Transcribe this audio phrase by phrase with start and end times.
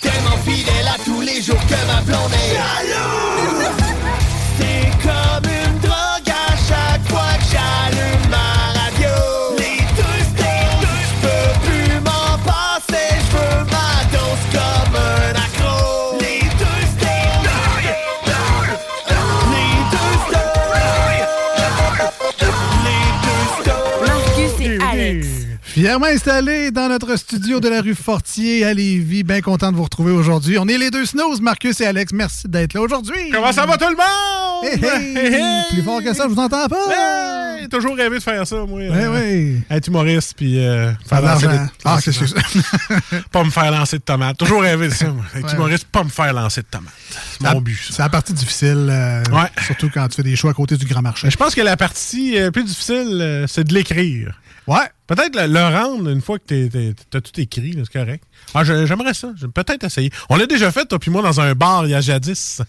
[0.00, 3.66] Tellement fidèle à tous les jours que ma blonde est jalouse.
[4.58, 5.27] C'est comme
[25.78, 29.22] Fièrement installé dans notre studio de la rue Fortier à Lévis.
[29.22, 30.58] Bien content de vous retrouver aujourd'hui.
[30.58, 32.12] On est les deux snooze, Marcus et Alex.
[32.12, 33.30] Merci d'être là aujourd'hui.
[33.32, 34.64] Comment ça va tout le monde?
[34.64, 35.16] Hey, hey!
[35.16, 35.62] Hey, hey!
[35.70, 37.60] Plus fort que ça, je vous entends pas.
[37.60, 37.68] Hey!
[37.68, 38.80] Toujours rêvé de faire ça, moi.
[38.80, 39.60] Oui, Euh, oui.
[39.70, 42.34] Être humoriste, puis euh, Faire lancer des- Ah, c'est de- ça.
[43.30, 44.36] Pas me faire lancer de tomates.
[44.36, 45.24] Toujours rêvé de ça, moi.
[45.36, 45.54] Être Ouais.
[45.54, 46.92] humoriste, pas me faire lancer de tomates.
[47.40, 47.78] C'est mon but.
[47.88, 49.48] C'est la partie difficile, euh, Ouais.
[49.64, 51.30] surtout quand tu fais des choix à côté du grand marché.
[51.30, 54.40] Je pense que la partie euh, plus difficile, euh, c'est de l'écrire.
[54.68, 54.86] Ouais.
[55.06, 58.22] Peut-être le, le rendre une fois que t'as tout écrit, c'est correct.
[58.54, 59.32] Ah, j'aimerais ça.
[59.54, 60.10] Peut-être essayé.
[60.28, 62.60] On l'a déjà fait, toi puis moi, dans un bar il y a jadis.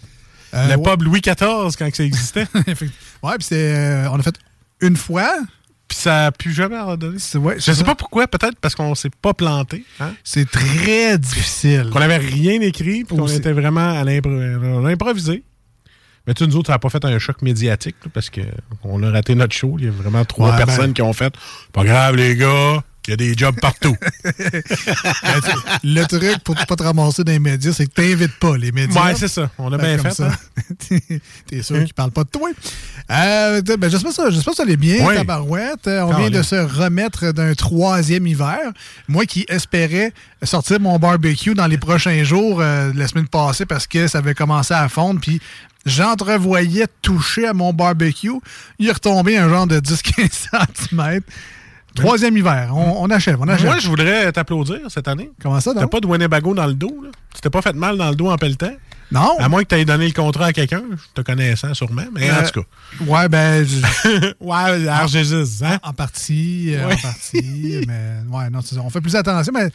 [0.53, 0.83] Euh, le ouais.
[0.91, 2.47] pub Louis XIV, quand ça existait.
[3.21, 3.75] Ouais, puis c'est.
[3.75, 4.35] euh, on a fait
[4.81, 5.29] une fois.
[5.87, 7.17] puis ça a plus jamais redonné.
[7.35, 7.83] Ouais, Je sais ça.
[7.83, 9.83] pas pourquoi, peut-être parce qu'on s'est pas planté.
[9.99, 10.13] Hein?
[10.23, 11.89] C'est très difficile.
[11.91, 15.43] Qu'on avait rien écrit, puis qu'on était vraiment à l'impro- on a improvisé.
[16.29, 19.09] Mais tu nous autres, ça n'a pas fait un choc médiatique, là, parce qu'on a
[19.09, 19.77] raté notre show.
[19.79, 21.33] Il y a vraiment trois Ouais, personnes ben- qui ont fait
[21.73, 23.95] Pas grave, les gars, il y a des jobs partout.
[24.23, 28.55] Ben, tu- le truc pour pas te ramasser dans les médias, c'est que t'invites pas
[28.57, 29.03] les médias.
[29.03, 29.49] ouais, c'est ça.
[29.57, 30.11] On a Fait bien fait.
[30.15, 30.27] ça.
[30.27, 30.97] hein.
[31.47, 32.49] T'es sûr qu'ils parlent pas de toi.
[33.11, 35.15] Euh, ben, j'espère, ça, que ça allait bien, Oui.
[35.15, 35.87] tabarouette.
[35.87, 38.59] Euh, On vient de se remettre d'un troisième hiver.
[39.07, 43.87] Moi qui espérais sortir mon barbecue dans les prochains jours euh, la semaine passée parce
[43.87, 45.19] que ça avait commencé à fondre.
[45.19, 45.41] Puis
[45.85, 48.31] j'entrevoyais toucher à mon barbecue.
[48.79, 50.29] Il est retombé un genre de 10-15
[50.91, 51.21] cm.
[51.95, 52.71] Troisième hiver.
[52.73, 53.65] On, on achève, on achève.
[53.65, 55.29] Moi, je voudrais t'applaudir cette année.
[55.41, 55.91] Comment ça, T'as donc?
[55.91, 57.09] pas de Winnebago dans le dos, là?
[57.33, 58.71] Tu t'es pas fait mal dans le dos en pelletant?
[59.11, 59.37] Non.
[59.39, 62.29] À moins que tu aies donné le contrat à quelqu'un, je te connaissant sûrement, mais
[62.29, 63.05] en Euh, tout cas.
[63.05, 65.79] Ouais, ben, je- ouais, Argésis, hein?
[65.81, 66.93] en partie, euh, Ouais.
[66.93, 68.59] en partie, mais ouais, non.
[68.83, 69.69] On fait plus attention, mais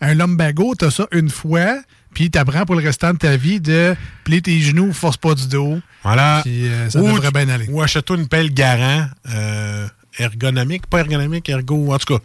[0.00, 1.76] un lumbago, t'as ça une fois,
[2.12, 3.94] puis t'apprends pour le restant de ta vie de
[4.24, 6.40] plier tes genoux, force pas du dos, Voilà.
[6.42, 7.68] puis euh, ça Ou devrait bien aller.
[7.70, 9.86] Ou achète-toi une pelle garant euh,
[10.18, 12.24] ergonomique, pas ergonomique, ergo, en tout cas.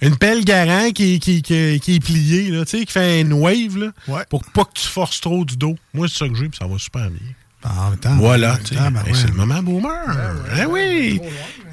[0.00, 3.32] Une pelle garant qui, qui, qui, qui est pliée, là, tu sais, qui fait une
[3.34, 4.24] wave, là, Ouais.
[4.28, 5.76] pour pas que tu forces trop du dos.
[5.94, 7.20] Moi, c'est ça que j'ai, puis ça va super bien.
[7.64, 9.12] En même temps, Voilà, ben ouais.
[9.14, 9.92] c'est le moment boomer.
[10.60, 11.20] Eh oui!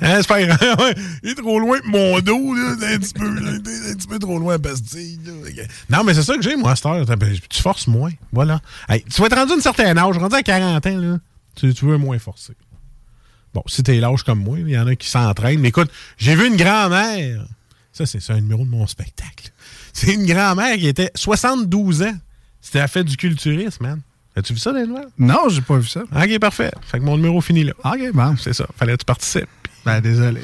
[0.02, 0.38] Hein, c'est pas-
[0.84, 3.60] ouais, il est trop loin pour mon dos, là, un petit peu, là, un
[3.96, 5.64] petit peu trop loin à là.
[5.90, 7.04] Non, mais c'est ça que j'ai, moi, à cette heure.
[7.18, 8.12] Ben, Tu forces moins.
[8.32, 8.62] Voilà.
[8.88, 11.18] Hey, tu vas être rendu à un certain âge, rendu à 40 ans, là,
[11.56, 12.54] tu, tu veux moins forcer.
[13.54, 15.60] Bon, si t'es l'âge comme moi, il y en a qui s'entraînent.
[15.60, 17.46] Mais écoute, j'ai vu une grand-mère.
[17.92, 19.52] Ça, c'est ça, un numéro de mon spectacle.
[19.94, 22.14] C'est une grand-mère qui était 72 ans.
[22.62, 24.02] C'était à fait du culturisme, man.
[24.36, 25.10] As-tu vu ça, les nouvelles?
[25.18, 26.02] Non, j'ai pas vu ça.
[26.04, 26.72] OK, parfait.
[26.82, 27.74] Fait que mon numéro finit là.
[27.84, 28.38] OK, bon.
[28.38, 28.66] C'est ça.
[28.78, 29.50] Fallait que tu participes.
[29.84, 30.42] Ben, désolé.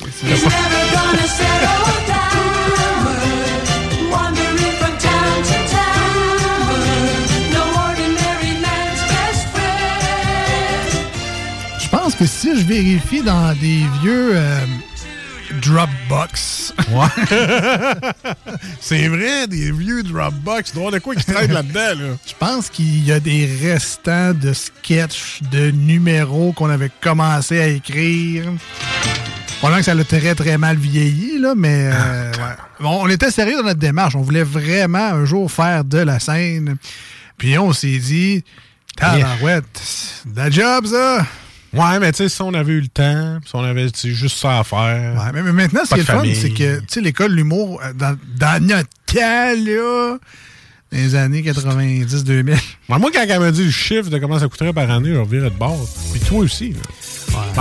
[12.17, 14.65] Que si je vérifie dans des vieux euh,
[15.61, 16.73] Dropbox.
[16.89, 17.07] Ouais.
[18.79, 20.69] c'est vrai, des vieux Dropbox.
[20.69, 22.15] Il doit y avoir de quoi qui traîne là-dedans, là.
[22.27, 27.67] Je pense qu'il y a des restants de sketchs, de numéros qu'on avait commencé à
[27.67, 28.45] écrire.
[29.57, 32.55] Probablement que ça l'a très, très mal vieilli, là, mais euh, ouais.
[32.79, 34.15] Bon, on était sérieux dans notre démarche.
[34.15, 36.77] On voulait vraiment un jour faire de la scène.
[37.37, 38.43] Puis on s'est dit,
[38.95, 41.25] tabarouette, c'est de la job, ça!
[41.75, 44.59] Ouais, mais tu sais, si on avait eu le temps, si on avait juste ça
[44.59, 45.13] à faire.
[45.15, 47.35] Ouais, mais, mais maintenant, ce qui est le fun, c'est que, tu sais, l'école de
[47.35, 50.17] l'humour, euh, dans, dans notre temps, là,
[50.91, 52.51] dans les années 90-2000,
[52.87, 55.19] Ouais, moi, quand elle m'a dit le chiffre de comment ça coûterait par année, je
[55.19, 55.87] revirais de bord.
[56.11, 56.73] Puis toi aussi.
[56.73, 56.79] là.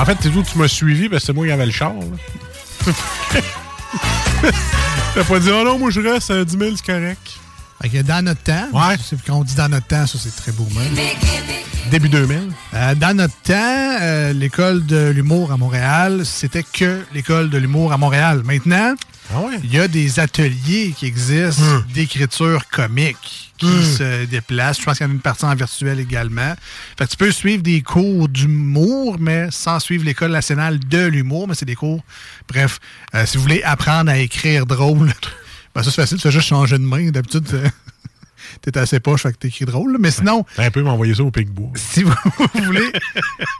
[0.00, 1.92] En fait, c'est tout, tu m'as suivi parce que c'est moi qui avais le char.
[1.94, 2.92] là.
[5.14, 7.38] T'as pas dit, oh non, moi je reste à 10 000, c'est correct.
[7.84, 8.96] Fait que dans notre temps, Ouais.
[9.26, 10.94] quand on dit dans notre temps, ça c'est très beau même.
[11.90, 12.40] Début 2000.
[12.72, 13.52] Euh, dans notre temps,
[14.00, 18.40] euh, l'école de l'humour à Montréal, c'était que l'école de l'humour à Montréal.
[18.42, 18.94] Maintenant,
[19.34, 19.58] Ah ouais?
[19.62, 24.80] il y a des ateliers qui existent d'écriture comique qui se déplacent.
[24.80, 26.54] Je pense qu'il y en a une partie en virtuel également.
[26.98, 31.48] Fait que tu peux suivre des cours d'humour, mais sans suivre l'école nationale de l'humour,
[31.48, 32.02] mais c'est des cours.
[32.48, 32.80] Bref,
[33.14, 35.12] euh, si vous voulez apprendre à écrire drôle,
[35.74, 37.10] ben ça c'est facile, tu fais juste changer de main.
[37.10, 37.46] D'habitude,
[38.70, 39.96] t'es assez poche, fait que t'écris drôle.
[40.00, 41.70] Mais sinon, T'as un peu m'envoyer ça au Picbois.
[41.76, 42.12] si vous
[42.64, 42.92] voulez.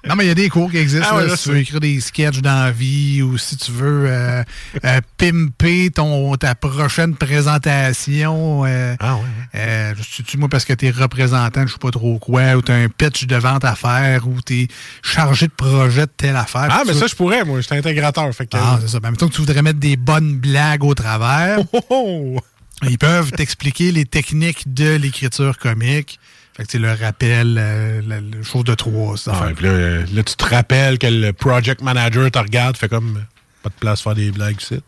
[0.09, 1.07] Non, mais il y a des cours qui existent.
[1.11, 3.57] Ah ouais, là, là, si tu veux écrire des sketchs dans la vie ou si
[3.57, 4.43] tu veux euh,
[4.85, 8.65] euh, pimper ton, ta prochaine présentation.
[8.67, 9.95] euh, Ah ouais.
[10.27, 13.27] tu moi parce que t'es représentant, je sais pas trop quoi, ou t'as un pitch
[13.27, 14.69] de vente à faire, ou t'es
[15.03, 16.69] chargé de projet de telle affaire.
[16.71, 17.61] Ah, mais ça, je pourrais, moi.
[17.61, 18.33] J'étais intégrateur.
[18.35, 18.57] Fait que.
[18.57, 19.01] Ah, c'est ça.
[19.01, 21.59] Ben, mettons que tu voudrais mettre des bonnes blagues au travers.
[21.73, 22.41] Oh, oh, oh.
[22.83, 26.19] Ils peuvent t'expliquer les techniques de l'écriture comique.
[26.57, 29.33] Fait que tu sais, le rappel, euh, la, la chose de trois, ça.
[29.35, 32.89] Ah, puis là, euh, là, tu te rappelles que le project manager te regarde, fait
[32.89, 33.17] comme.
[33.17, 33.21] euh,
[33.63, 34.81] Pas de place faire des blagues ici.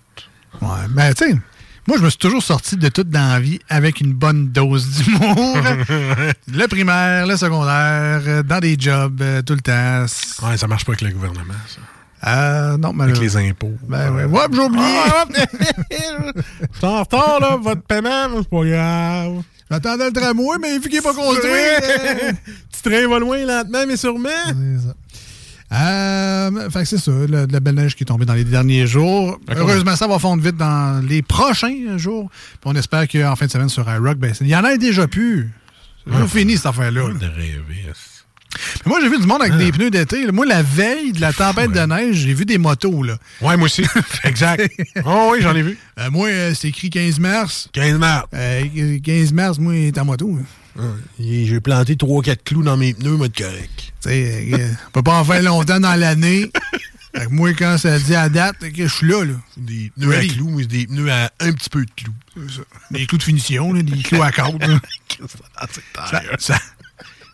[0.62, 1.34] Ouais, mais tu sais,
[1.88, 4.88] moi, je me suis toujours sorti de toute dans la vie avec une bonne dose
[5.02, 5.56] d'humour.
[6.52, 10.04] le primaire, le secondaire, dans des jobs, tout le temps.
[10.08, 11.80] C'est- Ouais, ça marche pas avec le gouvernement, ça.
[12.26, 13.74] Euh, non, Avec les impôts.
[13.88, 14.84] Ben ouais, ouais, j'ai oublié.
[15.12, 19.42] Ah, Je suis en retard, là, votre paiement, c'est pas grave.
[19.70, 21.50] J'attendais le tramway, mais vu qu'il n'est pas construit.
[21.50, 22.32] euh,
[22.72, 24.28] Petit train va loin lentement, mais sûrement.
[24.46, 24.94] c'est ça.
[25.72, 28.86] Euh, fait que c'est ça, de la belle neige qui est tombée dans les derniers
[28.86, 29.38] jours.
[29.54, 32.30] Heureusement, ça va fondre vite dans les prochains jours.
[32.30, 35.08] Puis on espère qu'en fin de semaine sur iRock, ben, il y en a déjà
[35.08, 35.50] plus.
[36.06, 36.26] C'est Ah.
[36.28, 37.08] fini cette affaire-là.
[37.08, 37.14] là.
[37.14, 37.90] De rêver.
[38.84, 39.58] Mais moi, j'ai vu du monde avec Ah.
[39.58, 40.30] des pneus d'été.
[40.32, 43.02] Moi, la veille de la tempête de neige, j'ai vu des motos.
[43.02, 43.18] Là.
[43.40, 43.84] Ouais, moi aussi.
[44.24, 44.70] exact.
[45.04, 45.78] Oh oui, j'en ai vu.
[45.98, 47.68] Euh, moi, euh, c'est écrit 15 mars.
[47.72, 48.26] 15 mars.
[48.34, 50.36] Euh, 15 mars, moi, il est en moto.
[50.36, 50.82] là.
[51.18, 53.92] J'ai planté 3-4 clous dans mes pneus, moi, de correct.
[54.02, 56.50] Tu sais, euh, on peut pas en faire longtemps dans l'année.
[57.16, 59.24] Fait que moi, quand ça dit à date, je suis là.
[59.24, 59.32] là.
[59.56, 62.12] Des pneus à clous, mais des pneus à un petit peu de clous.
[62.90, 64.62] Des clous de finition, là, des clous à corde.
[64.62, 64.78] là.
[66.10, 66.58] ça, ça,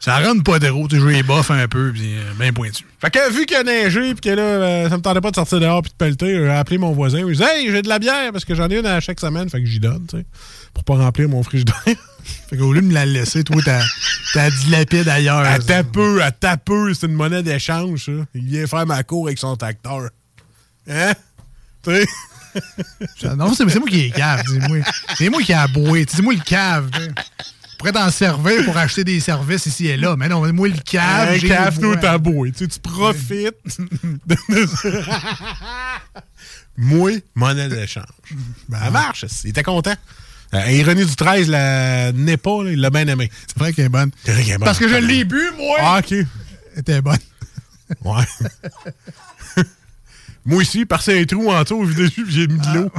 [0.02, 0.92] ça rentre pas de route.
[0.92, 2.84] Je les bof un peu, puis euh, bien pointu.
[3.00, 5.36] Fait que vu qu'il a neigé, puis que là, euh, ça me tentait pas de
[5.36, 7.20] sortir dehors puis de pelleter, j'ai appelé mon voisin.
[7.20, 9.48] Il dit Hey, j'ai de la bière, parce que j'en ai une à chaque semaine,
[9.48, 10.26] fait que j'y donne, tu sais,
[10.74, 11.76] pour pas remplir mon frigidaire.
[12.48, 15.40] Fait qu'au lieu de me la laisser, toi, t'as dilapide ailleurs.
[15.40, 15.82] À ça.
[15.82, 18.12] tapeux, à tapeux, c'est une monnaie d'échange, ça.
[18.34, 20.08] Il vient faire ma cour avec son tracteur.
[20.88, 21.12] Hein?
[21.82, 23.36] Tu sais?
[23.36, 24.78] Non, c'est moi qui est cave, dis-moi.
[25.16, 26.06] C'est moi qui ai aboué.
[26.08, 26.90] C'est moi le cave.
[26.92, 27.10] tu sais.
[27.10, 30.14] Je pourrais t'en servir pour acheter des services ici et là.
[30.16, 31.38] Mais non, moi le cave.
[31.40, 32.46] Cave, le t'as beau.
[32.46, 33.56] Tu sais, tu profites.
[34.26, 34.36] de-
[36.76, 38.06] Moi, monnaie d'échange.
[38.68, 39.24] Ben, Ça marche.
[39.44, 39.94] Il était content.
[40.54, 43.30] Euh, Ironie du 13, la n'est pas, il l'a bien aimé.
[43.46, 44.10] C'est vrai qu'elle est bonne.
[44.24, 44.64] C'est vrai qu'elle est bonne.
[44.64, 45.76] Parce que je l'ai bu, moi.
[45.80, 46.12] Ah, OK.
[46.12, 46.26] Elle
[46.78, 47.18] était bonne.
[48.04, 48.24] Ouais.
[50.46, 51.86] Moi aussi, par un trou en dessous,
[52.28, 52.90] j'ai mis de l'eau.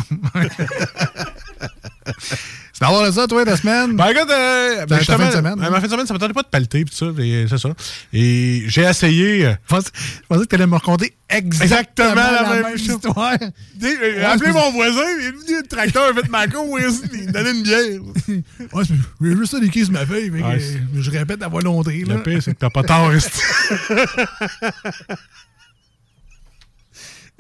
[2.75, 3.95] C'est d'avoir ça, toi, ta semaine?
[3.95, 5.69] Ben, regarde, euh, ben, fin de semaine, euh, hein?
[5.69, 7.59] ma fin de semaine, ça me tentait pas de palter, pis tout ça, et c'est
[7.59, 7.69] ça.
[8.11, 9.45] Et j'ai essayé.
[9.45, 12.87] euh, Je pensais, je pensais que tu allais me raconter exactement, Exactement la même chose.
[12.95, 13.37] histoire.
[13.79, 16.79] J'ai Ouais, appelé mon voisin, il est venu, le tracteur a fait ma cour,
[17.13, 18.01] il m'a donné une bière.
[18.73, 18.83] Ouais,
[19.21, 20.31] j'ai juste ça d'écrire sur ma feuille.
[20.31, 22.03] mais Ouais, euh, je répète à volonté.
[22.07, 22.15] Là.
[22.15, 23.11] Le pire, c'est que t'as pas tort.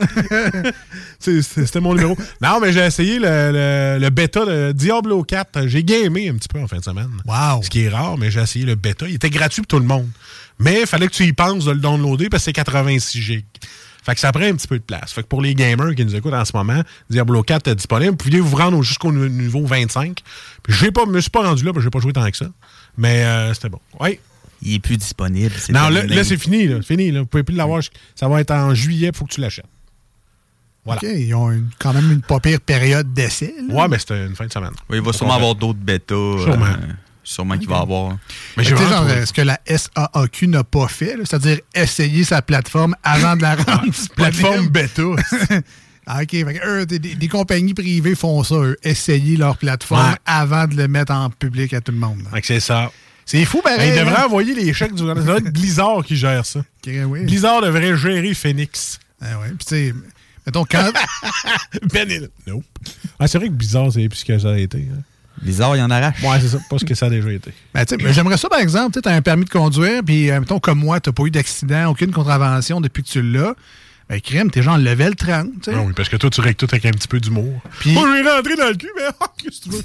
[1.19, 2.17] C'était mon numéro.
[2.41, 5.67] Non, mais j'ai essayé le, le, le bêta de Diablo 4.
[5.67, 7.09] J'ai gamé un petit peu en fin de semaine.
[7.25, 7.63] Wow.
[7.63, 9.07] Ce qui est rare, mais j'ai essayé le bêta.
[9.07, 10.09] Il était gratuit pour tout le monde.
[10.59, 13.45] Mais il fallait que tu y penses de le downloader parce que c'est 86 gigs.
[14.03, 15.13] Fait que ça prend un petit peu de place.
[15.13, 18.11] Fait que pour les gamers qui nous écoutent en ce moment, Diablo 4 est disponible.
[18.11, 20.19] Vous pouvez vous rendre jusqu'au niveau 25.
[20.61, 22.35] Puis je ne me suis pas rendu là parce que j'ai pas joué tant que
[22.35, 22.47] ça.
[22.97, 23.79] Mais euh, c'était bon.
[24.01, 24.19] Oui.
[24.61, 25.53] Il est plus disponible.
[25.69, 26.67] Non, là, c'est fini.
[26.67, 26.81] Là.
[26.81, 27.11] Fini.
[27.11, 27.21] Là.
[27.21, 27.81] Vous pouvez plus l'avoir.
[28.15, 29.09] Ça va être en juillet.
[29.13, 29.65] Il faut que tu l'achètes.
[30.85, 31.01] Voilà.
[31.03, 33.53] OK, ils ont une- quand même une pas pire période d'essai.
[33.69, 34.73] Ouais, mais c'était une fin de semaine.
[34.89, 36.13] Oui, il va sûrement avoir d'autres bêtas.
[36.15, 36.65] euh, Sûrement.
[37.23, 38.17] sûrement qu'il va avoir.
[38.57, 43.35] Mais genre, trouvé- ce que la SAAQ n'a pas fait, c'est-à-dire essayer sa plateforme avant
[43.37, 44.69] de la rendre Plateforme disponible.
[44.71, 45.61] bêta.
[46.05, 46.31] Ah, OK.
[46.31, 50.17] Fait eux, des, compagnies privées font ça, eux, essayer leur plateforme Ouais.
[50.25, 52.23] avant de le mettre en public à tout le monde.
[52.29, 52.91] Fait que c'est ça.
[53.25, 53.93] C'est fou, pareil.
[53.95, 54.25] Ils devraient hein?
[54.25, 55.25] envoyer les chèques du gouvernement.
[55.25, 56.59] Ça doit être Blizzard qui gère ça.
[56.85, 57.23] Oui.
[57.23, 58.99] Blizzard devrait gérer Phoenix.
[59.21, 59.47] Ah ouais.
[59.57, 59.93] Puis, tu sais,
[60.45, 60.91] mettons, quand.
[61.93, 62.63] Ben et- Nope.
[63.19, 64.87] Ah, c'est vrai que Blizzard, c'est plus ce que ça a été.
[64.91, 65.01] hein.
[65.41, 66.21] Blizzard, il en arrache.
[66.21, 66.59] Ouais, c'est ça.
[66.69, 67.51] Pas ce que ça a déjà été.
[67.73, 70.29] Ben, tu sais, ben, J'aimerais ça, par exemple, tu as un permis de conduire, puis,
[70.29, 73.55] euh, mettons, comme moi, tu pas eu d'accident, aucune contravention depuis que tu l'as.
[74.09, 75.77] Ben, crème, t'es genre level 30, tu sais.
[75.77, 77.61] Ah oui, parce que toi, tu règles tout avec un petit peu d'humour.
[77.79, 79.83] Puis- Oh, je vais rentrer dans le cul, mais ah, qu'est-ce que tu veux?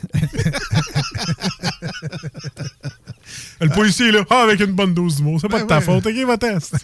[3.60, 5.40] le policier est là, ah, avec une bonne dose d'humour.
[5.40, 5.84] C'est pas Ben de ta ouais.
[5.84, 6.06] faute.
[6.06, 6.74] OK, va test.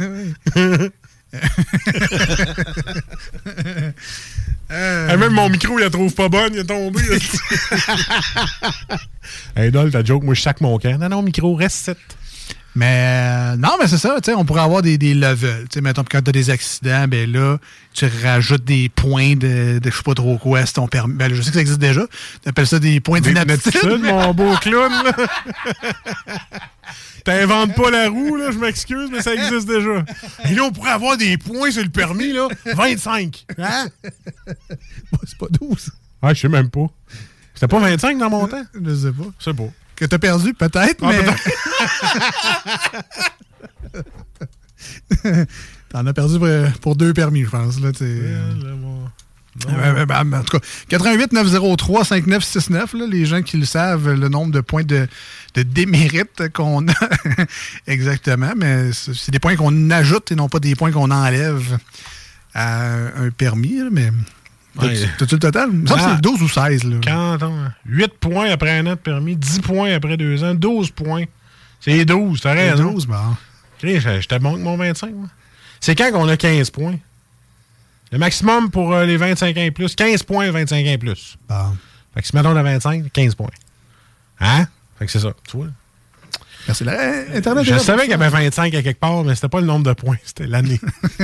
[4.71, 7.00] Euh, même mon micro, il la trouve pas bonne, il est tombé.
[9.57, 10.99] hey, Dol, ta joke, moi, je sac mon camp.
[10.99, 11.99] Non, non, micro, reste 7.
[12.76, 15.67] Mais euh, non, mais c'est ça, tu sais, on pourrait avoir des, des levels.
[15.71, 17.59] Tu sais, mettons, quand tu as des accidents, ben là,
[17.93, 21.14] tu rajoutes des points de, de je sais pas trop quoi, c'est ton permis.
[21.14, 22.05] Ben, je sais que ça existe déjà.
[22.43, 24.00] Tu appelles ça des points d'inaptitude.
[24.03, 24.93] Mon beau clown.
[27.25, 30.04] T'inventes pas la roue, là, je m'excuse, mais ça existe déjà.
[30.45, 32.49] Et là, on pourrait avoir des points sur le permis, là.
[32.66, 33.47] 25.
[33.59, 33.88] Hein?
[35.25, 35.90] c'est pas 12.
[36.23, 36.87] Ouais, je sais même pas.
[37.54, 38.64] C'était pas 25 dans mon temps?
[38.75, 39.25] Je sais pas.
[39.38, 39.69] C'est pas.
[39.97, 41.12] Que t'as perdu, peut-être, Ah,
[45.25, 45.45] mais.
[45.88, 46.38] T'en as perdu
[46.83, 47.81] pour, deux permis, je pense.
[47.81, 48.04] Là, tu sais.
[48.07, 48.52] Euh,
[49.69, 54.28] euh, ben, en tout cas, 88 903 5969, là, les gens qui le savent, le
[54.28, 55.07] nombre de points de,
[55.55, 56.93] de démérite qu'on a.
[57.87, 61.79] Exactement, mais c'est des points qu'on ajoute et non pas des points qu'on enlève
[62.55, 62.87] à
[63.19, 63.81] un permis.
[63.91, 64.11] mais
[64.77, 65.71] t'as-tu le total?
[65.71, 66.15] Que Ah.
[66.17, 66.85] c'est 12 ou 16.
[66.85, 66.97] Là.
[67.05, 67.57] Quand, attends,
[67.87, 71.25] 8 points après un an de permis, 10 points après deux ans, 12 points.
[71.81, 72.93] C'est 12, t'as C'est raison.
[72.93, 73.37] 12, bon.
[73.83, 75.29] Je te montre mon 25, moi.
[75.81, 76.97] C'est quand qu'on a 15 points?
[78.11, 81.37] Le maximum pour euh, les 25 ans et plus, 15 points 25 ans et plus.
[81.49, 81.77] Bon.
[82.15, 83.51] Fait que si mettons le 25, 15 points.
[84.41, 84.67] Hein?
[85.05, 85.67] Fait que c'est ça, tu vois.
[86.67, 86.83] Merci.
[86.89, 89.67] Eh, Internet Je savais qu'il y avait 25 à quelque part, mais c'était pas le
[89.67, 90.81] nombre de points, c'était l'année.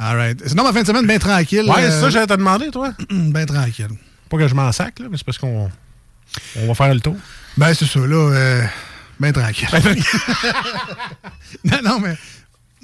[0.00, 0.48] All right.
[0.48, 1.62] Sinon, ma fin de semaine, bien tranquille.
[1.62, 2.92] ouais, c'est euh, ça, j'allais te demander, toi.
[3.10, 3.86] Bien tranquille.
[4.28, 5.70] Pas que je m'en sac, là, mais c'est parce qu'on
[6.56, 7.14] on va faire le tour.
[7.56, 8.16] Ben, c'est ça, là.
[8.16, 8.62] Euh,
[9.20, 9.68] bien tranquille.
[11.64, 12.16] non, non, mais.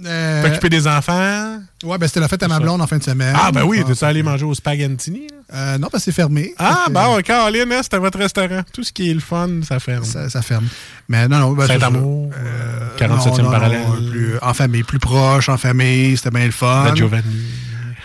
[0.04, 1.58] Euh, T'occuper des enfants?
[1.84, 3.34] ouais, ben, c'était la fête à ma blonde en fin de semaine.
[3.38, 5.26] Ah, ben oui, Ah, t'es allé manger au spaghettini?
[5.52, 6.52] euh, non, parce que c'est fermé.
[6.58, 8.62] Ah, que, bon, Caroline, hein, c'était votre restaurant.
[8.72, 10.04] Tout ce qui est le fun, ça ferme.
[10.04, 10.66] Ça, ça ferme.
[11.08, 11.52] Mais non, non.
[11.52, 12.38] Ben, Saint-Amour, ça.
[12.40, 13.86] euh, Non, 47e non, non, parallèle.
[14.10, 16.84] plus- en famille, plus proche, en famille, c'était bien le fun.
[16.86, 17.44] La Giovanni.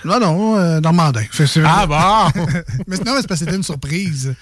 [0.05, 1.23] Non, non, euh, Normandin.
[1.65, 2.41] Ah, bon!
[2.87, 4.33] mais non, mais c'est parce que c'était une surprise.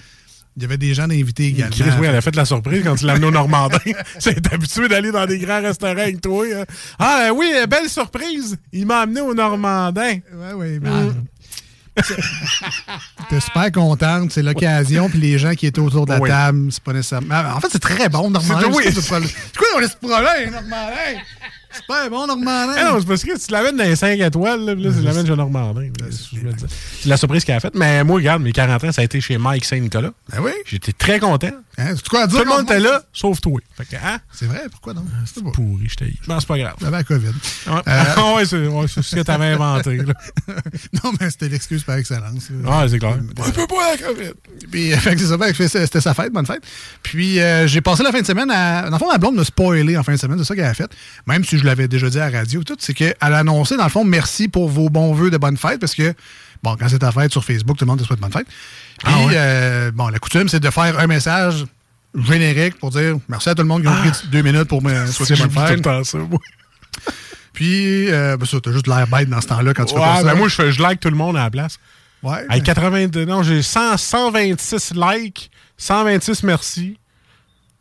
[0.58, 1.70] Il y avait des gens invités également.
[1.70, 3.78] Chris, oui, elle a fait la surprise quand tu l'as amené au Normandin.
[4.18, 6.44] C'est habitué d'aller dans des grands restaurants avec toi.
[6.52, 6.64] hein.
[6.98, 8.56] Ah, euh, oui, euh, belle surprise.
[8.72, 10.14] Il m'a amené au Normandin.
[10.34, 10.90] Ouais, oui, mais.
[13.30, 16.28] T'es super contente, c'est l'occasion, puis les gens qui étaient autour de la Oui.
[16.28, 17.28] table, c'est pas nécessairement.
[17.30, 18.60] Ah, En fait, c'est très bon, Normandin.
[18.70, 18.84] C'est- oui.
[18.92, 19.20] C'est quoi?
[19.20, 21.20] C'est quoi ce problème, Normandin?
[21.78, 22.74] C'est pas bon, Normandin.
[22.76, 25.02] Ah non, c'est parce que tu l'amènes dans les 5 étoiles, là, puis là, tu
[25.02, 25.88] l'amènes chez Normandin.
[26.10, 26.66] c'est me disais.
[27.00, 27.74] C'est la surprise qu'elle a faite.
[27.74, 30.10] Mais moi, regarde, mes 40 ans, ça a été chez Mike Saint-Nicolas.
[30.30, 30.52] Ben oui.
[30.66, 31.52] J'étais très content.
[31.78, 32.40] Hein, c'est quoi à dire?
[32.40, 33.60] Tout le monde était là, sauf toi.
[34.04, 34.18] Hein?
[34.32, 35.04] C'est vrai, pourquoi non?
[35.24, 35.52] C'est pas.
[35.52, 36.74] Pourri, je t'ai Non, c'est pas grave.
[36.80, 37.26] J'avais la COVID.
[37.28, 39.96] Ouais, Euh, ouais, c'est ouais, ce que t'avais inventé.
[39.98, 40.14] Là.
[41.04, 42.50] non, mais c'était l'excuse par excellence.
[42.50, 43.16] Ouais, c'est clair.
[43.38, 44.32] On peut pas la COVID.
[44.70, 44.96] Puis, euh,
[45.56, 46.62] c'est ça, c'était sa fête, bonne fête.
[47.02, 48.82] Puis, euh, j'ai passé la fin de semaine à.
[48.86, 50.74] Dans le fond, ma blonde m'a spoilé en fin de semaine, c'est ça qu'elle a
[50.74, 50.90] fait.
[51.26, 53.84] Même si je l'avais déjà dit à la radio, tout, c'est qu'elle a annoncé, dans
[53.84, 56.12] le fond, merci pour vos bons vœux de bonne fête, parce que,
[56.62, 58.46] bon, quand c'est ta fête sur Facebook, tout le monde te souhaite bonne fête.
[58.46, 59.32] Puis, Ah ouais?
[59.36, 61.64] euh, bon, la coutume, c'est de faire un message
[62.18, 65.06] générique pour dire merci à tout le monde qui ont pris deux minutes pour me
[65.12, 65.82] souhaiter bonne J'oublie tout le fête.
[65.82, 66.38] temps ça, moi.
[67.52, 70.12] Puis, euh, ben ça, t'as juste l'air bête dans ce temps-là quand tu fais pas
[70.16, 70.24] Ouais, ça.
[70.24, 71.78] ben moi, je, fais, je like tout le monde à la place.
[72.22, 76.98] ouais, Avec 82, non, j'ai 100, 126 likes, 126 merci.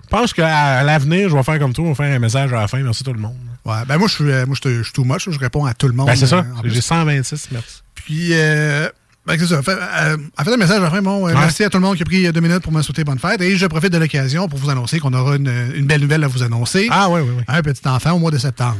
[0.04, 2.62] Je pense qu'à l'avenir, je vais faire comme toi, on va faire un message à
[2.62, 2.80] la fin.
[2.82, 3.36] Merci tout le monde.
[3.66, 5.88] ouais, ben moi, je suis, euh, moi, je suis- too much, je réponds à tout
[5.88, 6.08] le monde.
[6.08, 6.38] Ben, c'est ça.
[6.38, 6.44] euh.
[6.64, 7.82] J'ai 126 merci.
[8.08, 8.88] Puis, euh,
[9.26, 9.62] ben, c'est ça.
[9.62, 11.02] Fait, euh, elle fait un message à la fin.
[11.02, 11.34] Bon, euh, Ouais.
[11.38, 13.42] merci à tout le monde qui a pris deux minutes pour me souhaiter bonne fête.
[13.42, 16.28] Et je profite de l'occasion pour vous annoncer qu'on aura une, une belle nouvelle à
[16.30, 16.88] vous annoncer.
[16.90, 17.44] Ah, oui, oui, oui.
[17.50, 18.78] Un petit enfant au mois de septembre.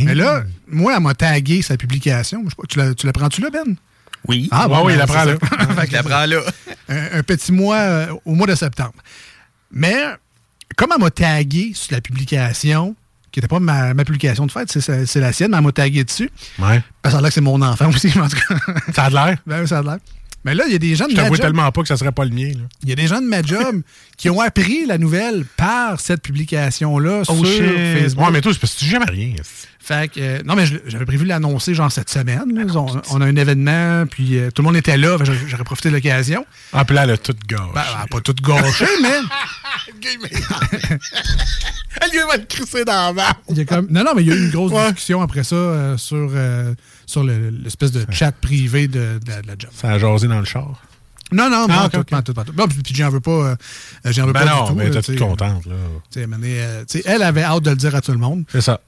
[0.00, 2.40] Mais là, moi, elle m'a tagué sa publication.
[2.44, 3.76] Je sais pas, tu la, tu la prends-tu là, Ben?
[4.26, 4.48] Oui.
[4.50, 5.24] Ah, Ouais, oui, il ben, la c'est prend
[5.58, 5.74] ça.
[5.74, 5.84] là.
[5.92, 6.40] La prends là.
[6.88, 8.94] un, un petit mois euh, au mois de septembre.
[9.70, 9.96] Mais
[10.76, 12.96] comme elle m'a tagué sur la publication,
[13.32, 16.04] qui n'était pas ma, ma publication de fête, c'est la sienne, mais elle m'a tagué
[16.04, 16.30] dessus.
[16.58, 16.82] Ouais.
[17.00, 18.54] Parce que ça a l'air que c'est mon enfant aussi, en tout cas.
[18.94, 19.38] Ça a de l'air?
[19.46, 19.98] Ben oui, ça a l'air.
[20.44, 21.38] Mais là, il y a des gens de Je ma job.
[21.38, 22.50] tellement pas que ça serait pas le mien.
[22.82, 23.82] Il y a des gens de ma job
[24.16, 28.24] qui ont appris la nouvelle par cette publication-là sur Facebook.
[28.24, 29.34] Ouais, mais toi, c'est parce que tu jamais rien.
[29.84, 32.54] Fait que, euh, non, mais j'avais prévu de l'annoncer genre cette semaine.
[32.54, 32.72] là.
[32.76, 35.16] On, on a un événement, puis euh, tout le monde était là.
[35.48, 36.46] J'aurais- profité de l'occasion.
[36.72, 37.64] Ah, puis là, elle a tout gâché.
[37.74, 39.08] Ben, elle a pas tout gâché, mais
[42.00, 43.40] Elle lui va te crisser dans la barre.
[43.50, 43.86] il y a comme...
[43.90, 46.30] Non, non, mais il y a eu une grosse discussion après ça euh, sur,
[47.12, 49.70] sur le- l'espèce de chat privé de, de la, de la job.
[49.74, 50.82] Ça a jasé dans le char.
[51.30, 52.52] Non, non, Ah, pas ok, tout, tout, tout.
[52.52, 53.56] Bon, puis, puis j'en veux pas, euh,
[54.06, 54.74] j'en veux Ben pas non, du tout.
[54.76, 55.74] mais t'es toute contente, là.
[56.10, 57.94] Tu sais, à un moment donné, euh, tu sais, elle avait hâte de le dire
[57.94, 58.44] à tout le monde.
[58.50, 58.80] C'est ça.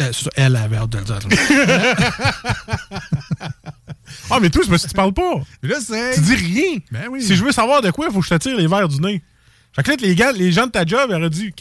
[0.00, 2.04] Euh, c'est ça, elle avait hâte de le dire à tout le monde.
[4.30, 5.40] Ah, mais toi, c'est parce que tu parles pas.
[5.62, 6.78] Tu dis rien.
[6.90, 7.22] Ben oui.
[7.22, 9.00] Si je veux savoir de quoi, il faut que je te tire les verres du
[9.00, 9.22] nez.
[9.74, 11.52] Fait que là, les, gars, les gens de ta job auraient dit,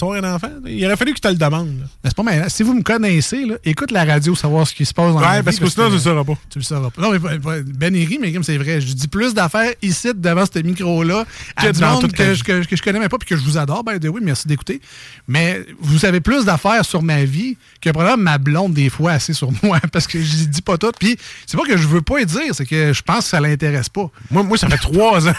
[0.00, 0.48] Vas avoir un enfant?
[0.66, 1.86] Il aurait fallu que je te le demande.
[2.04, 2.50] c'est pas mal.
[2.50, 5.30] Si vous me connaissez, là, écoute la radio, savoir ce qui se passe dans la
[5.30, 6.38] Ouais, parce que sinon, tu le sauras pas.
[6.50, 7.02] Tu le sauras pas.
[7.02, 7.18] Non, mais
[7.64, 11.24] Ben rit, mais comme c'est vrai, je dis plus d'affaires ici devant ce micro-là
[11.56, 13.58] à du monde que, je- que, que je connais même pas puis que je vous
[13.58, 13.84] adore.
[13.84, 14.80] Ben oui, merci d'écouter.
[15.28, 19.32] Mais vous savez plus d'affaires sur ma vie que probablement ma blonde des fois assez
[19.32, 20.90] sur moi parce que je dis pas tout.
[20.98, 23.40] Puis c'est pas que je veux pas y dire, c'est que je pense que ça
[23.40, 24.10] l'intéresse pas.
[24.30, 25.32] Moi, moi, ça fait trois ans.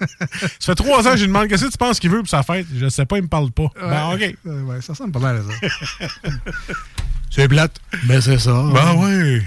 [0.00, 2.28] Ça fait trois ans que je lui demande qu'est-ce que tu penses qu'il veut pour
[2.28, 2.66] sa fête?
[2.74, 3.70] Je sais pas, il me parle pas.
[3.80, 4.20] Ben, OK.
[4.44, 6.08] Ouais, ça ressemble pas mal ça.
[7.30, 7.80] c'est plate.
[8.04, 8.64] Ben c'est ça.
[8.72, 9.42] Ben, ouais.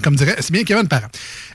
[0.00, 1.08] Comme dirait, c'est bien Kevin Parent.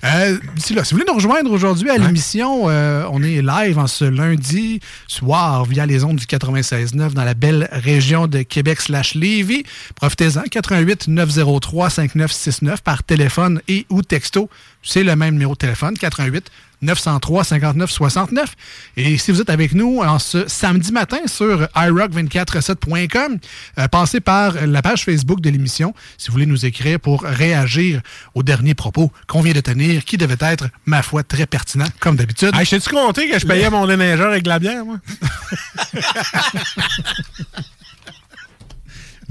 [0.03, 3.79] Euh, d'ici là, si vous voulez nous rejoindre aujourd'hui à l'émission, euh, on est live
[3.79, 8.79] en ce lundi soir via les ondes du 96.9 dans la belle région de Québec
[8.79, 9.63] slash Lévis.
[9.96, 14.51] Profitez-en, 88 903 5969 par téléphone et ou texto.
[14.84, 16.51] C'est le même numéro de téléphone, 88
[16.82, 18.56] 903 59 69.
[18.98, 23.40] Et si vous êtes avec nous en ce samedi matin sur iRock247.com,
[23.80, 28.02] euh, passez par la page Facebook de l'émission si vous voulez nous écrire pour réagir
[28.36, 32.16] aux derniers propos qu'on vient de tenir, qui devaient être, ma foi, très pertinents, comme
[32.16, 32.52] d'habitude.
[32.56, 34.98] Hey, je t'ai-tu compté que je payais mon déneigeur avec de la bière, moi?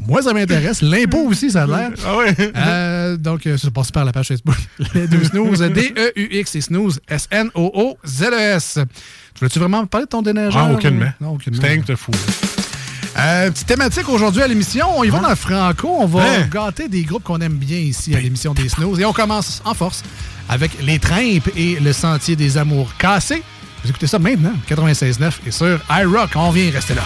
[0.06, 0.82] Moi, ça m'intéresse.
[0.82, 1.90] L'impôt aussi, ça a l'air.
[2.06, 2.34] Ah ouais?
[2.56, 4.54] Euh, donc, euh, ça passe par la page Facebook.
[4.94, 8.78] Les deux snooze, D-E-U-X et snooze, S-N-O-O-Z-E-S.
[9.34, 10.66] Tu voulais-tu vraiment parler de ton déneigeur?
[10.68, 11.10] Ah, aucunement.
[11.20, 11.60] Non, aucunement.
[11.84, 12.12] Te fou.
[13.18, 14.86] Euh, petite thématique aujourd'hui à l'émission.
[14.96, 15.88] On y va dans le franco.
[16.00, 16.48] On va Hein?
[16.52, 19.00] gâter des groupes qu'on aime bien ici à l'émission des Snooze.
[19.00, 20.02] Et on commence en force
[20.48, 23.42] avec Les Trimpes et Le Sentier des Amours Cassés.
[23.82, 26.30] Vous écoutez ça maintenant, 96.9 et sur iRock.
[26.34, 27.02] On vient rester là.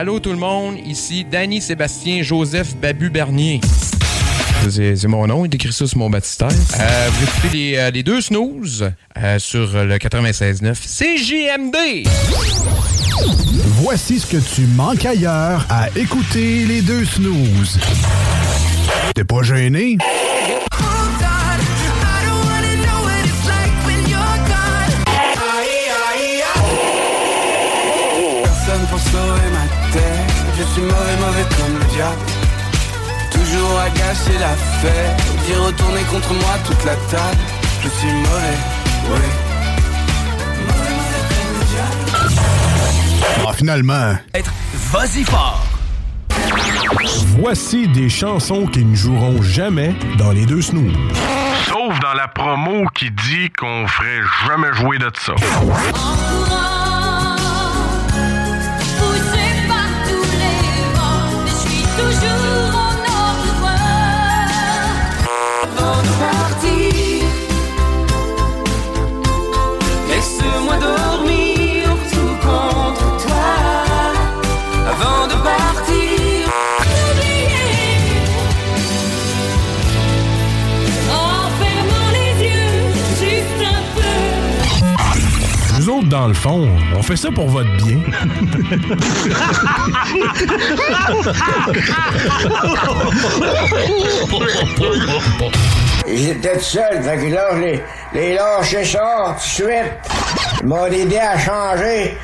[0.00, 3.60] Allô tout le monde, ici Danny Sébastien Joseph Babu Bernier.
[4.70, 6.48] C'est mon nom, il écrit ça sur mon baptistère.
[6.48, 12.08] Euh, vous écoutez les, euh, les deux snooze euh, sur le 96.9 CJMD.
[13.82, 17.78] Voici ce que tu manques ailleurs à écouter les deux snooze.
[19.14, 19.98] T'es pas gêné?
[31.40, 32.20] Mauvais, comme le diable
[33.32, 37.38] Toujours à gâcher la fête D'y retourner contre moi toute la table
[37.82, 38.58] Je suis mauvais,
[39.06, 39.20] oui
[40.66, 44.14] Mauvais, mauvais comme le diable Ah, finalement.
[44.34, 44.52] Être
[44.92, 45.64] vas-y fort
[47.38, 50.92] Voici des chansons qui ne joueront jamais dans les deux snooze.
[51.66, 55.34] Sauf dans la promo qui dit qu'on ferait jamais jouer de ça.
[86.20, 87.96] Dans le fond, on fait ça pour votre bien.
[96.06, 99.92] Étaient tout seuls, fait que là, je les, lâchais ça tout de suite.
[100.60, 102.18] Ils m'ont aidé à changer.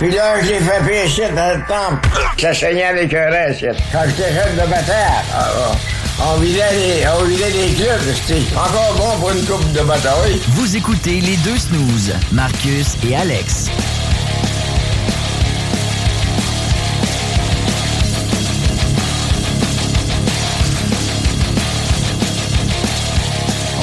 [0.00, 2.08] Puis là, je les fait pécher dans le temple.
[2.40, 3.66] Ça saignait avec un reste.
[3.92, 8.00] Quand j'étais jeune de bataille, ah, ah, on vidait les, on vidait les clubs.
[8.14, 10.40] C'était encore bon pour une coupe de bataille.
[10.50, 13.70] Vous écoutez les deux snooze, Marcus et Alex.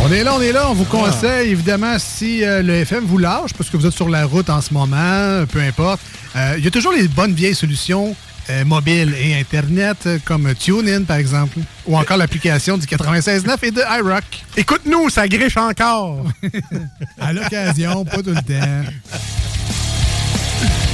[0.08, 0.70] On est là, on est là.
[0.70, 4.08] On vous conseille, évidemment, si euh, le FM vous lâche, parce que vous êtes sur
[4.08, 6.00] la route en ce moment, peu importe,
[6.36, 8.16] euh, il y a toujours les bonnes vieilles solutions
[8.50, 13.72] euh, mobiles et Internet, euh, comme TuneIn, par exemple, ou encore l'application du 96.9 et
[13.72, 14.24] de iRock.
[14.56, 16.26] Écoute-nous, ça griche encore.
[17.20, 18.92] à l'occasion, pas tout le temps.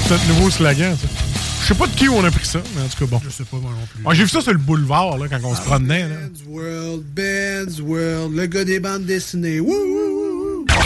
[0.03, 1.07] C'est notre nouveau slogan, ça.
[1.61, 3.21] Je sais pas de qui on a pris ça, mais en tout cas, bon.
[3.23, 4.03] Je sais pas, moi non plus.
[4.05, 6.07] Ah, J'ai vu ça sur le boulevard, là, quand on se promenait.
[6.07, 6.15] Là.
[6.15, 9.59] Ben's World, Ben's World, le gars des bandes dessinées.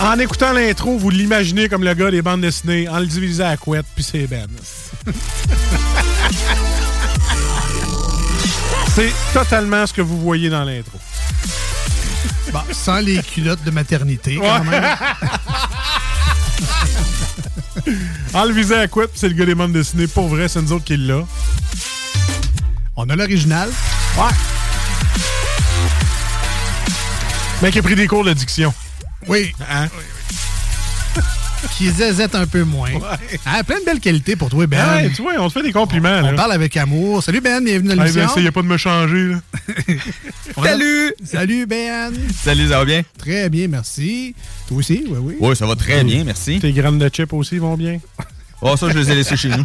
[0.00, 3.56] En écoutant l'intro, vous l'imaginez comme le gars des bandes dessinées, en le divisant à
[3.58, 4.46] couette, puis c'est Ben.
[8.94, 10.98] c'est totalement ce que vous voyez dans l'intro.
[12.52, 14.60] Bon, sans les culottes de maternité, quand Ouais.
[14.70, 14.84] même.
[18.34, 20.06] en le visant à couette, puis c'est le gars des bandes dessinées.
[20.06, 21.20] Pour vrai, c'est nous autres qui l'a.
[22.96, 23.68] On a l'original.
[24.16, 24.24] Ouais.
[27.62, 28.72] Mec qui a pris des cours de diction.
[29.28, 29.52] Oui.
[29.70, 29.88] Hein?
[31.76, 32.90] Qui zézette un peu moins.
[33.44, 34.96] Ah, plein de belles qualités pour toi, Ben.
[34.96, 36.20] Ouais, tu vois, on te fait des compliments.
[36.22, 36.32] On là.
[36.32, 37.22] parle avec amour.
[37.22, 37.62] Salut, Ben.
[37.62, 38.22] Bienvenue dans Hey, l'émission.
[38.24, 39.28] ben, essayez pas de me changer.
[39.28, 39.40] Là.
[40.64, 41.14] Salut!
[41.24, 42.12] Salut, Ben.
[42.42, 43.02] Salut, ça va bien?
[43.18, 44.34] Très bien, merci.
[44.68, 45.36] Toi aussi, oui, oui.
[45.38, 46.58] Oui, ça va très bien, merci.
[46.60, 47.98] Tes graines de chips aussi vont bien?
[48.62, 49.64] Oh, ça, je les ai laissés chez nous.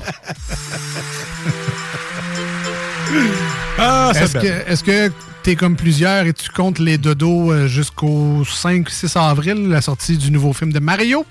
[3.78, 5.12] Ah, ça Est-ce que, est-ce que
[5.46, 10.32] t'es comme plusieurs et tu comptes les dodos euh, jusqu'au 5-6 avril, la sortie du
[10.32, 11.24] nouveau film de Mario?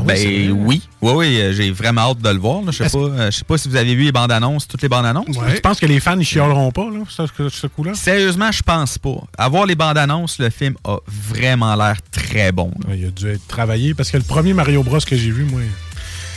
[0.00, 0.16] ben
[0.54, 2.62] oui, oui, oui, euh, j'ai vraiment hâte de le voir.
[2.62, 2.70] là.
[2.70, 4.82] Je sais pas, euh, je sais pas si vous avez vu les bandes annonces, toutes
[4.82, 5.36] les bandes annonces.
[5.56, 7.94] Tu penses que les fans, ils chialeront pas, là, ce, coup-là?
[7.94, 9.16] Sérieusement, je pense pas.
[9.36, 12.70] À voir les bandes annonces, le film a vraiment l'air très bon.
[12.86, 12.94] là.
[12.94, 15.62] Il a dû être travaillé parce que le premier Mario Bros que j'ai vu, moi,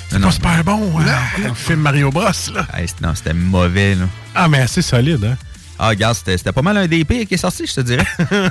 [0.10, 0.92] c'est pas super bon.
[1.00, 1.04] hein,
[1.38, 2.68] Le film Mario Bros, là.
[2.74, 4.06] Hey, non, c'était mauvais, là.
[4.34, 5.38] Ah, mais assez solide, hein?
[5.84, 8.06] Ah, regarde, c'était pas mal un des pires qui est sorti, je te dirais.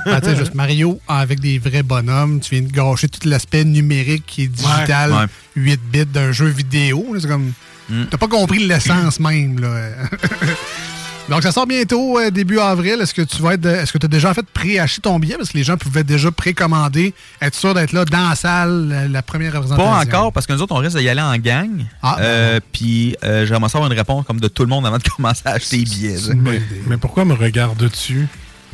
[0.05, 3.63] Ah, tu sais, juste Mario avec des vrais bonhommes, tu viens de gâcher tout l'aspect
[3.63, 5.25] numérique est digital, Ouais, ouais.
[5.55, 7.15] 8 bits d'un jeu vidéo.
[7.17, 7.53] C'est comme.
[7.87, 8.03] Mm.
[8.11, 9.69] T'as pas compris l'essence même, là.
[11.31, 12.97] Donc, ça sort bientôt, euh, début avril.
[13.01, 13.65] Est-ce que tu vas être.
[13.65, 15.37] Est-ce que tu as déjà fait pré-acheter ton billet?
[15.37, 19.07] Parce que les gens pouvaient déjà précommander, être sûr d'être là dans la salle, la,
[19.07, 19.89] la première représentation.
[19.91, 21.85] Pas encore, parce que nous autres, on risque d'y aller en gang.
[22.03, 25.03] Ah, Euh, Puis, euh, j'aimerais savoir une réponse comme de tout le monde avant de
[25.15, 26.17] commencer à acheter les billets.
[26.35, 28.27] Mais, mais pourquoi me regardes-tu?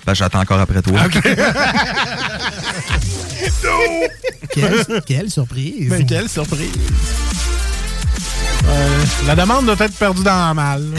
[0.08, 1.00] Ben, j'attends encore après toi.
[4.52, 5.90] Quelle, quelle surprise.
[5.90, 6.72] Ben, quelle surprise.
[8.66, 10.84] Euh, la demande doit être perdue dans le mal.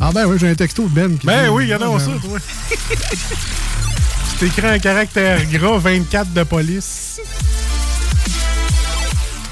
[0.00, 1.16] Ah ben oui, j'ai un texto de Ben.
[1.18, 2.38] Qui ben dit- oui, regardons ça, toi.
[4.38, 7.20] Tu t'écris un caractère gras 24 de police.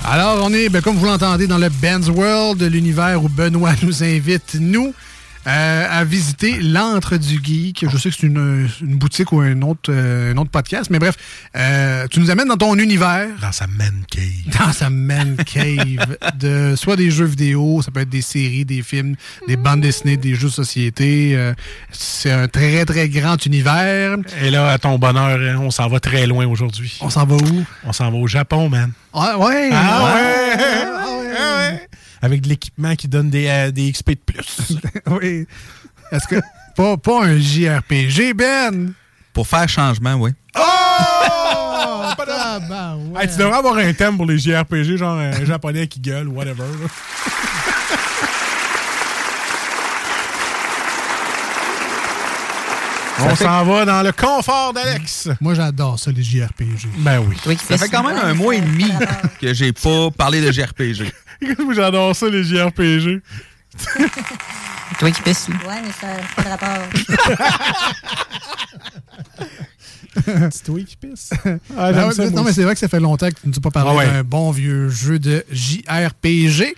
[0.05, 4.05] Alors, on est, ben, comme vous l'entendez, dans le Ben's World, l'univers où Benoît nous
[4.05, 4.93] invite, nous,
[5.47, 7.87] euh, à visiter l'antre du geek.
[7.89, 10.99] Je sais que c'est une, une boutique ou un autre, euh, un autre podcast, mais
[10.99, 11.17] bref,
[11.57, 13.29] euh, tu nous amènes dans ton univers.
[13.41, 14.59] Dans sa man cave.
[14.59, 16.17] Dans sa man cave.
[16.39, 19.17] de, soit des jeux vidéo, ça peut être des séries, des films,
[19.49, 21.33] des bandes dessinées, des jeux de société.
[21.35, 21.53] euh,
[21.91, 24.17] c'est un très, très grand univers.
[24.43, 26.99] Et là, à ton bonheur, hein, on s'en va très loin aujourd'hui.
[27.01, 27.65] On s'en va où?
[27.85, 28.93] On s'en va au Japon, man.
[29.13, 29.71] Ah ouais!
[29.73, 30.13] Ah ouais.
[30.13, 30.57] ouais!
[30.63, 31.14] Ah ouais!
[32.25, 34.79] Avec de l'équipement qui donne des, euh, des XP de plus.
[35.21, 35.47] oui.
[36.11, 36.37] Est-ce que.
[36.75, 38.95] Pas, pas un JRPG, Ben!
[39.35, 40.31] Pour faire changement, oui.
[40.57, 40.61] Oh!
[42.27, 43.23] Tabarouette.
[43.23, 46.65] Hey, tu devrais avoir un thème pour les JRPG, genre un japonais qui gueule, whatever.
[53.21, 55.29] On s'en va dans le confort d'Alex.
[55.41, 56.89] Moi, j'adore ça, les JRPG.
[56.99, 57.57] Ben oui.
[57.59, 58.87] Ça fait quand même un mois et demi
[59.41, 61.13] que j'ai pas parlé de JRPG.
[61.65, 63.23] Moi, j'adore ça, les JRPG.
[64.99, 65.49] Toi qui pisses.
[65.49, 66.89] Ouais, mais ça n'a pas de rapport.
[70.51, 71.31] C'est toi qui pisse.
[71.77, 73.47] Ah, j'aime non, ça, moi non, mais c'est vrai que ça fait longtemps que tu
[73.47, 74.07] ne nous as pas parlé Ah ouais.
[74.07, 76.75] d'un bon vieux jeu de JRPG.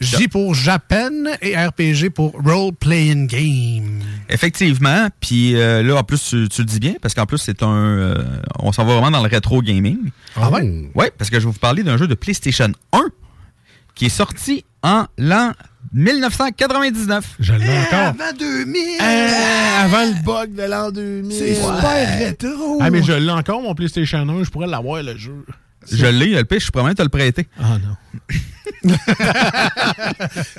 [0.00, 1.10] J pour Japan
[1.42, 4.00] et RPG pour Role Playing Game.
[4.30, 5.08] Effectivement.
[5.20, 7.68] Puis euh, là, en plus, tu, tu le dis bien, parce qu'en plus, c'est un.
[7.68, 8.24] euh,
[8.58, 9.98] on s'en va vraiment dans le rétro gaming.
[10.36, 10.62] Ah ouais?
[10.94, 12.98] Oui, parce que je vais vous parler d'un jeu de PlayStation 1
[13.94, 15.52] qui est sorti en l'an
[15.92, 17.24] 1999.
[17.40, 17.98] Je l'ai encore.
[17.98, 18.76] Avant 2000!
[19.00, 21.32] Euh, avant le bug de l'an 2000.
[21.36, 22.78] C'est super rétro!
[22.80, 24.44] Ah, mais je l'ai encore, mon PlayStation 1.
[24.44, 25.44] Je pourrais l'avoir, le jeu.
[25.90, 27.48] Je l'ai, le pire, je suis promets de te le prêter.
[27.58, 27.96] Ah non.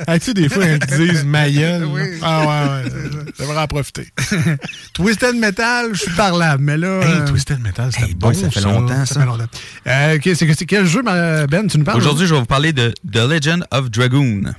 [0.08, 2.02] Ah, tu sais, des fois, ils disent Oui.
[2.22, 2.92] Ah ouais, ouais.
[3.40, 4.08] J'aimerais en profiter.
[4.94, 7.00] Twisted Metal, je suis parlable, mais là.
[7.02, 9.20] Hey, euh, Twisted Metal, c'était Hey, bon, ça fait longtemps, ça ça.
[9.22, 9.46] fait longtemps.
[9.88, 11.98] Euh, ok, c'est, c'est quel jeu, ma- Ben, tu nous parles?
[11.98, 14.54] Aujourd'hui, je vais vous parler de The Legend of Dragoon.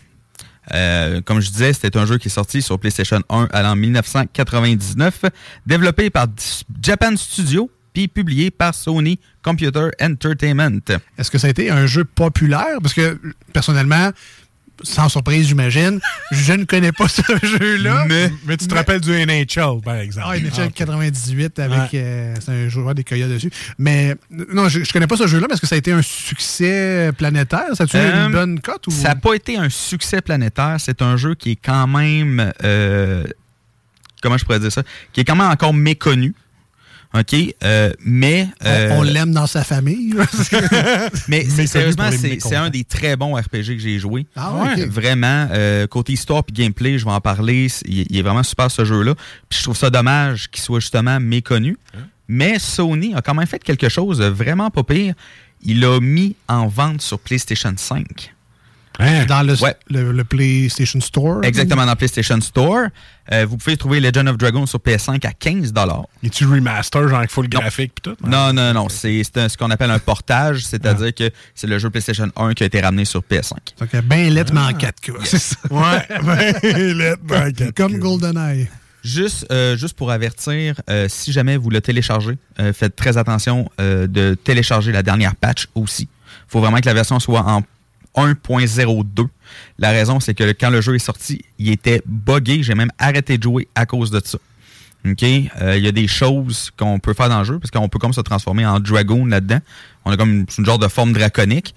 [0.72, 3.77] Euh, comme je disais, c'était un jeu qui est sorti sur PlayStation 1 à l'an
[3.77, 5.25] 1999,
[5.66, 6.27] développé par
[6.81, 10.81] Japan Studio, puis publié par Sony Computer Entertainment.
[11.18, 12.79] Est-ce que ça a été un jeu populaire?
[12.81, 13.18] Parce que,
[13.53, 14.11] personnellement,
[14.82, 18.04] sans surprise, j'imagine, je ne connais pas ce jeu-là.
[18.08, 20.26] Mais, mais tu te rappelles du NHL, par exemple.
[20.30, 20.74] Ah, NHL ok.
[20.74, 21.78] 98 avec.
[21.78, 21.88] Ouais.
[21.94, 23.50] euh, c'est un joueur des Coyotes dessus.
[23.78, 27.10] Mais non, je, je connais pas ce jeu-là, est-ce que ça a été un succès
[27.16, 27.66] planétaire?
[27.74, 28.86] Ça a-tu eu Euh, une bonne cote?
[28.86, 28.90] Ou...
[28.90, 30.76] Ça n'a pas été un succès planétaire.
[30.78, 32.52] C'est un jeu qui est quand même.
[32.64, 33.24] euh,
[34.22, 34.82] comment je pourrais dire ça?
[35.12, 36.34] Qui est quand même encore méconnu.
[37.14, 37.35] OK?
[37.62, 38.48] Euh, mais.
[38.62, 40.14] On- euh, on l'aime dans sa famille.
[41.29, 44.27] Mais sérieusement, c'est un des très bons RPG que j'ai joué.
[44.37, 44.87] Ah ouais.
[44.87, 47.68] Vraiment, euh, côté histoire puis gameplay, je vais en parler.
[47.85, 49.14] Il, il est vraiment super ce jeu-là.
[49.48, 51.77] Puis je trouve ça dommage qu'il soit justement méconnu.
[52.29, 55.14] Mais Sony a quand même fait quelque chose de vraiment pas pire.
[55.64, 58.31] Il l'a mis en vente sur PlayStation 5.
[58.98, 59.74] Dans le, Ouais.
[59.90, 61.42] le, le PlayStation Store.
[61.44, 62.87] Exactement, dans PlayStation Store.
[63.33, 65.72] Euh, vous pouvez trouver Legend of Dragon sur PS5 à 15
[66.22, 68.16] Es-tu remaster, genre avec full graphique pis tout?
[68.26, 68.88] Non, non, non.
[68.88, 72.66] C'est ce qu'on appelle un portage, c'est-à-dire que c'est le jeu PlayStation 1 qui a
[72.66, 73.52] été ramené sur PS5.
[73.81, 75.12] Donc, bien lettre, mais en 4K.
[75.24, 75.57] C'est ça.
[75.70, 77.98] Ouais, ben, lettre, ben, quatre Comme queues.
[77.98, 78.68] GoldenEye.
[79.05, 83.68] Juste, euh, juste pour avertir, euh, si jamais vous le téléchargez, euh, faites très attention
[83.81, 86.05] euh, de télécharger la dernière patch aussi.
[86.05, 87.62] Il faut vraiment que la version soit en
[88.16, 89.27] 1.02.
[89.79, 92.62] La raison, c'est que quand le jeu est sorti, il était buggé.
[92.62, 94.38] J'ai même arrêté de jouer à cause de ça.
[95.07, 95.22] OK?
[95.22, 97.98] Euh, Il y a des choses qu'on peut faire dans le jeu, parce qu'on peut
[97.98, 99.59] comme se transformer en dragon là-dedans.
[100.05, 101.75] On a comme une, une genre de forme draconique.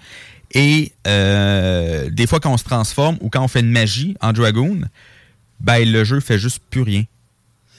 [0.52, 4.32] Et euh, des fois, quand on se transforme ou quand on fait une magie en
[4.32, 4.80] dragon,
[5.60, 7.04] ben le jeu fait juste plus rien.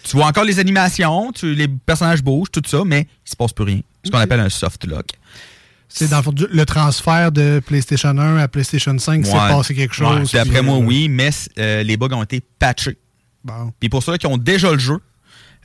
[0.03, 3.51] Tu vois encore les animations, tu, les personnages bougent, tout ça, mais il se passe
[3.51, 3.81] plus rien.
[4.03, 5.07] Ce qu'on appelle un soft lock.
[5.89, 9.37] C'est dans le fond du- le transfert de PlayStation 1 à PlayStation 5, c'est Ouais.
[9.49, 10.17] passé quelque chose.
[10.19, 10.25] Ouais.
[10.25, 12.97] Puis après puis, moi, euh, oui, mais euh, les bugs ont été patchés.
[13.43, 13.71] Bon.
[13.79, 14.97] Puis pour ceux qui ont déjà le jeu,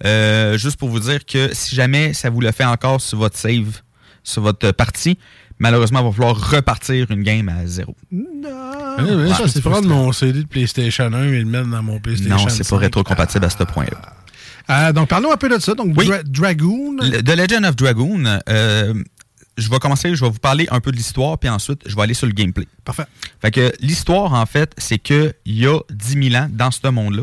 [0.05, 3.37] euh, juste pour vous dire que si jamais ça vous le fait encore sur votre
[3.37, 3.83] save,
[4.23, 5.19] sur votre partie,
[5.59, 7.97] malheureusement, il va falloir repartir une game à zéro.
[8.45, 11.69] Ah, ouais, Ouais, je peux c'est prendre mon CD de PlayStation 1 et le mettre
[11.69, 12.77] dans mon PlayStation Non, c'est pas 5.
[12.79, 14.01] rétro-compatible à ce point-là.
[14.71, 15.75] euh, donc, parlons un peu de ça.
[15.75, 16.07] Donc, Oui.
[16.07, 16.97] Dra- Dragoon.
[17.01, 18.95] Le- The Legend of Dragoon, euh,
[19.59, 22.03] je vais commencer, je vais vous parler un peu de l'histoire, puis ensuite, je vais
[22.03, 22.67] aller sur le gameplay.
[22.85, 23.05] Parfait.
[23.41, 27.23] Fait que l'histoire, en fait, c'est qu'il y a 10 000 ans, dans ce monde-là,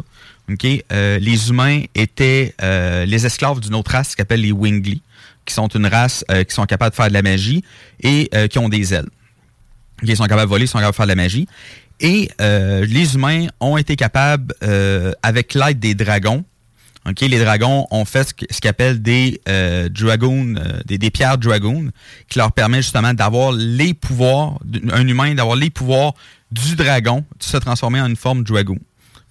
[0.51, 5.01] OK, euh, les humains étaient euh, les esclaves d'une autre race qui s'appelle les Wingly,
[5.45, 7.63] qui sont une race euh, qui sont capables de faire de la magie
[8.01, 9.09] et euh, qui ont des ailes.
[10.01, 11.47] OK, Ils sont capables de voler, ils sont capables de faire de la magie.
[11.99, 16.45] Et euh, les humains ont été capables, euh, avec l'aide des dragons,
[17.21, 21.91] Les dragons ont fait ce qu'ils appellent des euh, dragoons, euh, des, des pierres dragoon,
[22.27, 26.13] qui leur permet justement d'avoir les pouvoirs, d'un humain, d'avoir les pouvoirs
[26.51, 28.79] du dragon, de se transformer en une forme dragoon.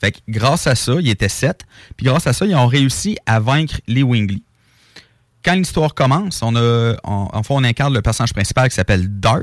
[0.00, 1.62] Fait que grâce à ça, ils étaient sept,
[1.96, 4.42] puis grâce à ça, ils ont réussi à vaincre les Wingly.
[5.44, 9.40] Quand l'histoire commence, on a, on incarne le personnage principal qui s'appelle Dart,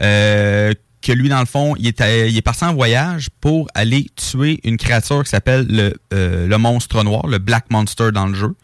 [0.00, 0.72] euh,
[1.04, 4.06] que lui, dans le fond, il est, à- il est parti en voyage pour aller
[4.16, 8.34] tuer une créature qui s'appelle le, euh, le monstre noir, le Black Monster dans le
[8.34, 8.54] jeu.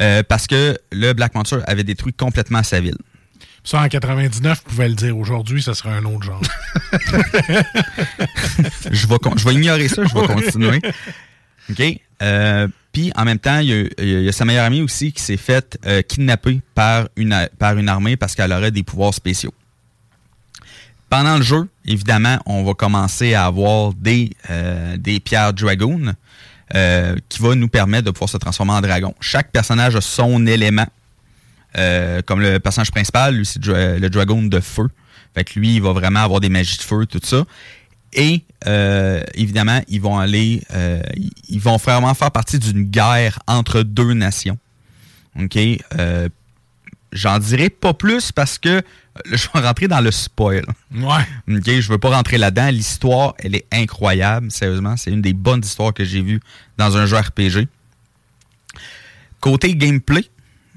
[0.00, 2.96] Euh, parce que le Black Monster avait détruit complètement sa ville.
[3.64, 5.18] Ça, en 99, je pouvais le dire.
[5.18, 6.40] Aujourd'hui, ça serait un autre genre.
[8.90, 10.80] je, vais, je vais ignorer ça, je vais continuer.
[11.70, 12.00] OK?
[12.22, 15.12] Euh, Puis, en même temps, il y, a, il y a sa meilleure amie aussi
[15.12, 18.82] qui s'est faite euh, kidnapper par une, a- par une armée parce qu'elle aurait des
[18.82, 19.52] pouvoirs spéciaux.
[21.10, 26.12] Pendant le jeu, évidemment, on va commencer à avoir des, euh, des pierres Dragoon
[26.74, 29.14] euh, qui va nous permettre de pouvoir se transformer en dragon.
[29.20, 30.86] Chaque personnage a son élément.
[31.76, 34.88] Euh, comme le personnage principal, lui, c'est le dragon de feu.
[35.34, 37.44] Fait que lui, il va vraiment avoir des magies de feu, tout ça.
[38.12, 41.02] Et euh, évidemment, ils vont aller, euh,
[41.48, 44.58] ils- vont vraiment faire partie d'une guerre entre deux nations.
[45.40, 45.56] OK?
[45.98, 46.28] Euh,
[47.12, 48.82] J'en dirai pas plus parce que
[49.26, 50.64] je vais rentrer dans le spoil.
[50.94, 51.56] Ouais.
[51.56, 52.70] OK, je veux pas rentrer là-dedans.
[52.70, 54.96] L'histoire, elle est incroyable, sérieusement.
[54.96, 56.40] C'est une des bonnes histoires que j'ai vues
[56.76, 57.66] dans un jeu RPG.
[59.40, 60.24] Côté gameplay,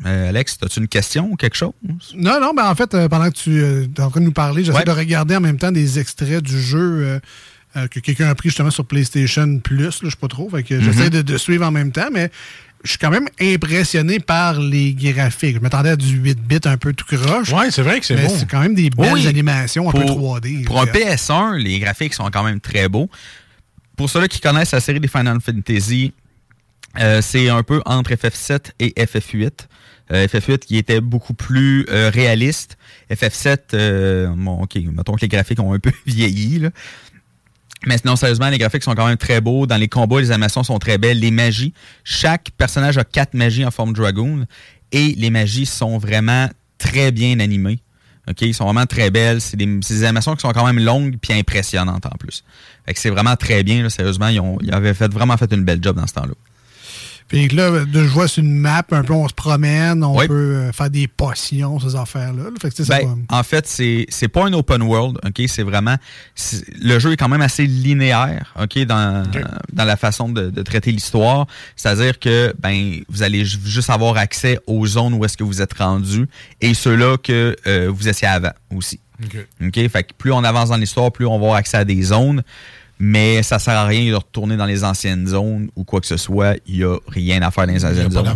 [0.06, 1.73] euh, Alex, as-tu une question ou quelque chose?
[2.15, 4.32] Non, non, ben en fait, euh, pendant que tu euh, es en train de nous
[4.32, 4.84] parler, j'essaie Ouais.
[4.86, 7.19] de regarder en même temps des extraits du jeu euh,
[7.77, 10.49] euh, que quelqu'un a pris justement sur PlayStation Plus, là, je sais pas trop.
[10.49, 11.10] Fait que j'essaie Mhm.
[11.10, 12.30] de, de suivre en même temps, mais
[12.84, 15.56] je suis quand même impressionné par les graphiques.
[15.56, 17.52] Je m'attendais à du 8 bits un peu tout croche.
[17.52, 18.34] Ouais, c'est vrai que c'est mais beau.
[18.38, 19.28] C'est quand même des belles Oui.
[19.28, 20.63] animations un peu 3D.
[20.65, 20.91] Pour un là.
[20.91, 23.10] PS1, les graphiques sont quand même très beaux.
[23.98, 26.13] Pour ceux-là qui connaissent la série des Final Fantasy,
[27.00, 29.52] euh, c'est un peu entre FF7 et FF8.
[30.12, 32.78] Euh, FF8 qui était beaucoup plus euh, réaliste.
[33.12, 36.70] FF7, euh, bon, ok, mettons que les graphiques ont un peu vieilli, là.
[37.88, 39.65] Mais sinon, sérieusement, les graphiques sont quand même très beaux.
[39.65, 41.20] Dans les combats, les animations sont très belles.
[41.20, 44.46] Les magies, chaque personnage a quatre magies en forme dragoon.
[44.91, 47.80] Et les magies sont vraiment très bien animées.
[48.30, 49.41] OK, ils sont vraiment très belles.
[49.41, 52.44] C'est des, animations qui sont quand même longues puis impressionnantes en plus.
[52.86, 54.28] Fait c'est vraiment très bien, là, sérieusement.
[54.28, 56.34] Ils, ont, avaient vraiment fait une belle job dans ce temps-là.
[57.32, 60.28] Puis là, de, je vois sur une map, un peu, on se promène, on Oui.
[60.28, 62.44] peut euh, faire des potions, ces affaires-là.
[62.62, 65.41] Fait que, Ben, en fait, c'est c'est pas un open world, ok?
[65.48, 65.96] C'est vraiment
[66.82, 69.24] le jeu est quand même assez linéaire, ok, dans
[69.72, 71.48] dans la façon de, de traiter l'histoire.
[71.78, 75.62] C'est-à-dire que ben vous allez ju- juste avoir accès aux zones où est-ce que vous
[75.62, 76.28] êtes rendu
[76.60, 79.00] et ceux-là que euh, vous étiez avant aussi.
[79.24, 79.38] OK.
[79.67, 79.88] OK?
[79.89, 82.44] Fait que plus on avance dans l'histoire, plus on va avoir accès à des zones.
[83.03, 86.17] Mais ça sert à rien de retourner dans les anciennes zones ou quoi que ce
[86.17, 86.55] soit.
[86.67, 88.35] Il n'y a rien à faire dans les anciennes zones.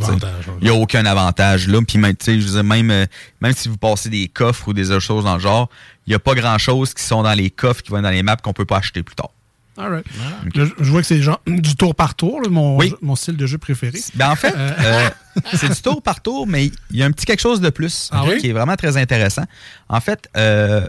[0.59, 1.79] Il n'y a aucun avantage là.
[1.87, 3.05] Puis même, je même, euh,
[3.41, 5.69] même si vous passez des coffres ou des autres choses dans le genre,
[6.07, 8.23] il n'y a pas grand-chose qui sont dans les coffres qui vont être dans les
[8.23, 9.29] maps qu'on peut pas acheter plus tard.
[9.77, 10.05] All right.
[10.55, 13.45] Là, je- vois que c'est genre du tour par tour, là, mon, mon style de
[13.45, 13.99] jeu préféré.
[14.15, 15.09] Ben en fait, Euh, euh,
[15.53, 18.09] c'est du tour par tour, mais il y a un petit quelque chose de plus
[18.11, 18.37] Ah oui?
[18.39, 19.43] qui est vraiment très intéressant.
[19.89, 20.87] En fait, euh,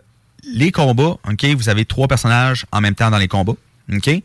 [0.54, 3.52] les combats, ok, vous avez trois personnages en même temps dans les combats.
[3.92, 4.22] Ok?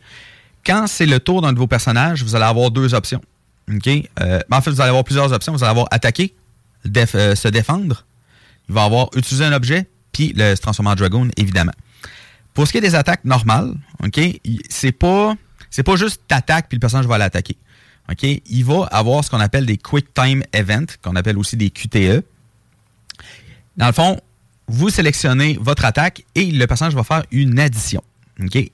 [0.64, 3.20] Quand c'est le tour d'un de vos personnages, vous allez avoir deux options.
[3.72, 3.88] ok?
[4.20, 5.52] Euh, en fait, vous allez avoir plusieurs options.
[5.52, 6.34] Vous allez avoir attaquer,
[6.96, 8.04] euh, se défendre.
[8.68, 11.72] Il va avoir utiliser un objet, puis le se transformer en dragon, évidemment.
[12.54, 14.20] Pour ce qui est des attaques normales, OK,
[14.68, 15.34] c'est pas
[15.84, 17.56] pas juste t'attaques puis le personnage va l'attaquer.
[18.10, 21.70] OK, il va avoir ce qu'on appelle des quick time events, qu'on appelle aussi des
[21.70, 22.22] QTE.
[23.76, 24.20] Dans le fond,
[24.68, 28.02] vous sélectionnez votre attaque et le personnage va faire une addition.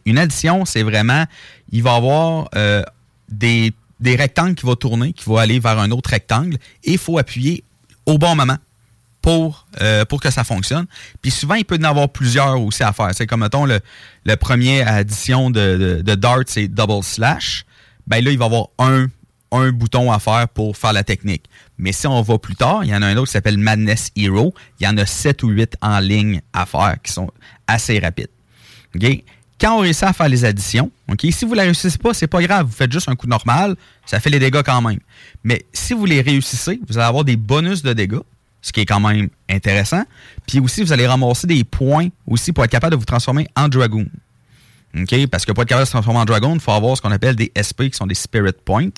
[0.04, 1.24] Une addition, c'est vraiment,
[1.72, 2.82] il va avoir euh,
[3.28, 6.98] des, des rectangles qui vont tourner, qui vont aller vers un autre rectangle et il
[6.98, 7.64] faut appuyer
[8.06, 8.56] au bon moment
[9.20, 10.86] pour, euh, pour que ça fonctionne.
[11.20, 13.10] Puis souvent, il peut y en avoir plusieurs aussi à faire.
[13.12, 13.80] C'est comme, mettons, le,
[14.24, 17.64] le premier addition de, de, Dart, c'est double slash.
[18.06, 19.06] Ben là, il va y avoir un,
[19.52, 21.44] un bouton à faire pour faire la technique.
[21.78, 24.10] Mais si on va plus tard, il y en a un autre qui s'appelle Madness
[24.16, 24.54] Hero.
[24.80, 27.30] Il y en a 7 ou 8 en ligne à faire qui sont
[27.66, 28.30] assez rapides.
[28.94, 29.24] OK?
[29.60, 32.28] Quand on réussit à faire les additions, OK, si vous ne la réussissez pas, c'est
[32.28, 32.66] pas grave.
[32.66, 33.74] Vous faites juste un coup normal,
[34.06, 35.00] ça fait les dégâts quand même.
[35.42, 38.20] Mais si vous les réussissez, vous allez avoir des bonus de dégâts,
[38.62, 40.04] ce qui est quand même intéressant.
[40.46, 43.68] Puis aussi, vous allez ramasser des points aussi pour être capable de vous transformer en
[43.68, 44.06] dragoon.
[44.96, 45.26] OK?
[45.26, 47.12] Parce que pour être capable de se transformer en dragon, il faut avoir ce qu'on
[47.12, 48.90] appelle des SP, qui sont des Spirit Points.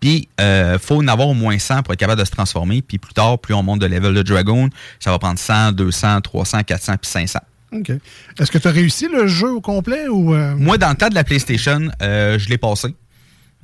[0.00, 2.80] Puis, il faut en avoir au moins 100 pour être capable de se transformer.
[2.80, 4.70] Puis plus tard, plus on monte de level de dragon,
[5.00, 7.40] ça va prendre 100, 200, 300, 400, puis 500.
[7.72, 7.90] OK.
[8.38, 10.34] Est-ce que tu as réussi le jeu au complet ou.
[10.34, 12.94] euh, Moi, dans le temps de la PlayStation, euh, je l'ai passé.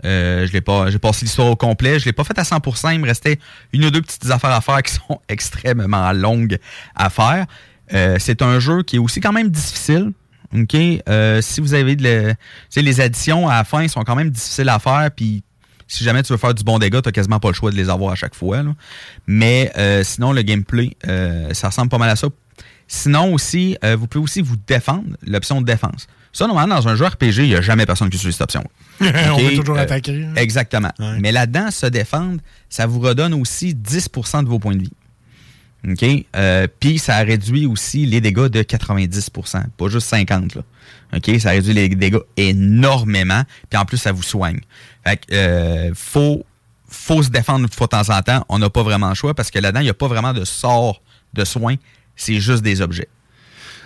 [0.05, 1.99] Euh, je l'ai pas, j'ai passé l'histoire au complet.
[2.01, 2.93] Je l'ai pas fait à 100%.
[2.95, 3.39] Il me restait
[3.73, 6.59] une ou deux petites affaires à faire qui sont extrêmement longues
[6.97, 7.47] à faire.
[8.19, 10.13] C'est un jeu qui est aussi quand même difficile.
[10.53, 12.35] Si vous avez de
[12.77, 15.11] les additions à la fin sont quand même difficiles à faire.
[15.15, 15.43] Puis
[15.89, 17.91] si jamais tu veux faire du bon dégât, t'as quasiment pas le choix de les
[17.91, 18.63] avoir à chaque fois.
[19.27, 19.71] Mais
[20.05, 20.97] sinon, le gameplay,
[21.53, 22.29] ça ressemble pas mal à ça.
[22.95, 26.07] Sinon aussi, euh, vous pouvez aussi vous défendre, l'option de défense.
[26.31, 28.63] Ça, normalement, dans un jeu RPG, il n'y a jamais personne qui utilise cette option.
[29.01, 29.05] On
[29.39, 30.25] peut toujours Euh, attaquer.
[30.25, 30.35] hein.
[30.37, 30.93] Exactement.
[31.19, 34.93] Mais là-dedans, se défendre, ça vous redonne aussi 10% de vos points de vie.
[35.89, 36.05] OK?
[36.37, 40.63] Euh, Puis ça réduit aussi les dégâts de 90% pas juste 50 là.
[41.17, 41.41] OK?
[41.41, 43.43] Ça réduit les dégâts énormément.
[43.71, 44.61] Puis en plus, ça vous soigne.
[45.05, 46.45] Fait que, euh, faut,
[46.89, 48.45] faut se défendre de temps en temps.
[48.51, 50.45] On n'a pas vraiment le choix parce que là-dedans, il n'y a pas vraiment de
[50.45, 51.03] sort
[51.35, 51.77] de soins.
[52.17, 53.09] C'est juste des objets.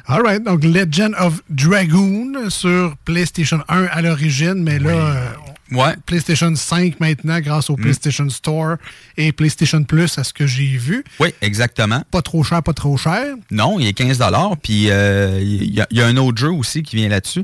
[0.09, 0.43] All right.
[0.43, 5.31] Donc, Legend of Dragoon sur PlayStation 1 à l'origine, mais là, euh,
[5.73, 5.95] Ouais.
[6.07, 7.81] PlayStation 5 maintenant grâce au Mm.
[7.83, 8.77] PlayStation Store
[9.17, 11.03] et PlayStation Plus à ce que j'ai vu.
[11.19, 12.03] Oui, exactement.
[12.11, 13.35] Pas trop cher, pas trop cher.
[13.51, 14.21] Non, il est 15
[14.63, 17.41] Puis euh, il y, a- il y a un autre jeu aussi qui vient là-dessus.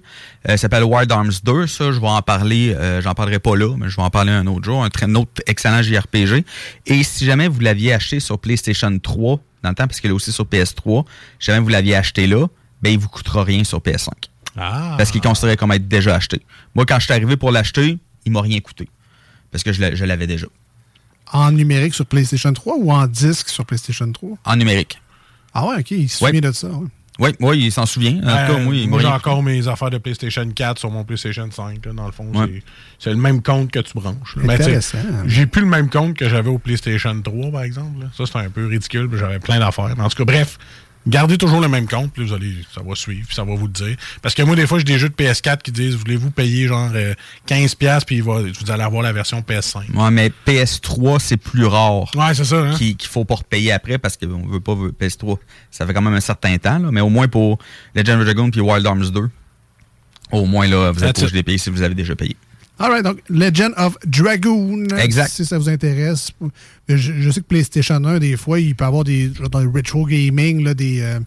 [0.48, 1.66] Euh, ça s'appelle Wild Arms 2.
[1.66, 2.72] Ça, je vais en parler.
[2.76, 4.84] euh, J'en parlerai pas là, mais je vais en parler un autre jour.
[4.84, 6.44] Un autre excellent JRPG.
[6.86, 10.14] Et si jamais vous l'aviez acheté sur PlayStation 3, dans le temps, parce qu'il est
[10.14, 11.04] aussi sur PS3,
[11.40, 12.46] si jamais vous l'aviez acheté là,
[12.82, 14.08] ben il vous coûtera rien sur PS5.
[14.56, 14.94] Ah.
[14.98, 16.40] Parce qu'il est considéré comme être déjà acheté.
[16.74, 18.88] Moi, quand je suis arrivé pour l'acheter, il m'a rien coûté.
[19.50, 20.46] Parce que je l'a- je l'avais déjà.
[21.32, 24.36] En numérique sur PlayStation 3 ou en disque sur PlayStation 3?
[24.44, 25.00] En numérique.
[25.54, 26.30] Ah ouais, OK, il se Ouais.
[26.30, 26.68] souvient de ça.
[26.68, 26.86] ouais.
[27.18, 28.16] Oui, oui, il s'en souvient.
[28.16, 30.78] En tout cas, Euh, moi, il m'a moi, j'ai encore mes affaires de PlayStation 4
[30.78, 31.84] sur mon PlayStation 5.
[31.84, 32.62] là, dans le fond, Ouais.
[32.98, 34.34] c'est- le même compte que tu branches.
[34.36, 34.56] Mais.
[35.26, 38.00] J'ai plus le même compte que j'avais au PlayStation 3, par exemple.
[38.00, 38.06] là.
[38.16, 39.08] Ça, c'était un peu ridicule.
[39.10, 39.92] puis J'avais plein d'affaires.
[39.94, 40.58] Mais En tout cas, bref,
[41.06, 42.12] gardez toujours le même compte.
[42.12, 43.26] Puis vous allez, ça va suivre.
[43.26, 43.96] puis ça va vous le dire.
[44.22, 46.90] Parce que moi, des fois, j'ai des jeux de PS4 qui disent Voulez-vous payer genre
[46.94, 47.14] euh,
[47.48, 49.90] 15$, puis il va- vous allez avoir la version PS5.
[49.94, 52.10] Ouais, mais PS3, c'est plus rare.
[52.14, 52.56] Ouais, c'est ça.
[52.56, 52.74] Hein?
[52.76, 55.38] Qu'il qu'il faut pas repayer après parce qu'on veut pas veut- PS3.
[55.70, 57.58] Ça fait quand même un certain temps, là, mais au moins pour
[57.94, 59.30] Legend of Dragoon puis Wild Arms 2,
[60.32, 62.36] au moins là, vous êtes obligé de les payer si vous avez déjà payé.
[62.84, 64.86] All right, donc Legend of Dragoon.
[64.98, 65.28] Exact.
[65.30, 66.30] Si ça vous intéresse.
[66.88, 70.04] Je, je sais que PlayStation 1, des fois, il peut avoir des dans le retro
[70.04, 71.00] gaming, là, des.
[71.00, 71.20] euh,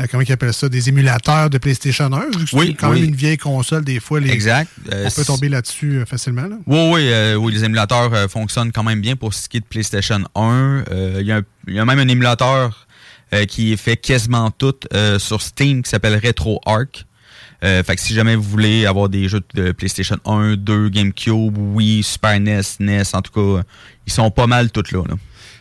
[0.00, 2.20] euh, comment ils appellent ça Des émulateurs de PlayStation 1.
[2.38, 3.00] Vu que Oui, c'est quand oui.
[3.00, 4.20] même une vieille console, des fois.
[4.20, 4.70] Les, Exact.
[4.92, 6.42] Euh, on peut c'est- tomber là-dessus euh, facilement.
[6.42, 6.56] Là.
[6.66, 9.60] Oui, oui, euh, oui, les émulateurs euh, fonctionnent quand même bien pour ce qui est
[9.60, 10.84] de PlayStation 1.
[10.90, 12.86] Euh, Il y, a y même un émulateur
[13.34, 17.06] euh, qui fait quasiment tout euh, sur Steam qui s'appelle RetroArch.
[17.64, 21.56] Euh, fait que si jamais vous voulez avoir des jeux de PlayStation 1, 2, GameCube,
[21.58, 23.62] Wii, Super NES, NES, en tout cas,
[24.06, 25.02] ils sont pas mal tous là.
[25.08, 25.14] là.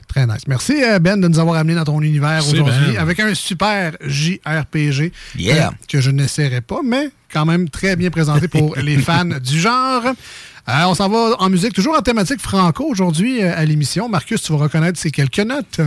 [0.08, 0.43] Très nice.
[0.48, 2.98] Merci, euh, Ben, de nous avoir amené dans ton univers aujourd'hui Ben.
[3.00, 5.68] avec un super JRPG Yeah.
[5.68, 9.60] euh, que je n'essaierai pas, mais quand même très bien présenté pour les fans du
[9.60, 10.04] genre.
[10.06, 14.08] Euh, on s'en va en musique, toujours en thématique franco aujourd'hui euh, à l'émission.
[14.08, 15.82] Marcus, tu vas reconnaître ces quelques notes.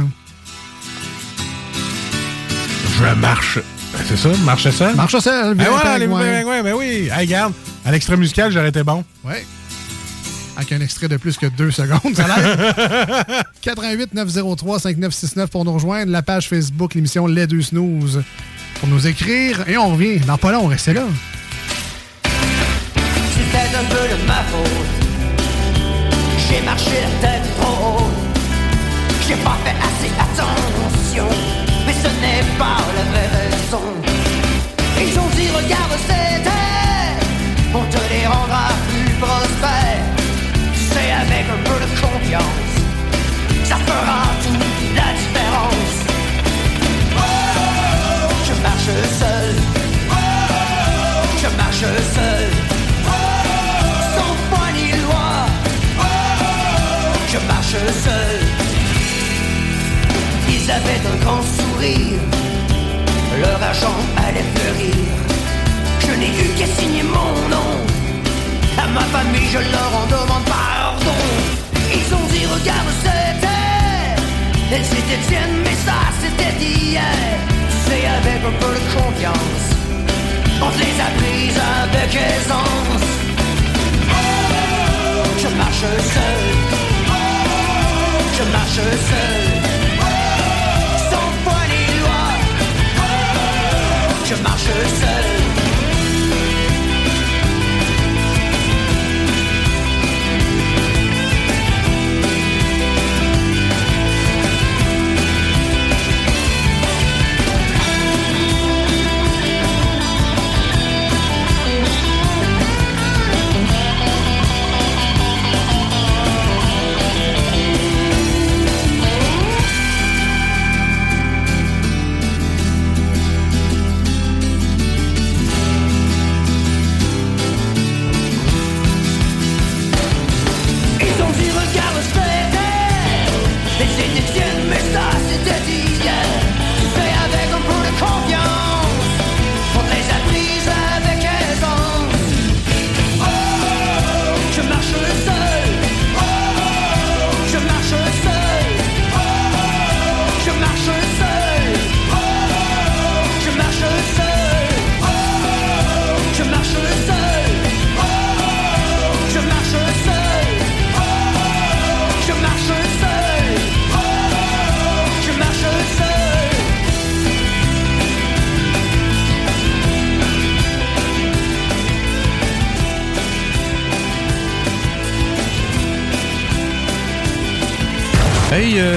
[2.99, 3.59] Je marche.
[4.07, 4.93] C'est ça, marche ça?
[4.95, 7.09] Marche ça, Ben voilà, les ouais, ben oui.
[7.13, 7.53] Hey, regarde,
[7.85, 9.05] à l'extrait musical, j'aurais été bon.
[9.25, 9.45] Ouais.
[10.57, 13.45] Avec un extrait de plus que deux secondes, ça a l'air.
[13.63, 16.11] 88 903 5969 pour nous rejoindre.
[16.13, 18.23] La page Facebook, l'émission Les Deux Snooze
[18.79, 19.69] pour nous écrire.
[19.69, 20.19] Et on revient.
[20.21, 21.05] Dans pas long, restez là.
[22.25, 24.87] C'était un peu de ma faute.
[26.49, 28.11] J'ai marché la tête trop haut.
[29.27, 31.27] J'ai pas fait assez attention.
[31.87, 33.40] Mais ce n'est pas la vraie
[35.71, 36.51] regarde, c'était.
[37.75, 40.05] On te les rendra plus prospères.
[40.75, 42.73] C'est avec un peu de confiance.
[43.65, 45.97] Ça fera toute la différence.
[48.47, 49.55] Je marche seul.
[51.43, 52.49] Je marche seul.
[54.15, 55.31] Sans foi ni loi.
[57.33, 58.39] Je marche seul.
[60.49, 62.21] Ils avaient un grand sourire.
[63.41, 65.30] Leur argent allait fleurir.
[66.21, 67.71] N'ai eu qu'à signer mon nom.
[68.77, 71.21] À ma famille, je leur en demande pardon.
[71.99, 74.21] Ils ont dit, regarde, c'était.
[74.71, 77.01] Elles étaient tiennes, mais ça, c'était d'hier.
[77.87, 79.65] C'est avec un peu de confiance.
[80.63, 83.07] On te les a prises avec aisance.
[85.43, 86.43] Je marche seul.
[88.37, 89.40] Je marche seul.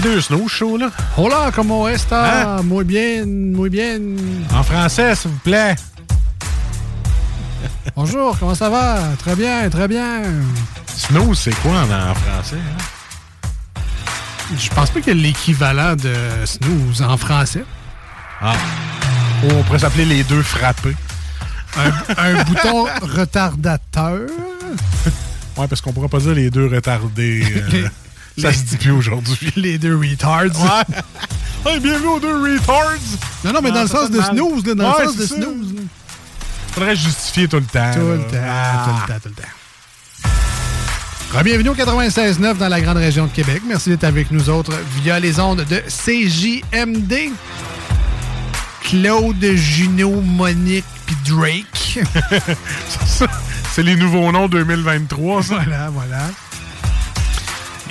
[0.00, 0.90] Les deux snooze là.
[1.16, 2.56] Hola, como esta?
[2.58, 2.62] Hein?
[2.64, 4.00] Muy bien, muy bien.
[4.52, 5.76] En français, s'il vous plaît.
[7.96, 8.98] Bonjour, comment ça va?
[9.18, 10.22] Très bien, très bien.
[10.86, 12.56] Snooze, c'est quoi en, en français?
[12.56, 13.82] hein?
[14.58, 17.64] Je pense pas qu'il y a l'équivalent de snooze en français.
[18.40, 18.54] Ah.
[19.44, 20.96] Ou on pourrait s'appeler les deux frappés.
[21.78, 24.20] Un, un bouton retardateur.
[25.56, 27.44] Ouais, parce qu'on pourrait pas dire les deux retardés.
[27.74, 27.88] euh,
[28.38, 29.52] ça Les- se dit plus aujourd'hui.
[29.56, 30.44] Les deux retards.
[30.44, 30.96] Ouais.
[31.72, 32.92] hey, bienvenue aux deux retards!
[33.44, 35.34] Non, non, mais dans le sens de snooze, là, dans Ouais, le sens de ça.
[35.36, 35.74] snooze.
[35.74, 35.80] là.
[36.72, 37.92] Faudrait justifier tout le temps.
[37.92, 38.84] Tout le temps, Ah.
[38.86, 39.48] tout le temps, tout le temps.
[41.44, 43.62] Bienvenue au 96.9 dans la grande région de Québec.
[43.66, 44.72] Merci d'être avec nous autres
[45.02, 47.30] via les ondes de CJMD.
[48.82, 52.00] Claude, Junot, Monique puis Drake.
[53.72, 55.54] C'est les nouveaux noms 2023, ça.
[55.62, 56.22] Voilà, voilà.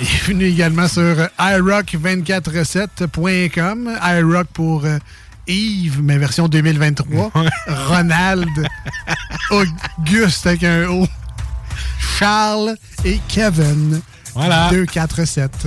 [0.00, 3.98] Bienvenue également sur iRock247.com.
[4.02, 4.96] iRock pour euh,
[5.46, 7.30] Yves, mais version 2023.
[7.66, 8.48] Ronald,
[9.50, 11.06] Auguste avec un O.
[12.18, 14.00] Charles et Kevin.
[14.34, 14.70] Voilà.
[14.70, 15.66] 247.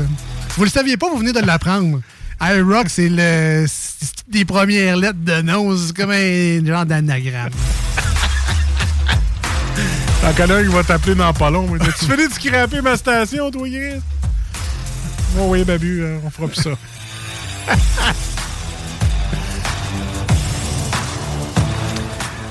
[0.57, 2.01] Vous le saviez pas, vous venez de l'apprendre.
[2.41, 3.67] iRock, c'est le
[4.29, 5.77] des premières lettres de nom.
[5.77, 7.51] C'est comme un genre d'anagramme.
[10.21, 11.67] T'en connais un qui va t'appeler dans pas long.
[11.77, 14.01] Tu fais de scraper ma station, toi, Chris?
[15.39, 16.69] Oh oui, Babu, euh, on fera plus ça.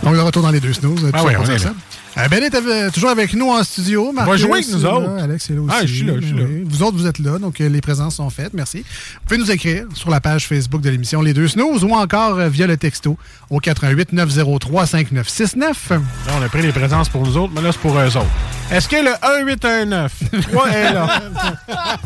[0.02, 1.10] Donc, de retour dans les deux snooze.
[1.12, 1.74] Ah on est là.
[2.18, 4.12] Euh, Ben est euh, toujours avec nous en studio.
[4.12, 5.22] va Marcus, jouer avec nous là, autres.
[5.22, 5.74] Alex est là aussi.
[5.74, 6.44] Ah, je suis là, je suis là.
[6.46, 6.62] Oui.
[6.66, 8.52] Vous autres, vous êtes là, donc euh, les présences sont faites.
[8.52, 8.80] Merci.
[8.80, 12.38] Vous pouvez nous écrire sur la page Facebook de l'émission Les Deux Snooze ou encore
[12.38, 13.16] euh, via le texto
[13.48, 15.88] au 88 903 5969.
[15.90, 16.00] Là,
[16.38, 18.26] on a pris les présences pour nous autres, mais là, c'est pour eux autres.
[18.70, 20.12] Est-ce que le 1819
[20.50, 21.22] 3 est là?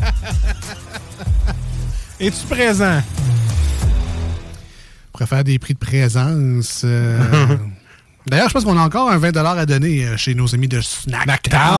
[2.19, 3.01] Es-tu présent?
[5.09, 6.81] On pourrait faire des prix de présence.
[6.85, 7.19] euh.
[8.29, 10.81] D'ailleurs, je pense qu'on a encore un 20 à donner euh, chez nos amis de
[10.81, 11.77] Snacktown.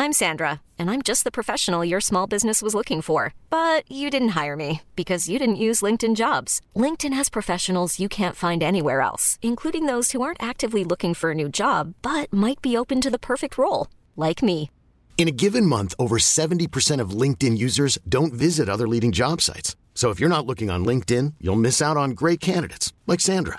[0.00, 3.34] I'm Sandra, and I'm just the professional your small business was looking for.
[3.50, 6.60] But you didn't hire me because you didn't use LinkedIn jobs.
[6.74, 11.30] LinkedIn has professionals you can't find anywhere else, including those who aren't actively looking for
[11.30, 13.86] a new job but might be open to the perfect role,
[14.16, 14.70] like me.
[15.18, 19.76] In a given month, over 70% of LinkedIn users don't visit other leading job sites.
[19.94, 23.58] So if you're not looking on LinkedIn, you'll miss out on great candidates like Sandra.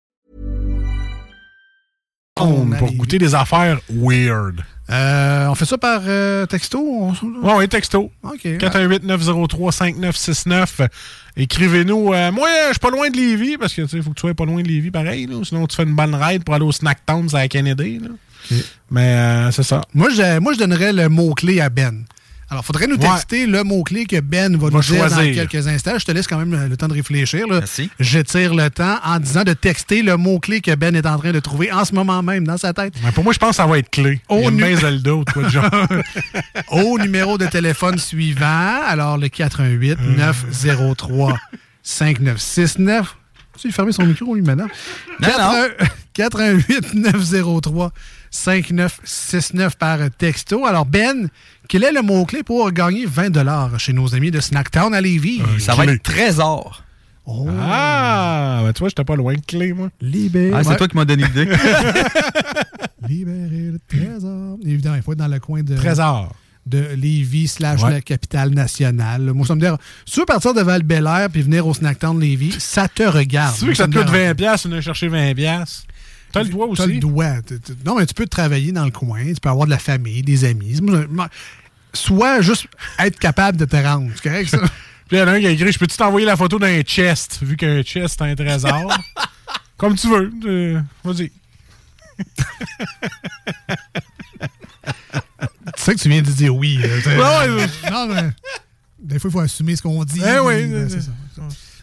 [2.35, 4.61] Pour goûter des affaires weird.
[4.89, 6.79] Euh, on fait ça par euh, texto?
[6.79, 7.11] On...
[7.43, 8.09] Ouais, ouais, texto.
[8.23, 8.45] OK.
[8.45, 10.87] 418-903-5969.
[11.37, 12.13] Écrivez-nous.
[12.13, 14.33] Euh, moi, je suis pas loin de Lévis, parce que il faut que tu sois
[14.33, 15.27] pas loin de Lévis, pareil.
[15.27, 17.99] là, sinon, tu fais une bonne ride pour aller au Snack Towns à Kennedy.
[17.99, 18.09] là.
[18.89, 19.81] Mais euh, c'est ça.
[19.93, 22.03] Moi, je, moi, je donnerais le mot-clé à Ben.
[22.51, 23.07] Alors, il faudrait nous Ouais.
[23.09, 25.97] texter le mot-clé que Ben va, Va nous dire dans quelques instants.
[25.97, 27.47] Je te laisse quand même le, temps de réfléchir.
[27.47, 27.61] Là.
[27.97, 31.39] J'étire le temps en disant de texter le mot-clé que Ben est en train de
[31.39, 32.93] trouver en ce moment même dans sa tête.
[33.05, 34.19] Mais pour moi, je pense que ça va être clé.
[34.27, 35.11] Au nu- Zelda
[35.47, 35.71] genre.
[36.71, 41.37] Au numéro de téléphone suivant, alors le 418 903
[41.83, 43.15] 5969.
[43.57, 44.67] Tu as fermé son micro, lui, maintenant?
[46.13, 47.91] 418 903
[48.31, 50.65] 5969 par texto.
[50.65, 51.29] Alors, Ben,
[51.71, 55.41] quel est le mot-clé pour gagner 20 chez nos amis de Snacktown à Lévis?
[55.59, 56.83] Ça va être trésor.
[57.25, 59.87] Ah, ben tu vois, j'étais pas loin de clé, moi.
[60.01, 60.51] Libéré.
[60.53, 60.75] Ah, c'est Ouais.
[60.75, 61.45] toi qui m'as donné l'idée.
[63.07, 64.57] Libérer le trésor.
[64.65, 65.73] Évidemment, il faut être dans le coin de.
[65.77, 66.35] Trésor.
[66.65, 67.89] De Lévis slash Ouais.
[67.91, 69.31] la capitale nationale.
[69.33, 69.67] Moi, ça me dit,
[70.05, 73.53] si tu veux partir de val bélair puis venir au Snacktown Lévis, ça te regarde.
[73.53, 75.35] Si tu veux que ça te coûte dérange 20$, piastres, on a cherché 20$.
[75.35, 75.85] piastres?
[76.33, 76.81] T'as le doigt aussi.
[76.81, 77.35] T'as le doigt.
[77.85, 80.43] Non, mais tu peux travailler dans le coin, tu peux avoir de la famille, des
[80.45, 80.79] amis.
[81.93, 82.67] Soit juste
[82.99, 84.09] être capable de te rendre.
[84.15, 84.57] C'est correct, ça?
[85.07, 86.81] Puis il y en a un qui a écrit Je peux-tu t'envoyer la photo d'un
[86.83, 88.97] chest, vu qu'un chest, c'est un trésor
[89.77, 90.31] Comme tu veux.
[90.45, 91.31] euh, Vas-y.
[95.75, 96.77] tu sais que tu viens de dire oui.
[96.77, 97.47] là,
[97.91, 98.29] non, mais
[98.99, 100.21] des fois, il faut assumer ce qu'on dit.
[100.23, 101.11] Eh oui, Ben, c'est ça.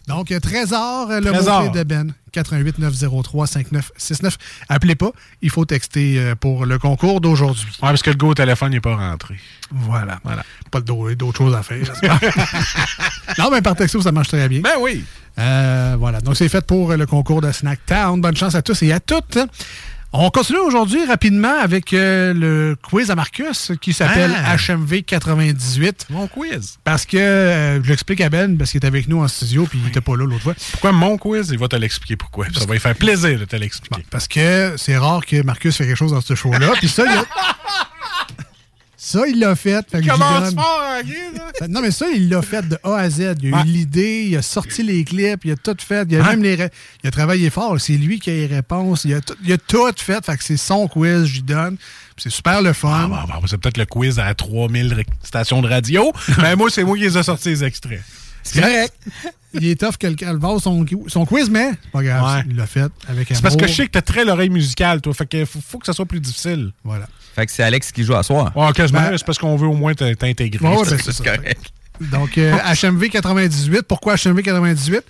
[0.09, 2.13] Donc, euh, Trésor, euh, le mot-clé de Ben.
[2.31, 4.37] 88 903 5969.
[4.69, 7.65] Appelez pas, il faut texter euh, pour le concours d'aujourd'hui.
[7.81, 9.35] Ouais, parce que le go au téléphone n'est pas rentré.
[9.71, 10.19] Voilà.
[10.23, 10.43] Voilà.
[10.69, 11.83] Pas d'au- d'autres choses à faire.
[11.85, 12.19] j'espère.
[13.39, 14.61] non, mais par texto, ça marche très bien.
[14.61, 15.03] Ben oui.
[15.39, 16.21] Euh, voilà.
[16.21, 18.19] Donc, c'est fait pour le concours de Snacktown.
[18.21, 19.37] Bonne chance à tous et à toutes.
[20.11, 24.55] On continue aujourd'hui rapidement avec euh, le quiz à Marcus qui s'appelle Ah.
[24.57, 26.07] HMV 98.
[26.09, 26.79] Mon quiz.
[26.83, 29.77] Parce que, euh, je l'explique à Ben, parce qu'il est avec nous en studio puis
[29.77, 30.55] il n'était pas là l'autre fois.
[30.71, 31.49] Pourquoi mon quiz?
[31.51, 32.47] Il va te l'expliquer pourquoi.
[32.51, 34.03] Ça va lui faire plaisir de te l'expliquer.
[34.09, 36.71] Parce que c'est rare que Marcus fait quelque chose dans ce show-là.
[36.79, 37.23] Puis ça, il a...
[39.11, 39.83] Ça, il l'a fait.
[40.01, 40.55] j'y Commence donne.
[40.55, 41.65] fort, hein?
[41.67, 43.37] Non, mais ça, il l'a fait de A à Z.
[43.41, 46.05] Il a eu l'idée, il a sorti les clips, il a tout fait.
[46.11, 46.67] Il a même les.
[47.03, 47.81] Il a travaillé fort.
[47.81, 49.05] C'est lui qui a les réponses.
[49.05, 50.23] Il a tout, il a tout fait.
[50.23, 51.77] Fait que c'est son quiz, j'y donne.
[52.17, 53.09] C'est super le fun.
[53.11, 56.11] Ah, bon, bon, c'est peut-être le quiz à 3000 ré- stations de radio.
[56.37, 58.01] mais moi, c'est moi qui les ai sortis les extraits.
[58.43, 58.93] C'est correct.
[59.53, 62.35] il est tough que le calvaire son, son quiz, mais c'est pas grave.
[62.37, 62.43] Ouais.
[62.49, 65.13] Il l'a fait avec C'est parce que je sais que t'as très l'oreille musicale, toi.
[65.13, 66.71] Fait que faut, faut que ça soit plus difficile.
[66.83, 67.07] Voilà.
[67.35, 68.55] Fait que c'est Alex qui joue à soir.
[68.55, 69.01] Ouais, quasiment.
[69.01, 70.65] Ben- c'est parce qu'on veut au moins t'intégrer.
[70.65, 71.71] Ouais, ouais, ben, c'est correct.
[72.11, 73.81] Donc, euh, HMV 98.
[73.83, 75.01] Pourquoi HMV 98?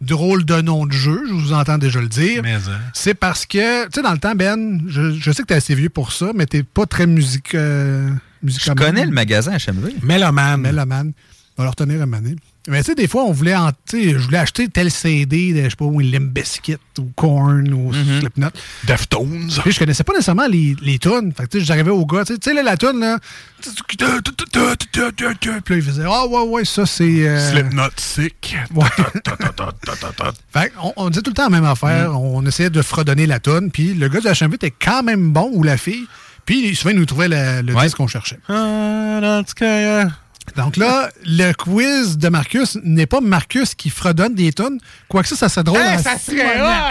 [0.00, 2.42] Drôle de nom de jeu, je vous entends déjà le dire.
[2.42, 2.80] Mais, hein.
[2.92, 5.74] C'est parce que, tu sais, dans le temps, Ben, je, je sais que t'es assez
[5.74, 7.54] vieux pour ça, mais t'es pas très musique.
[7.54, 8.10] Euh,
[8.44, 9.94] Je connais le magasin HMV.
[10.02, 10.60] Mélomane.
[10.60, 11.12] Mélomane.
[11.58, 12.36] On va le retenir un moment donné.
[12.68, 15.68] Mais tu sais, des fois, on voulait, en- je voulais acheter tel CD de, je
[15.70, 18.20] sais pas, ou Limp Bizkit ou Korn ou Mhm.
[18.20, 18.48] Slipknot.
[18.84, 19.48] Deftones.
[19.62, 21.32] Puis je connaissais pas nécessairement les, les tunes.
[21.36, 23.18] Fait que tu sais, j'arrivais au gars, tu sais, là, la tune, là.
[23.86, 27.26] Puis là, il faisait, ah ouais, ouais, ça, c'est.
[27.28, 28.56] euh, Slipknot sick.
[28.74, 28.84] Ouais.
[30.52, 32.10] Fait on, on disait tout le temps la même affaire.
[32.12, 32.16] Mm.
[32.16, 33.70] On essayait de fredonner la tonne.
[33.70, 36.06] Puis le gars de la HMV était quand même bon, ou la fille.
[36.44, 38.38] Puis souvent, il nous trouvait le, le disque qu'on cherchait.
[38.48, 39.42] Ah,
[40.56, 44.78] Donc là, le quiz de Marcus n'est pas Marcus qui fredonne des tonnes.
[45.06, 45.80] Quoique ça, ça serait drôle.
[45.80, 46.56] Hey, en ça serait!
[46.58, 46.90] Ah,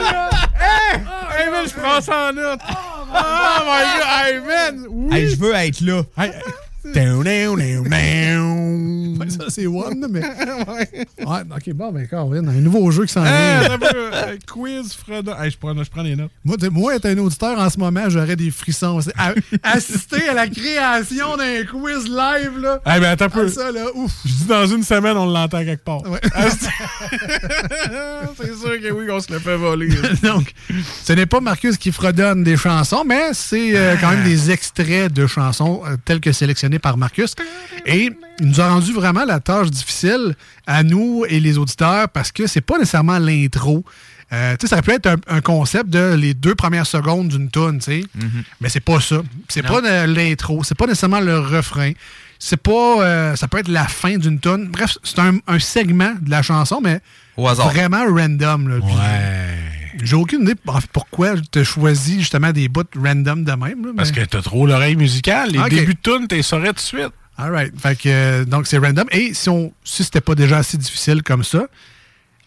[0.00, 0.30] là!
[0.58, 1.00] Hey!
[1.38, 2.60] Hey, man, je prends ça en note!
[2.68, 4.08] Oh my god!
[4.26, 4.86] Hey, man!
[4.90, 5.16] Oui!
[5.16, 6.02] Hey, je veux être là.
[6.18, 6.32] Hey,
[9.18, 10.20] Ouais, ça, c'est One, mais.
[10.68, 11.06] ouais.
[11.18, 13.78] ok, bon, ben, a un nouveau jeu qui s'en Ah, vient.
[13.94, 15.32] euh, quiz, Fredon.
[15.40, 16.30] Hey, je, prends, je prends les notes.
[16.44, 19.00] Moi, moi, être un auditeur en ce moment, j'aurais des frissons.
[19.16, 22.80] À- assister à la création d'un quiz live, là.
[22.86, 23.46] Hey, ben, attends un peu.
[23.48, 24.12] Ah, ça, là, ouf.
[24.24, 26.02] Je dis dans une semaine, on l'entend quelque part.
[26.08, 26.20] Ouais.
[26.34, 26.46] Ah,
[28.36, 29.88] c'est sûr que oui, on se le fait voler.
[30.22, 30.52] Donc,
[31.04, 35.12] ce n'est pas Marcus qui fredonne des chansons, mais c'est euh, quand même des extraits
[35.12, 36.32] de chansons euh, tels que
[36.78, 37.34] par Marcus.
[37.86, 38.10] Et
[38.40, 40.34] il nous a rendu vraiment la tâche difficile
[40.66, 43.84] à nous et les auditeurs parce que c'est pas nécessairement l'intro.
[44.30, 47.50] Euh, tu sais, ça peut être un, un concept de les deux premières secondes d'une
[47.50, 48.04] tune, tu sais.
[48.60, 49.22] Mais c'est pas ça.
[49.48, 50.62] C'est pas l'intro.
[50.64, 51.92] C'est pas nécessairement le refrain.
[52.38, 53.02] C'est pas.
[53.02, 54.68] euh, ça peut être la fin d'une tune.
[54.70, 57.00] Bref, c'est un, un segment de la chanson, mais
[57.36, 58.68] Au vraiment random.
[58.68, 58.76] Là.
[58.84, 58.94] Puis,
[60.02, 63.86] J'ai aucune idée en fait, pourquoi tu as choisi justement des bouts random de même.
[63.86, 65.50] là, Parce que t'as trop l'oreille musicale.
[65.50, 67.10] Les débuts de tune, t'es saurais tout de suite.
[67.36, 67.72] All right.
[67.80, 69.06] Fait que, euh, donc, c'est random.
[69.12, 71.66] Et si, on, si c'était pas déjà assez difficile comme ça,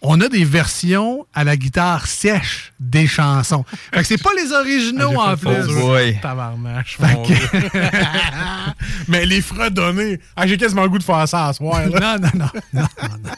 [0.02, 3.64] on a des versions à la guitare sèche des chansons.
[3.94, 6.20] Fait que c'est pas les originaux en plus.
[6.22, 7.72] Tabarnache, Fait mon que- Dieu.
[9.08, 10.20] Mais les fredonnés.
[10.36, 11.88] Ah, j'ai quasiment le goût de faire ça à soir.
[11.88, 12.18] là.
[12.18, 13.32] non, non, non, non, non, non.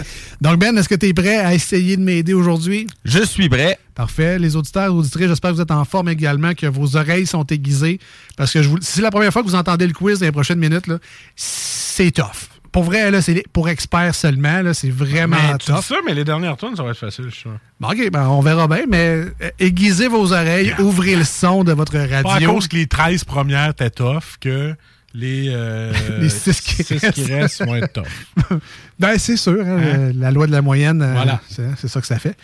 [0.40, 2.86] Donc, Ben, est-ce que tu es prêt à essayer de m'aider aujourd'hui?
[3.04, 3.78] Je suis prêt.
[3.94, 4.38] Parfait.
[4.38, 7.98] Les auditeurs, auditrices, j'espère que vous êtes en forme également, que vos oreilles sont aiguisées.
[8.36, 8.78] Parce que je vous...
[8.80, 10.98] si c'est la première fois que vous entendez le quiz dans les prochaines minutes, là,
[11.36, 12.48] c'est tough.
[12.70, 14.62] Pour vrai, là, c'est pour experts seulement.
[14.62, 15.82] là, C'est vraiment Mais tough.
[15.84, 17.58] ça, mais les dernières tunes, ça va être facile, je suis sûr.
[17.78, 21.72] Bon, OK, ben, on verra bien, mais euh, aiguisez vos oreilles, ouvrez le son de
[21.72, 22.54] votre Pas à radio.
[22.54, 24.74] cause que les 13 premières étaient tough que
[25.14, 27.12] les, euh, Les six qui six restent.
[27.12, 28.58] qui restent vont être tough.
[28.98, 30.12] ben, c'est sûr, hein, Hein?
[30.14, 31.40] la loi de la moyenne, euh, Voilà.
[31.48, 32.36] c'est c'est ça que ça fait.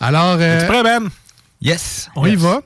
[0.00, 1.08] Alors, euh, Es-tu prêt, Ben?
[1.60, 2.10] Yes.
[2.16, 2.60] on y va.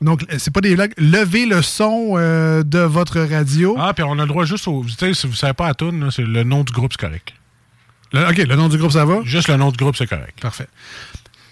[0.00, 0.94] Donc, c'est pas des blagues.
[0.96, 3.76] Levez le son euh, de votre radio.
[3.78, 4.82] Ah, puis on a le droit juste au.
[4.98, 7.34] Tu si vous savez pas à tune, c'est le nom du groupe, c'est correct.
[8.12, 9.20] Le- OK, le nom du groupe, ça va?
[9.24, 10.40] Juste le nom du groupe, c'est correct.
[10.40, 10.66] Parfait.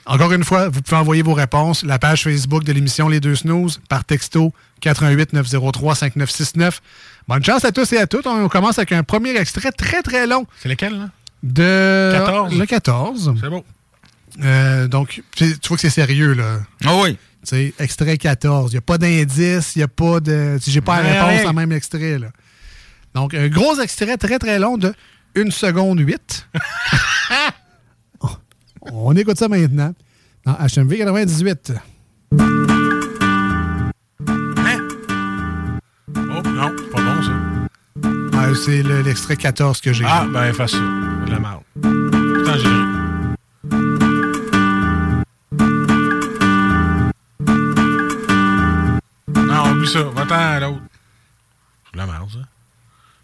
[0.09, 1.85] Encore une fois, vous pouvez envoyer vos réponses.
[1.85, 6.81] La page Facebook de l'émission Les Deux Snooze par texto 88 903 5969.
[7.29, 8.27] Bonne chance à tous et à toutes.
[8.27, 10.47] On commence avec un premier extrait très très long.
[10.61, 11.11] C'est lequel, là?
[11.43, 12.59] De 14.
[12.59, 13.35] Le 14.
[13.39, 13.65] C'est beau.
[14.43, 16.61] Euh, donc, tu vois que c'est sérieux, là.
[16.87, 17.19] Ah oui.
[17.43, 18.73] Tu sais, extrait 14.
[18.73, 20.57] Il n'y a pas d'indice, il n'y a pas de.
[20.59, 22.29] sais, J'ai pas la réponse en même extrait, là.
[23.15, 24.95] Donc, un gros extrait très très long de
[25.37, 26.49] 1 seconde 8.
[28.93, 29.95] On écoute ça maintenant
[30.45, 31.73] dans HMV 98.
[36.17, 37.33] Oh, non, pas bon, ça.
[38.35, 40.05] Ah, c'est le- l'extrait 14 que j'ai.
[40.07, 40.79] Ah, ben, fais ça.
[40.79, 41.63] De la merde.
[41.83, 43.89] Putain, j'ai.
[49.35, 50.03] Non, oublie ça.
[50.05, 50.81] Va-t'en à l'autre.
[51.87, 52.39] C'est de la merde, ça.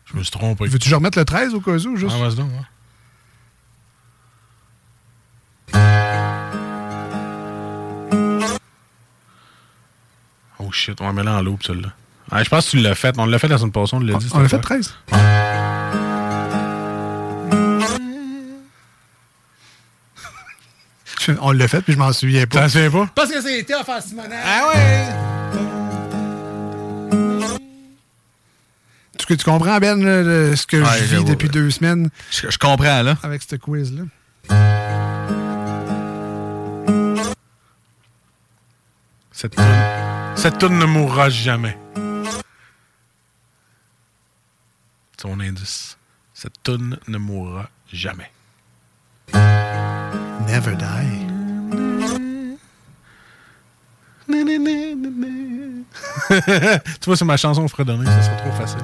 [0.06, 0.66] Je me suis trompé.
[0.66, 1.96] Veux-tu remette le 13 au cas où?
[1.96, 2.14] Juste?
[2.16, 2.58] Ah, vas-y donc, ouais.
[10.74, 11.88] Shit, on va mettre en loop, celle-là.
[12.30, 13.14] Ah, je pense que tu l'as fait.
[13.18, 14.28] On l'a fait la semaine passée, on l'a dit.
[14.32, 14.94] On l'a fait cette 13?
[21.40, 22.62] On l'a fait, puis je m'en souviens pas.
[22.62, 23.08] T'en souviens pas?
[23.14, 24.40] Parce que c'est tough en Simonac.
[24.44, 25.06] Ah ouais!
[29.18, 31.52] Tu, tu comprends, Ben, là, ce que Ouais, je vis depuis ouais.
[31.52, 32.10] deux semaines?
[32.30, 33.16] Je, je comprends, là.
[33.22, 34.02] avec ce quiz-là?
[39.32, 39.56] Cette
[40.36, 41.78] cette toune ne mourra jamais.
[45.16, 45.96] C'est mon indice.
[46.34, 48.30] Cette toune ne mourra jamais.
[50.46, 51.34] Never die.
[57.00, 58.80] tu vois, c'est ma chanson fredonnée, ça serait trop facile.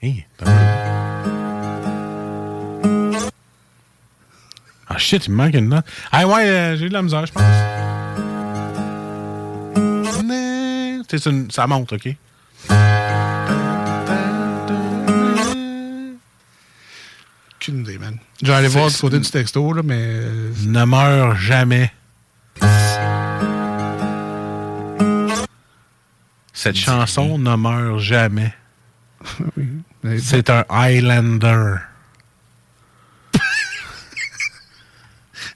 [0.00, 0.26] Hey?
[4.88, 5.84] Ah shit, il me manque une note.
[6.12, 7.77] Ah ouais, euh, j'ai eu de la misère, je pense.
[11.08, 12.14] Tu sais, ça monte, OK?
[17.56, 18.16] Aucune idée, man.
[18.42, 20.20] Je vais aller voir du côté du texto, là, mais.
[20.66, 21.92] Ne meurt jamais.
[26.52, 28.52] Cette chanson ne meurt jamais.
[30.02, 31.76] mais- C'est un Highlander.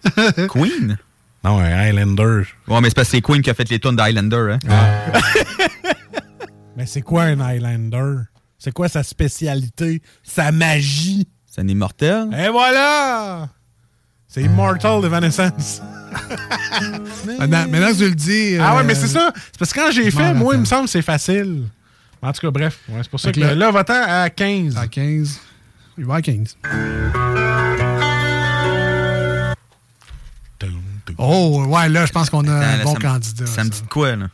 [0.48, 0.98] Queen?
[1.44, 2.42] Non, un Highlander.
[2.68, 5.12] Ouais, mais c'est parce que c'est Queen qui a fait les tunes d'Highlander, hein?
[6.76, 8.22] Mais c'est quoi un Highlander?
[8.58, 10.00] C'est quoi sa spécialité?
[10.22, 11.26] Sa magie?
[11.46, 12.28] C'est un immortel.
[12.38, 13.48] Et voilà!
[14.26, 15.82] C'est Immortal Evanescence.
[17.38, 18.56] Maintenant, maintenant que tu le dis.
[18.58, 19.30] Ah ouais, euh, mais c'est ça.
[19.34, 21.64] C'est parce que quand j'ai fait, moi, il me semble que c'est facile.
[22.22, 22.78] En tout cas, bref.
[22.88, 24.76] Ouais, c'est pour ça que là- là, va-t'en à 15.
[24.78, 25.40] À 15.
[25.98, 26.56] Il va à 15.
[31.18, 33.46] Oh, ouais, là, je pense qu'on a un Attends, là, bon ça candidat.
[33.46, 34.28] Ça me dit de quoi, là?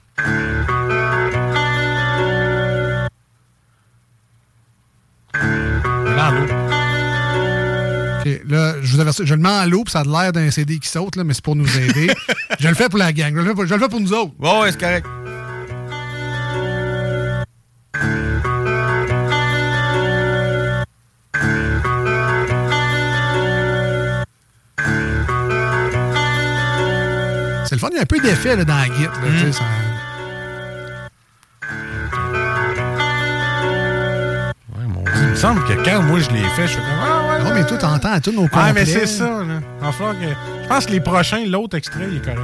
[8.49, 10.79] Là, je vous avertis, je le mets en l'eau, puis ça a l'air d'un CD
[10.79, 12.09] qui saute, là, mais c'est pour nous aider.
[12.61, 13.35] je le fais pour la gang.
[13.35, 14.33] Je le fais pour, je le fais pour nous autres.
[14.39, 15.07] Ouais, ouais, c'est correct.
[28.01, 29.13] Un peu d'effet là, dans la guitare.
[29.41, 29.65] tu ça-
[34.77, 36.87] Ouais, mon Dieu, il me semble que quand moi je l'ai fait, je suis comme.
[37.01, 37.45] Ah ouais.
[37.45, 39.61] Non, mais toi, t'entends à tout nos Ah, mais c'est ça, là.
[39.93, 40.27] Falloir que.
[40.63, 42.41] Je pense que les prochains, l'autre extrait, il est correct.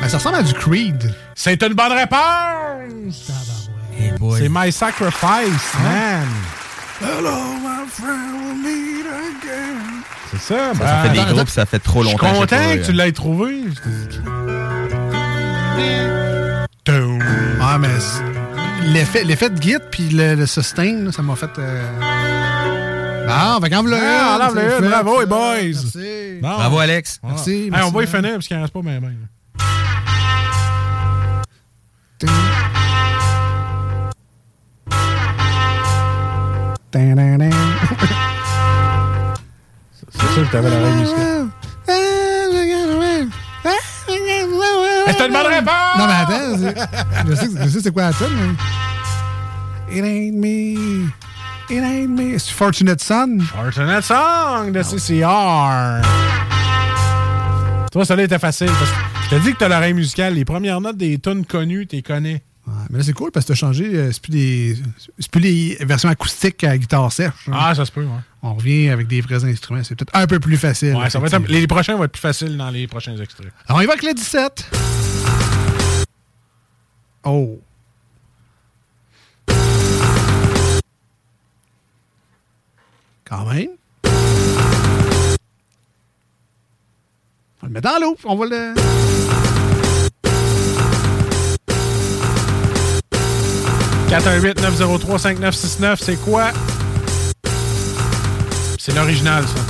[0.00, 1.14] Ben, ça ressemble à du Creed.
[1.34, 3.30] C'est une bonne réponse!
[4.38, 6.26] C'est My Sacrifice, man!
[7.00, 7.30] Hello,
[7.62, 10.02] my friend, we'll meet again.
[10.30, 12.32] C'est ça, Ça, ben, ça fait des attends, groupes, ça fait trop Je suis longtemps.
[12.40, 13.64] content pas, que tu euh, l'aies trouvé.
[17.68, 17.88] Ah, mais
[18.84, 21.50] l'effet, l'effet de guide puis le, le sustain, là, ça m'a fait.
[21.58, 21.82] Euh...
[23.28, 24.38] Ah, fait qu'en voilà.
[24.40, 24.50] Ah,
[24.80, 25.56] une, bravo, les boys!
[25.62, 26.38] Merci.
[26.40, 26.48] Bon.
[26.56, 27.20] Bravo, Alex.
[27.22, 27.26] Ah.
[27.30, 29.10] Merci, Hey, merci, on va y finir parce qu'il en reste pas bien, bien.
[36.90, 37.50] Tin-tin-tin.
[40.10, 41.48] C'est sûr que t'avais l'oreille musicale.
[45.06, 45.98] C'est une bonne réponse!
[45.98, 46.56] Non, mais attends,
[47.28, 48.26] je sais, je sais c'est quoi la tune,
[49.88, 49.98] mais.
[49.98, 51.06] It ain't me.
[51.70, 52.38] It ain't me.
[52.38, 53.38] C'est Fortunate Son.
[53.40, 56.02] Fortunate Song de CCR.
[57.92, 58.66] Toi, ça là était facile.
[58.66, 60.34] Parce que je te dis que t'as l'oreille musicale.
[60.34, 62.42] Les premières notes des tunes connues, t'es connais.
[62.66, 63.84] Ouais, mais là, c'est cool parce que t'as changé.
[63.94, 64.76] euh, C'est plus, des,
[65.20, 67.30] c'est plus les versions acoustiques à guitare sèche.
[67.48, 67.52] hein.
[67.54, 68.08] Ah, ça se peut, ouais.
[68.42, 69.84] On revient avec des vrais instruments.
[69.84, 70.94] C'est peut-être un peu plus facile.
[70.96, 73.52] Ouais, ça va être un- les prochains vont être plus faciles dans les prochains extraits.
[73.68, 74.70] Alors, on y va avec le 17.
[77.24, 77.60] Oh.
[83.24, 83.68] Quand même.
[87.62, 88.16] On le mettre dans l'eau.
[88.24, 88.74] On va le.
[94.08, 96.50] «418-903-5969, c'est quoi?
[98.78, 99.60] C'est l'original, ça.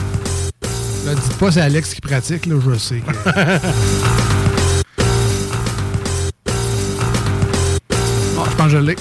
[1.06, 3.00] Là, dites pas c'est Alex qui pratique, là, je sais.
[3.00, 3.12] que-
[8.38, 8.96] Ah, je pense que je l'ai.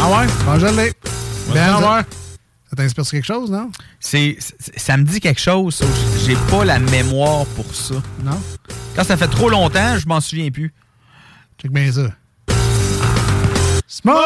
[0.00, 0.26] Ah ouais?
[0.28, 0.92] Je pense que je l'ai.
[1.52, 2.04] Ben, en ça-.
[2.70, 3.70] Ça t'inspire sur quelque chose, non?
[4.00, 4.38] C'est,
[4.76, 7.96] ça me dit quelque chose, sauf que j'ai pas la mémoire pour ça.
[8.24, 8.40] Non?
[8.96, 10.72] Quand ça fait trop longtemps, je m'en souviens plus.
[11.60, 12.08] Check bien ça.
[13.94, 14.16] Smoke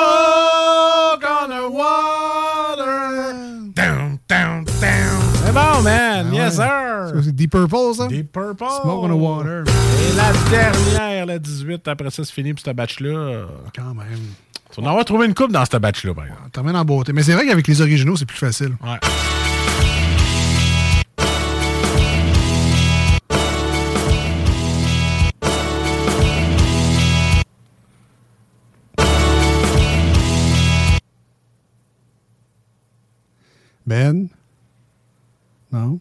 [1.28, 3.32] on the water.
[3.74, 5.20] Down, down, down.
[5.44, 6.28] C'est bon, man.
[6.30, 7.20] Ah yes, sir.
[7.24, 8.06] C'est Deep Purple, ça?
[8.06, 8.64] Deep Purple.
[8.82, 9.64] Smoke on the water.
[9.66, 13.46] Et la dernière, la 18, après ça, c'est fini pour ce batch-là.
[13.74, 14.06] Quand même.
[14.76, 16.48] Vas en avoir trouvé une coupe dans ce batch-là, par exemple.
[16.52, 17.12] Termine en beauté.
[17.12, 18.76] Mais c'est vrai qu'avec les originaux, c'est plus facile.
[18.84, 19.00] Ouais.
[33.86, 34.28] Ben?
[35.70, 36.00] Non?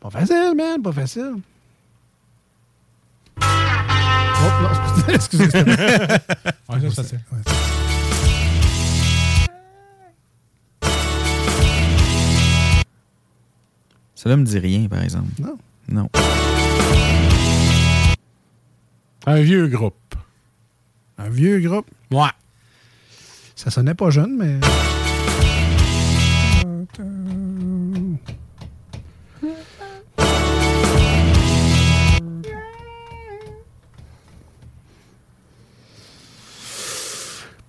[0.00, 1.34] Pas facile, man, pas facile.
[3.40, 4.68] Oh, non,
[5.14, 5.62] excusez, excusez.
[6.68, 7.91] Ouais, ça, c'est facile.
[14.22, 15.32] Ça me dit rien, par exemple.
[15.40, 15.58] Non.
[15.88, 16.08] Non.
[19.26, 20.14] Un vieux groupe.
[21.18, 21.90] Un vieux groupe?
[22.12, 22.28] Ouais.
[23.56, 24.60] Ça sonnait pas jeune, mais.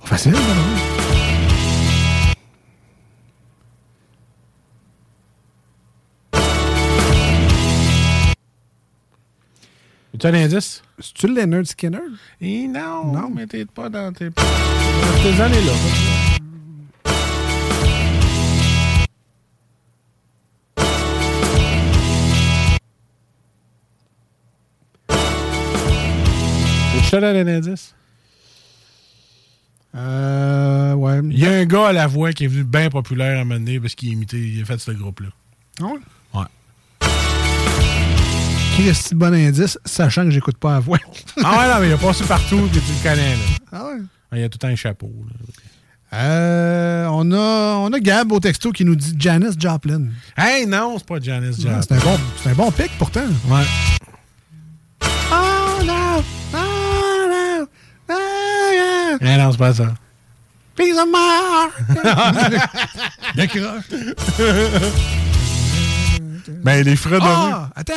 [0.02, 0.36] Pas facile,
[10.24, 10.82] Tu as un indice?
[11.00, 12.00] C'est-tu le Leonard Skinner?
[12.40, 13.30] Eh non, Non.
[13.30, 15.74] mais t'es pas dans tes, dans tes années-là.
[27.20, 27.94] donne un indice?
[29.96, 31.20] Euh, ouais.
[31.32, 33.44] Il y a un gars à la voix qui est venu bien populaire à un
[33.44, 35.32] moment donné parce qu'il imitait, il a fait ce groupe-là.
[35.82, 35.88] Ah?
[35.88, 36.00] Ouais?
[38.94, 40.98] Si bon indice, sachant que j'écoute pas la voix?
[41.44, 43.42] Ah ouais, non, mais il a passé partout que tu le connais, là.
[43.72, 44.02] Ah ouais?
[44.34, 46.18] Il y a tout le temps un chapeau, là.
[46.18, 50.08] Euh, on, a, on a Gab au texto qui nous dit Janis Joplin.
[50.38, 51.80] Hey, non, c'est pas Janice Joplin.
[51.80, 53.22] Ah, C'est un, bon, un bon pic pourtant.
[53.48, 53.64] Ouais.
[55.32, 56.24] Oh no!
[56.54, 57.68] Oh no!
[58.10, 59.94] Oh Eh non, c'est pas ça.
[60.76, 61.70] Piece of my!
[63.36, 63.84] Décroche.
[66.64, 67.22] Ben, les fredonneux.
[67.26, 67.94] Ah, attends!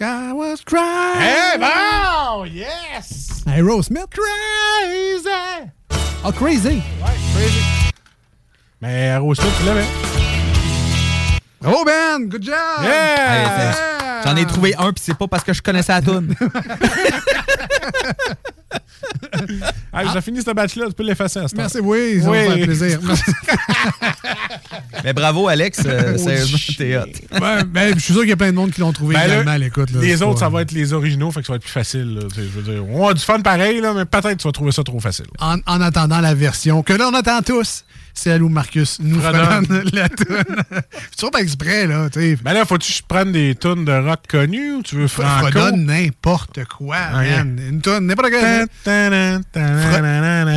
[0.00, 1.20] I was crying.
[1.22, 2.44] Eh bon!
[2.46, 3.42] Yes!
[3.46, 4.08] Aerosmith.
[4.10, 5.28] Crazy!
[6.24, 6.82] Oh, crazy.
[7.00, 7.60] Ouais, crazy.
[8.80, 9.84] Mais Aerosmith, tu l'avais.
[11.60, 12.28] Bravo, Ben!
[12.28, 12.54] Good job!
[12.82, 16.34] C'est- J'en ai trouvé un, puis c'est pas parce que je connaissais la toune.
[19.92, 21.62] Hey, J'ai fini ce batch-là, tu peux l'effacer à ce temps.
[21.62, 23.00] Merci, oui, ça va faire plaisir.
[25.04, 25.82] Mais bravo, Alex.
[25.86, 27.04] euh, sérieusement, t'es hot.
[27.66, 29.34] Ben, je suis sûr qu'il y a plein de monde qui l'ont trouvé Ben là,
[29.34, 29.90] également à l'écoute.
[29.90, 30.00] là.
[30.00, 32.14] Les autres, pas- ça va être les originaux, fait que ça va être plus facile.
[32.14, 34.42] là, tu sais, je veux dire, on a du fun pareil, là, mais peut-être que
[34.42, 35.26] tu vas trouver ça trop facile.
[35.40, 37.84] En, en attendant la version que là, on attend tous,
[38.14, 39.64] celle où Marcus nous Fredonne.
[39.66, 40.26] fredonne la tune.
[40.92, 42.38] C'est toujours pas exprès, là, tu sais.
[42.42, 45.48] Ben là, faut-tu que je prenne des tunes de rock connues ou tu veux franco?
[45.48, 47.58] Fredonne n'importe quoi, man.
[47.68, 48.66] Une tonne, n'importe quoi.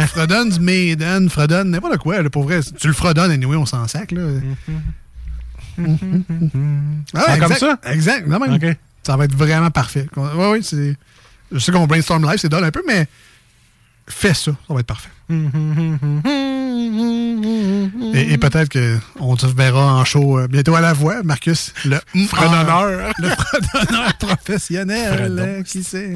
[0.08, 2.60] Fredonne du Maiden, Fredonne, n'importe quoi, là, pour vrai.
[2.80, 4.22] Tu le fredonnes, anyway, on s'en sac, là.
[5.80, 7.80] Ah, Ah, comme ça?
[7.86, 8.76] Exact, non, même.
[9.04, 10.08] Ça va être vraiment parfait.
[10.16, 10.96] Oui, oui, c'est...
[11.52, 13.08] Je sais qu'on brainstorm live, c'est dole un peu, mais
[14.10, 15.10] fais ça, ça va être parfait.
[18.14, 21.74] Et, et peut-être qu'on te verra en show euh, bientôt à la voix, Marcus.
[21.86, 21.98] Le
[22.28, 23.12] Fredonneur.
[23.20, 25.18] Le fredonneur professionnel.
[25.18, 25.64] Fredon.
[25.64, 26.14] qui sait.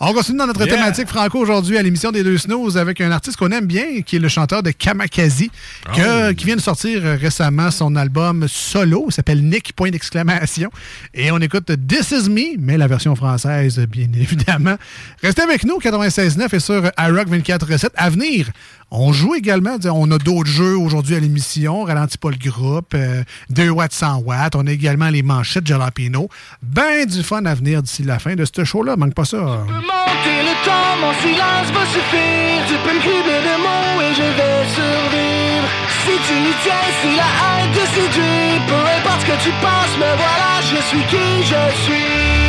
[0.00, 0.74] On continue dans notre Yeah.
[0.76, 4.16] thématique franco aujourd'hui à l'émission des deux snooze avec un artiste qu'on aime bien, qui
[4.16, 5.50] est le chanteur de Kamakazi,
[5.94, 9.06] que- qui vient de sortir euh, récemment son album solo.
[9.08, 10.70] Il s'appelle Nick, point d'exclamation.
[11.14, 14.76] Et on écoute This Is Me, mais la version française, bien évidemment.
[15.22, 17.90] Restez avec nous, 96.9 et sur iRock 24.7.
[17.96, 18.48] À venir,
[18.90, 23.22] on joue également, on a d'autres jeux aujourd'hui à l'émission, ralentit pas le groupe, euh,
[23.50, 26.28] 2 watts 100 watts, on a également les manchettes Jalapino.
[26.62, 29.36] Ben du fun à venir d'ici la fin de ce show-là, manque pas ça.
[29.36, 32.62] Monter le temps, mon silence va suffire.
[32.68, 35.68] Tu peux me cribler de mots et je vais survivre.
[36.04, 39.94] Si tu y tiens, si la haine te séduit, peu importe ce que tu penses,
[39.96, 42.43] me voilà, je suis qui je suis.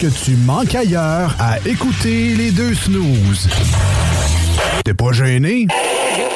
[0.00, 3.50] Que tu manques ailleurs à écouter les deux snooze.
[4.82, 5.66] T'es pas gêné?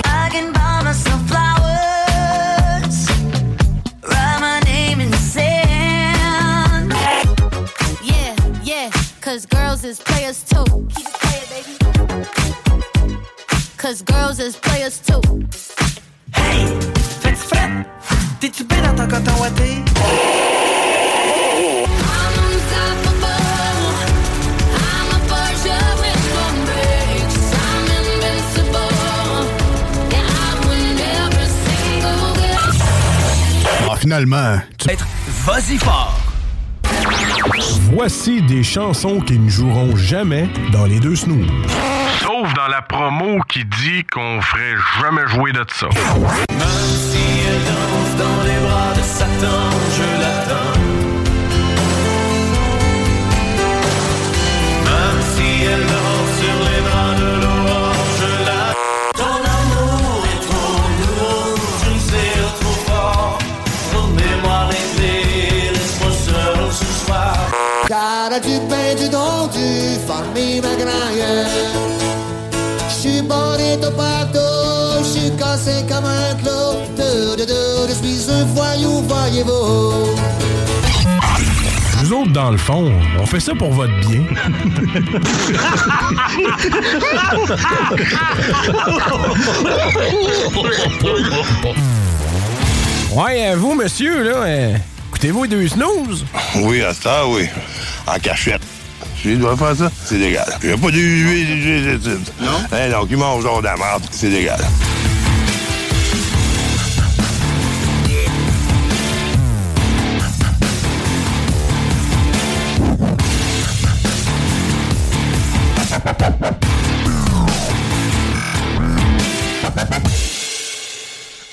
[0.05, 3.09] I can buy myself flowers,
[4.03, 6.93] write my name in the sand.
[8.05, 8.91] Yeah, yeah,
[9.23, 10.65] cause girls is players too.
[10.95, 11.79] Keep it playing, baby.
[13.79, 15.23] Cause girls is players too.
[16.35, 16.67] Hey,
[17.23, 17.87] fais-tu frais?
[18.41, 19.83] T'es-tu bien dans ton coton ouaté?
[34.05, 34.89] Finalement, tu...
[35.47, 36.21] Vas-y fort.
[37.91, 41.49] Voici des chansons qui ne joueront jamais dans les deux snooze.
[42.21, 45.87] Sauf dans la promo qui dit qu'on ferait jamais jouer de ça.
[45.87, 50.94] Même si elle danse dans les bras de Satan, je l'attends.
[68.35, 71.47] Cara de peito donde farmi ma graia
[72.89, 78.31] Je suis bonito partout, je suis cassé comme un clou De, de, de, je suis
[78.33, 80.17] un voyou, voyez-vous.
[82.03, 84.25] Nous autres, dans le fond, on fait ça pour votre bien.
[93.15, 94.77] Ouais, euh, vous, monsieur, là, euh,
[95.15, 96.25] écoutez-vous les deux snooze?
[96.57, 97.47] Oui, à ça, oui.
[98.07, 98.63] En cachette.
[99.23, 100.45] Tu dois faire ça, c'est légal.
[100.63, 102.59] Il n'y a pas de Non?
[102.73, 104.59] Eh non, qui mange genre de la merde, c'est légal.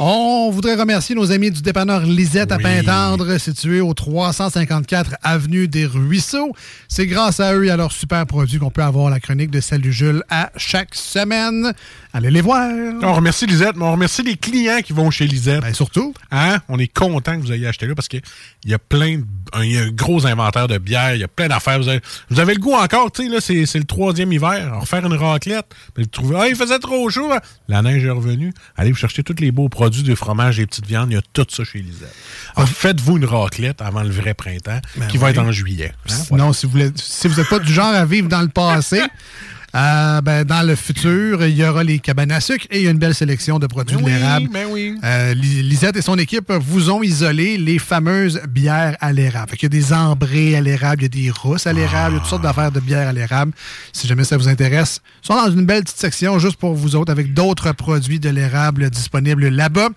[0.04, 5.86] On voudrait remercier nos amis du dépanneur Lisette à Pintendre, situé au 354 Avenue des
[5.86, 6.56] Ruisseaux.
[6.88, 9.62] C'est grâce à eux et à leurs super produits qu'on peut avoir la chronique de
[9.62, 11.72] Salut Jules à chaque semaine.
[12.14, 12.68] Allez les voir.
[13.04, 15.62] On remercie Lisette, mais on remercie les clients qui vont chez Lisette.
[15.62, 16.16] Ben, surtout.
[16.32, 16.58] Hein?
[16.68, 18.22] On est content que vous ayez acheté là parce qu'il
[18.66, 19.24] y a plein de-
[19.54, 21.78] un, il y a un gros inventaire de bières, il y a plein d'affaires.
[21.80, 22.02] Vous avez,
[22.32, 24.80] vous avez le goût encore, tu sais, là, c'est le troisième hiver.
[24.80, 25.68] Refaire une raclette.
[25.96, 27.32] Mais vous trouvez, ah, il faisait trop chaud.
[27.32, 27.40] hein?
[27.68, 28.52] La neige est revenue.
[28.76, 31.12] Allez vous chercher tous les beaux produits de fromage et petites viandes.
[31.12, 32.14] Il y a tout ça chez Lisette.
[32.56, 35.94] Alors, faites-vous une raclette avant le vrai printemps Ben qui va être en juillet.
[36.10, 36.14] hein?
[36.28, 39.02] Sinon, si vous voulez, si vous n'êtes pas du genre à vivre dans le passé,
[39.74, 42.88] euh, ben, dans le futur, il y aura les cabanes à sucre et il y
[42.88, 44.50] a une belle sélection de produits de oui, l'érable.
[44.52, 44.96] ben oui.
[45.04, 49.52] Euh, Li- Lisette et son équipe vous ont isolé les fameuses bières à l'érable.
[49.54, 52.18] Qu'il y a des ambrés à l'érable, il y a des rousses à l'érable, il
[52.18, 53.54] y a toutes sortes d'affaires de bières à l'érable.
[53.94, 56.96] Si jamais ça vous intéresse, ils sont dans une belle petite section juste pour vous
[56.98, 59.88] autres avec d'autres produits de l'érable disponibles là-bas.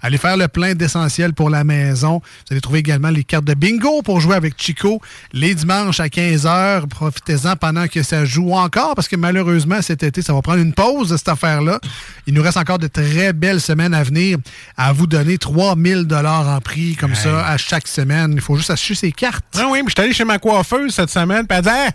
[0.00, 2.20] Allez faire le plein d'essentiels pour la maison.
[2.20, 5.00] Vous allez trouver également les cartes de bingo pour jouer avec Chico
[5.32, 6.86] les dimanches à 15h.
[6.86, 10.74] Profitez-en pendant que ça joue encore parce que malheureusement, cet été, ça va prendre une
[10.74, 11.80] pause cette affaire-là.
[12.26, 14.36] Il nous reste encore de très belles semaines à venir
[14.76, 18.32] à vous donner 3000 dollars en prix comme ça à chaque semaine.
[18.34, 19.44] Il faut juste acheter ses cartes.
[19.58, 21.94] Ah oui, mais je suis allé chez ma coiffeuse cette semaine, puis elle dit?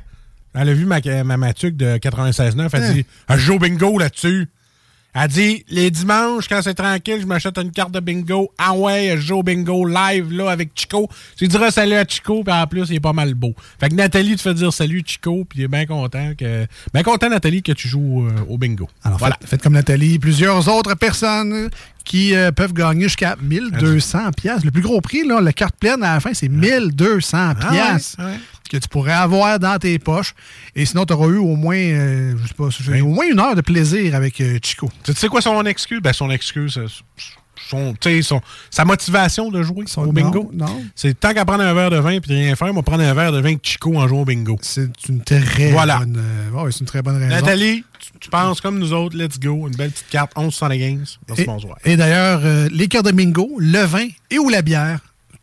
[0.55, 2.93] Elle a vu ma, ma, ma tuque de 96.9, elle Hein?
[2.93, 4.47] dit Un joue bingo là-dessus.
[5.13, 8.51] Elle dit Les dimanches, quand c'est tranquille, je m'achète une carte de bingo.
[8.57, 11.09] Ah ouais, je joue au bingo live là avec Chico.
[11.35, 13.55] Tu diras salut à Chico, puis en plus, il est pas mal beau.
[13.79, 16.67] Fait que Nathalie te fait dire salut Chico, puis il est bien content que.
[16.93, 18.87] Bien content, Nathalie, que tu joues euh, au bingo.
[19.03, 19.35] Alors, voilà.
[19.39, 21.69] faites, faites comme Nathalie, plusieurs autres personnes
[22.09, 24.65] qui euh, peuvent gagner jusqu'à 1200 pièces.
[24.65, 27.69] Le plus gros prix, là, la carte pleine à la fin, c'est 1200 Ah ouais,
[27.69, 28.39] pièces ouais.
[28.67, 30.33] que tu pourrais avoir dans tes poches.
[30.75, 33.53] Et sinon, tu auras eu au moins, euh, je sais pas, au moins une heure
[33.55, 34.89] de plaisir avec euh, Chico.
[35.03, 35.99] Tu sais quoi son excuse?
[36.01, 36.81] Ben, son excuse,
[37.69, 40.49] son, son, sa motivation de jouer au bingo.
[40.53, 40.83] non.
[40.95, 43.03] C'est tant qu'à prendre un verre de vin et de rien faire, on va prendre
[43.03, 44.57] un verre de vin de Chico en jouant au bingo.
[44.61, 45.99] C'est une très voilà.
[45.99, 47.29] bonne, euh, c'est une très bonne raison.
[47.29, 49.67] Nathalie, tu, tu penses comme nous autres, let's go.
[49.67, 51.19] Une belle petite carte, 1175.
[51.27, 51.45] Merci,
[51.85, 54.99] Et, et d'ailleurs, euh, les cartes de bingo, le vin et ou la bière,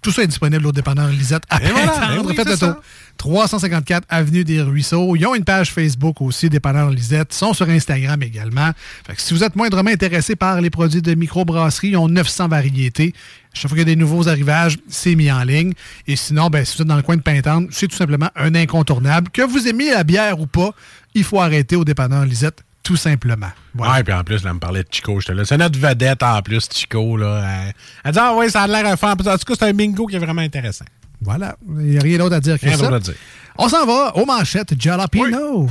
[0.07, 2.75] tout ça est disponible au dépanneur Lisette Et voilà, ben oui, Faites le tour.
[3.19, 3.27] Ça.
[3.27, 5.17] 354 Avenue des Ruisseaux.
[5.17, 7.29] Ils ont une page Facebook aussi, Dépanneur Lisette.
[7.33, 8.71] Ils sont sur Instagram également.
[9.17, 13.13] Si vous êtes moindrement intéressé par les produits de microbrasserie, ils ont 900 variétés.
[13.53, 15.73] Chaque fois qu'il y a des nouveaux arrivages, c'est mis en ligne.
[16.07, 18.55] Et sinon, ben, si vous êtes dans le coin de Pintendre, c'est tout simplement un
[18.55, 19.31] incontournable.
[19.31, 20.73] Que vous aimiez la bière ou pas,
[21.15, 23.51] il faut arrêter au Dépanneur Lisette, tout simplement.
[23.77, 25.45] Ouais, puis en plus, là, elle me parlait de Chico, j'étais là.
[25.45, 27.43] C'est notre vedette en plus, Chico, là.
[27.67, 27.73] Elle,
[28.05, 29.09] elle dit, ah ouais, ça a l'air à faire.
[29.09, 30.85] En tout cas, c'est un bingo qui est vraiment intéressant.
[31.21, 31.57] Voilà.
[31.69, 32.83] Il n'y a rien d'autre à dire que Rien ça.
[32.85, 33.15] d'autre à dire.
[33.59, 35.69] On s'en va aux manchettes Jalapino.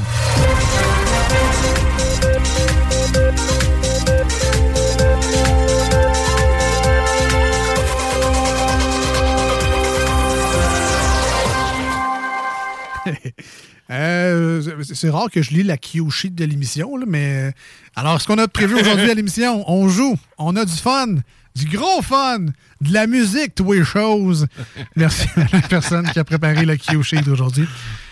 [13.91, 17.53] Euh, c'est- rare que je lis la cue sheet de l'émission, mais
[17.95, 21.07] alors ce qu'on a prévu aujourd'hui à l'émission, on joue, on a du fun,
[21.55, 22.39] du gros fun,
[22.81, 24.47] de la musique, tous les choses.
[24.95, 27.67] Merci à la personne qui a préparé la cue sheet aujourd'hui.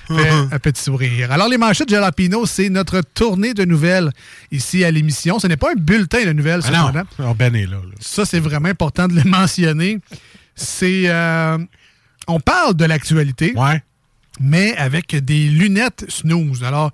[0.10, 1.32] Un petit sourire.
[1.32, 4.12] Alors, les manchettes Jalapino, c'est notre tournée de nouvelles
[4.52, 5.40] ici à l'émission.
[5.40, 7.04] Ce n'est pas un bulletin de nouvelles, Ah non.
[7.20, 7.78] Alors, Ben est là.
[7.78, 7.96] là.
[8.02, 10.00] Ça, c'est vraiment important de le mentionner.
[10.56, 11.04] C'est.
[11.08, 11.58] euh,
[12.28, 13.54] on parle de l'actualité.
[14.40, 16.64] Mais avec des lunettes snooze.
[16.64, 16.92] Alors,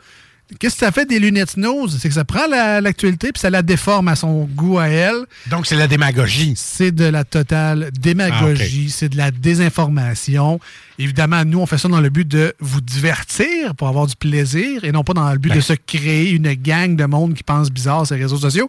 [0.60, 1.98] qu'est-ce que ça fait des lunettes snooze?
[2.02, 5.26] C'est que ça prend la- l'actualité puis ça la déforme à son goût à elle.
[5.50, 6.54] Donc, c'est la démagogie.
[6.58, 8.90] C'est de la totale démagogie.
[8.90, 10.60] C'est de la désinformation.
[10.98, 14.84] Évidemment, nous, on fait ça dans le but de vous divertir pour avoir du plaisir
[14.84, 17.70] et non pas dans le but de se créer une gang de monde qui pense
[17.72, 18.68] bizarre sur les réseaux sociaux.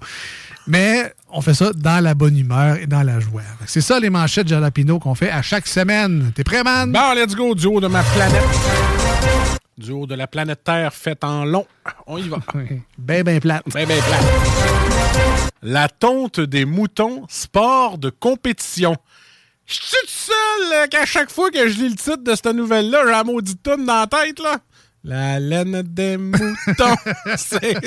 [0.66, 3.43] Mais on fait ça dans la bonne humeur et dans la joie.
[3.66, 6.32] C'est ça les manchettes Jalapino qu'on fait à chaque semaine.
[6.35, 6.93] T'es prêt, man?
[6.93, 8.43] Bon, let's go, du haut de ma planète.
[9.78, 11.66] Du haut de la planète Terre faite en long.
[12.07, 12.39] On y va.
[12.98, 13.65] Ben, ben plate.
[13.73, 14.24] Ben, ben plate.
[15.62, 18.97] La tonte des moutons, sport de compétition.
[19.66, 22.47] Je suis tout seul là, qu'à chaque fois que je lis le titre de cette
[22.47, 24.59] nouvelle-là, j'ai la maudite toune dans la tête, là.
[25.02, 26.94] La laine des moutons.
[27.36, 27.81] C'est-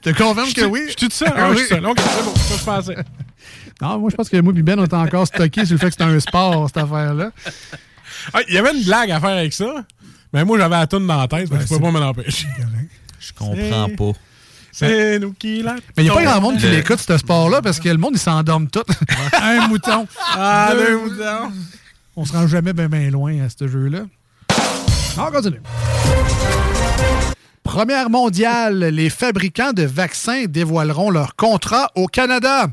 [0.00, 0.80] te confirme que Je- oui?
[0.84, 1.32] Je suis tout seul.
[1.36, 1.58] Ah je oui.
[1.58, 1.84] suis seul.
[1.86, 2.34] OK, c'est bon.
[2.34, 2.96] Ça, je pensais.
[3.82, 5.90] Non, moi, je pense que moi et Ben, on est encore stockés sur le fait
[5.90, 7.30] que c'est un sport, cette affaire-là.
[8.32, 9.84] Ah, Il y avait une blague à faire avec ça.
[10.32, 11.48] Mais moi, j'avais la toune dans la tête.
[11.50, 12.46] que je pouvais pas m'en empêcher.
[13.18, 14.18] Je comprends pas.
[14.72, 17.60] C'est nous qui la Mais il n'y a pas grand monde qui l'écoute, ce sport-là,
[17.60, 18.84] parce que le monde, il s'endorme tout.
[19.42, 20.06] un mouton.
[20.36, 21.52] Ah, Deux deux moutons.
[22.16, 24.00] On se rend jamais bien ben loin à ce jeu-là.
[25.18, 25.60] On continue.
[27.62, 32.68] Première mondiale, les fabricants de vaccins dévoileront leur contrat au Canada.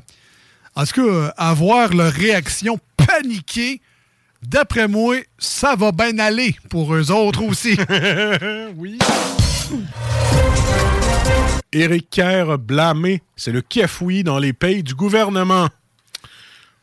[0.76, 3.82] En tout cas, euh, à voir leur réaction paniquée,
[4.44, 7.78] d'après moi, ça va bien aller pour eux autres aussi.
[8.78, 8.98] oui.
[11.74, 13.22] Éric Kerr blâmé.
[13.36, 15.68] C'est le kiafoui dans les pays du gouvernement.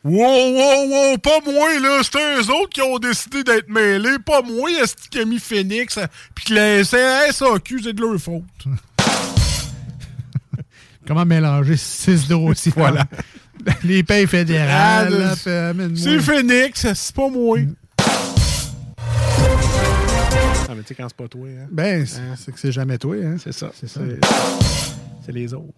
[0.07, 2.01] Wow, wow, wow, pas moi, là.
[2.03, 4.19] C'est eux autres qui ont décidé d'être mêlés.
[4.23, 5.97] Pas moi, est qui a mis Phoenix.
[5.97, 6.05] hein,
[6.35, 8.43] Puis que la SAQ, c'est de leur faute.
[11.07, 12.71] Comment mélanger six dossiers?
[12.75, 13.05] Voilà.
[13.83, 15.11] Les payes fédérales.
[15.11, 15.97] Là, c'est- puis amène-moi.
[15.99, 17.57] C'est Phoenix, c'est pas moi.
[20.67, 21.67] Ah, mais tu sais, quand c'est pas toi, hein.
[21.71, 23.15] Ben, c'est c'est que c'est jamais toi.
[23.15, 23.37] Hein?
[23.43, 23.71] C'est ça.
[23.79, 24.01] C'est ça.
[25.25, 25.73] C'est les autres.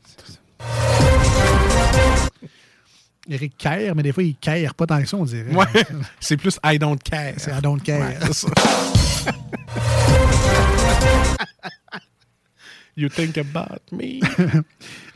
[3.29, 5.51] Eric Kerr, mais des fois, il care pas tant que ça, on dirait.
[5.53, 5.65] Ouais.
[6.19, 7.33] C'est plus I don't care.
[7.37, 7.99] C'est I don't care.
[7.99, 8.47] Ouais, c'est ça.
[12.99, 14.19] You think about me.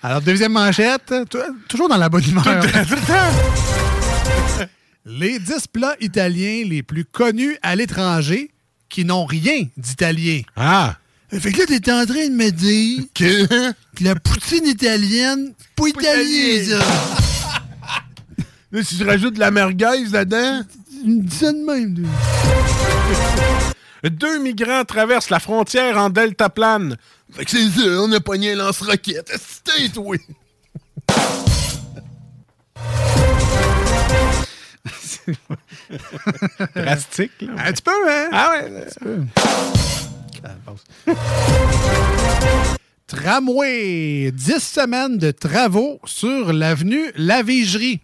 [0.04, 2.64] Alors, deuxième manchette, tou- toujours dans la bonne humeur.
[5.04, 8.52] les 10 plats italiens les plus connus à l'étranger
[8.88, 10.42] qui n'ont rien d'italien.
[10.56, 10.96] Ah!
[11.32, 15.74] Fait que là, t'es en train de me dire que, que la poutine italienne, c'est
[15.76, 17.21] pas italien, ça.
[18.72, 20.62] Là, si je rajoute de la merguez là-dedans.
[21.04, 22.08] Une de même.
[24.04, 26.96] Deux migrants traversent la frontière en deltaplane.
[27.34, 29.32] Fait que c'est ça, on a pogné un lance-roquette.
[29.38, 30.18] C'était toi?
[36.76, 37.54] Drastique, là.
[37.58, 38.30] Un petit peu, hein?
[38.32, 38.66] Ah ouais.
[38.66, 39.24] Un petit peu.
[43.08, 48.00] Tramway, 10 semaines de travaux sur l'avenue Lavigerie.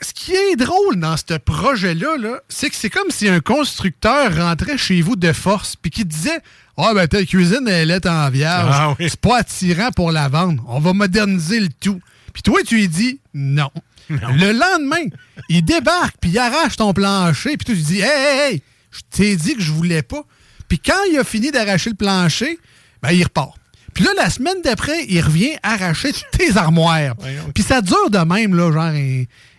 [0.00, 4.36] Ce qui est drôle dans ce projet-là, là, c'est que c'est comme si un constructeur
[4.36, 6.40] rentrait chez vous de force puis qui disait
[6.76, 8.70] Ah, ben ta cuisine, elle est en vierge.
[8.72, 9.06] Ah oui.
[9.08, 10.62] C'est pas attirant pour la vendre.
[10.68, 12.00] On va moderniser le tout.
[12.32, 13.70] Puis toi, tu lui dis non.
[14.08, 15.08] Le lendemain,
[15.48, 17.56] il débarque puis il arrache ton plancher.
[17.56, 20.22] Puis toi, tu dis Hey, hey, hey, je t'ai dit que je voulais pas.
[20.68, 22.58] Puis quand il a fini d'arracher le plancher,
[23.02, 23.54] ben, il repart.
[23.94, 27.14] Puis là, la semaine d'après, il revient arracher tes armoires.
[27.54, 28.92] Puis ça dure de même, là, genre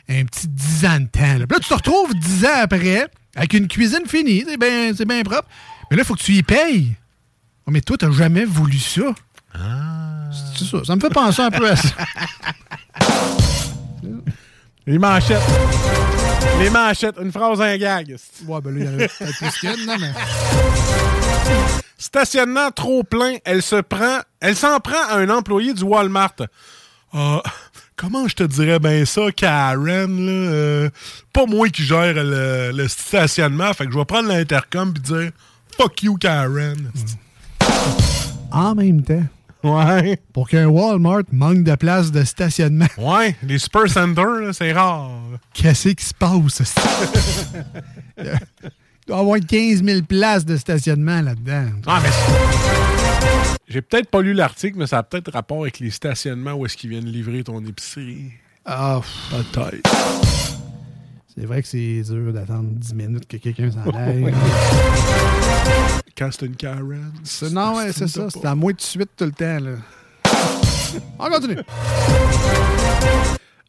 [0.10, 1.38] un, petit 10 ans de temps.
[1.38, 1.48] là.
[1.48, 4.46] Puis là, tu te retrouves 10 ans après avec une cuisine finie.
[4.96, 5.48] C'est bien propre.
[5.90, 6.96] Mais là, il faut que tu y payes.
[7.68, 9.14] Oh, mais toi, t'as jamais voulu ça.
[10.56, 10.84] C'est ça.
[10.86, 11.90] Ça me fait penser un peu à ça.
[14.88, 15.42] Les manchettes.
[16.60, 17.16] Les manchettes.
[17.20, 18.16] Une phrase, un gag.
[18.46, 20.12] Ouais, ben là, il y en peut-être plus qu'une, non, mais.
[21.98, 26.36] Stationnement trop plein, elle se prend, elle s'en prend à un employé du Walmart.
[27.14, 27.42] Ah,
[27.96, 30.32] comment je te dirais bien ça, Karen, là?
[30.32, 30.90] euh,
[31.34, 35.32] pas moi qui gère le, le stationnement, fait que je vais prendre l'intercom et dire
[35.78, 36.92] Fuck you, Karen.
[38.52, 39.24] En même temps.
[39.64, 40.20] Ouais.
[40.32, 42.86] Pour qu'un Walmart manque de place de stationnement.
[42.98, 45.10] Ouais, les Super Centers, là, c'est rare.
[45.54, 46.76] Qu'est-ce qui se passe?
[48.18, 48.24] Il
[49.08, 51.66] doit y avoir 15 000 places de stationnement là-dedans.
[51.88, 52.10] Ah, mais
[53.68, 56.78] J'ai peut-être pas lu l'article, mais ça a peut-être rapport avec les stationnements où est-ce
[56.78, 58.32] qu'ils viennent livrer ton épicerie.
[58.64, 59.02] Ah,
[59.32, 59.90] peut-être.
[61.36, 64.32] C'est vrai que c'est dur d'attendre 10 minutes que quelqu'un s'en aille.
[66.16, 67.12] Quand c'est une Karen.
[67.52, 68.30] Non, ouais, c'est ça.
[68.30, 69.60] C'est à moi de suite tout le temps.
[69.60, 69.78] Là.
[71.20, 71.58] On continue.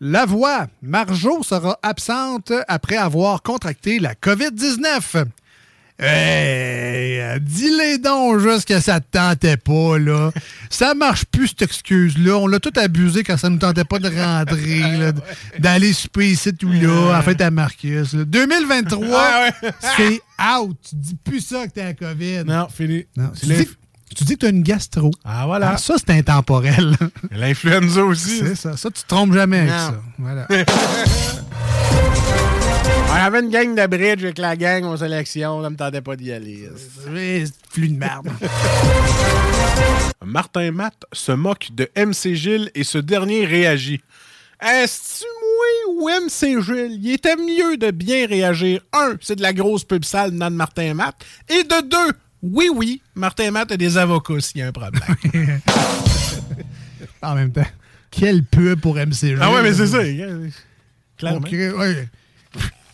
[0.00, 0.66] La voix.
[0.82, 5.24] Marjo sera absente après avoir contracté la COVID-19.
[5.98, 10.30] Hey, dis-les donc juste que ça te tentait pas, là.
[10.68, 12.36] Ça marche plus, cette excuse-là.
[12.36, 15.12] On l'a tout abusé quand ça nous tentait pas de rentrer, là,
[15.58, 18.12] d'aller souper ici ou là, en fait, à Marcus.
[18.12, 18.24] là.
[18.24, 19.70] 2023, Ah ouais.
[19.96, 20.20] c'est
[20.60, 20.76] out.
[20.88, 22.44] Tu dis plus ça que t'as la COVID.
[22.46, 23.06] Non, fini.
[23.16, 23.66] Non, tu, dis,
[24.14, 25.10] tu dis que tu as une gastro.
[25.24, 25.78] Ah, voilà.
[25.78, 26.94] ça, c'est intemporel.
[27.30, 28.40] L'influenza aussi.
[28.40, 28.76] C'est ça.
[28.76, 29.76] Ça, tu te trompes jamais avec Non.
[29.78, 30.02] ça.
[30.18, 30.46] Voilà.
[33.16, 36.16] On avait une gang de bridge avec la gang aux élections, ça me tentait pas
[36.16, 36.68] d'y aller.
[36.76, 38.28] C'est plus de merde.
[40.22, 44.02] Martin Matt se moque de MC Gilles et ce dernier réagit.
[44.60, 47.00] Est-ce moi ou MC Gilles?
[47.02, 48.82] Il était mieux de bien réagir.
[48.92, 51.14] Un, c'est de la grosse pub sale dans de Martin Matt.
[51.48, 52.12] Et de deux,
[52.42, 55.02] oui, oui, Martin Matt a des avocats s'il y a un problème.
[57.22, 57.62] en même temps,
[58.10, 59.38] quelle pub pour MCG.
[59.40, 60.02] ah ouais, mais c'est ça.
[61.16, 61.48] Clairement.
[61.48, 62.08] Ouais.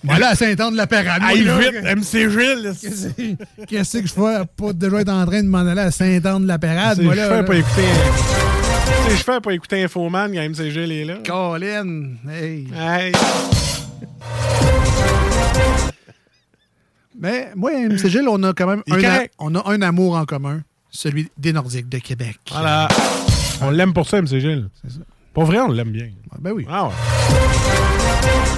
[0.05, 0.35] Voilà,
[1.09, 3.37] à moi, là, vite, MC Gilles.
[3.69, 4.43] Qu'est-ce que je fais?
[4.57, 5.91] Pas déjà être en train de m'en aller à
[7.05, 7.83] moi, Je fais pas écouter.
[9.11, 11.15] Je fais pas écouter Infoman quand MC Gilles est là.
[11.27, 12.67] Colin, hey.
[12.77, 13.13] Hey.
[17.19, 20.25] Mais moi, MC Gilles, on a quand même un, a- on a un amour en
[20.25, 22.39] commun, celui des Nordiques de Québec.
[22.51, 22.89] Voilà.
[23.61, 24.69] On l'aime pour ça, MC Gilles.
[24.83, 25.01] C'est ça.
[25.33, 26.09] Pour vrai, on l'aime bien.
[26.41, 26.67] Ben oui.
[26.69, 26.93] Ah ouais.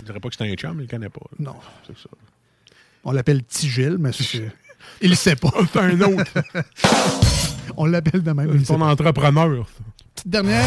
[0.00, 1.20] Je dirais pas que c'est un chum, il le connaît pas.
[1.32, 1.36] là.
[1.52, 1.56] Non.
[1.86, 2.08] C'est ça.
[3.04, 4.52] On l'appelle Gilles, mais c'est-
[5.02, 5.50] il le sait pas.
[5.72, 6.32] C'est un autre.
[7.76, 8.64] on l'appelle de même.
[8.64, 8.84] C'est pas.
[8.84, 9.66] entrepreneur.
[10.14, 10.64] Petite dernière.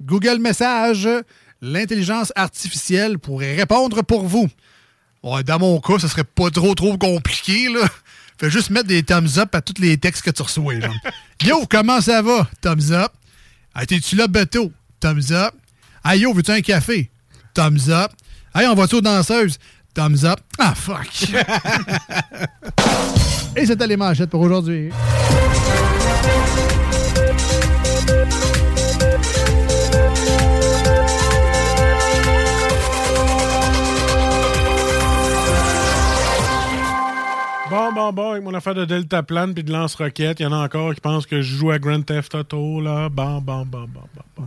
[0.00, 1.08] Google Message,
[1.60, 4.48] l'intelligence artificielle pourrait répondre pour vous.
[5.22, 7.86] Ouais, dans mon cas, ce serait pas trop trop compliqué, là.
[8.38, 10.78] Fais juste mettre des thumbs up à tous les textes que tu reçois.
[10.80, 10.94] genre.
[11.44, 12.48] Yo, comment ça va?
[12.60, 13.12] Thumbs up?
[13.74, 14.70] Hey, t'es-tu là, Beto?
[15.00, 15.54] Thumbs up.
[16.04, 17.10] Hey, yo, veux-tu un café?
[17.54, 18.12] Thumbs up.
[18.54, 19.58] Hey, on va-tu aux danseuses?
[19.94, 20.40] Thumbs up.
[20.58, 21.08] Ah, fuck.
[23.56, 24.90] Et c'était les manchettes pour aujourd'hui.
[37.70, 40.52] Bon, bon, bon, avec mon affaire de Delta Plane puis de lance-roquette, il y en
[40.52, 43.10] a encore qui pensent que je joue à Grand Theft Auto, là.
[43.10, 44.44] Bon, bon, bon, bon, bon, bon.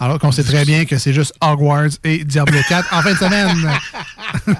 [0.00, 3.16] Alors qu'on sait très bien que c'est juste Hogwarts et Diablo 4 en fin de
[3.16, 3.70] semaine.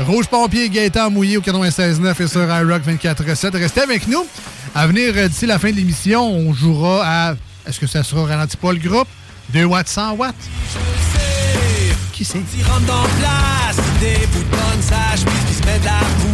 [0.00, 3.56] Rouge Pompier, Gaëtan Mouillé au 96.9 et sur iRock 24.7.
[3.56, 4.26] Restez avec nous.
[4.74, 7.34] À venir euh, d'ici la fin de l'émission, on jouera à...
[7.68, 9.06] Est-ce que ça sera ralenti pas le groupe?
[9.50, 10.34] 2 watts, 100 watts?
[12.12, 12.40] Qui c'est?
[12.56, 16.00] Il rentre en place, des bouts de bonne sage, puis il se met de la
[16.18, 16.33] boue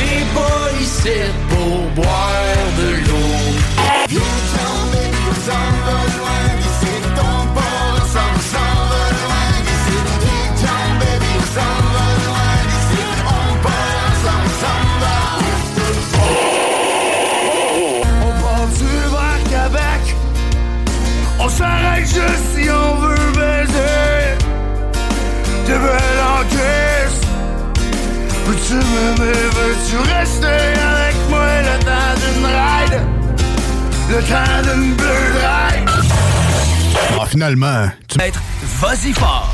[28.73, 33.01] Veux-tu rester avec moi le temps d'une ride
[34.09, 35.89] Le temps d'une bleue ride
[37.19, 38.21] Ah, finalement, tu...
[38.21, 38.39] Être
[38.79, 39.53] vas-y fort.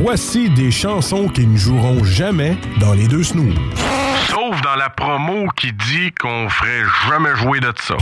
[0.00, 3.54] Voici des chansons qui ne joueront jamais dans les deux snooze.
[4.28, 7.94] Sauf dans la promo qui dit qu'on ferait jamais jouer de ça.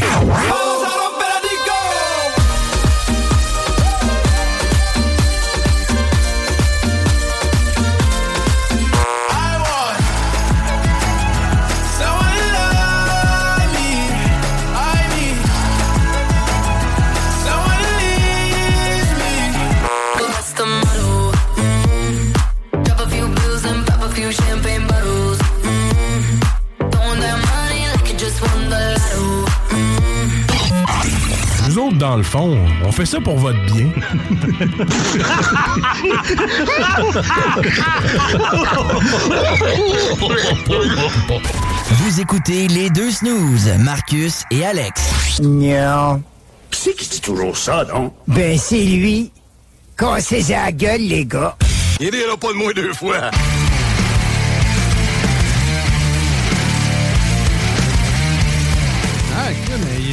[32.02, 33.86] Dans le fond, on fait ça pour votre bien.
[41.90, 45.40] Vous écoutez les deux snooze, Marcus et Alex.
[45.42, 46.20] Non.
[46.72, 48.12] Qui c'est qui dit toujours ça, non?
[48.26, 49.30] Ben, c'est lui.
[49.96, 51.56] Cassez la gueule, les gars.
[52.00, 53.30] Il rira pas de moi deux fois.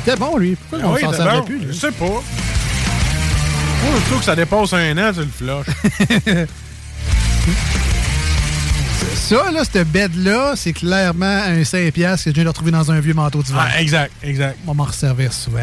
[0.10, 0.56] Était bon, lui.
[0.56, 1.68] Pourquoi Ah on oui, s'en servait plus?
[1.68, 2.06] Je sais pas.
[2.06, 2.22] Moi,
[3.96, 6.48] je trouve que ça dépasse un an, tu le flushes.
[9.16, 12.92] Ça, là, cette bête-là, c'est clairement un 5$ piastres que je viens de retrouver dans
[12.92, 13.68] un vieux manteau d'hiver.
[13.70, 14.58] Ah, exact, exact.
[14.66, 15.60] On va m'en resservir souvent.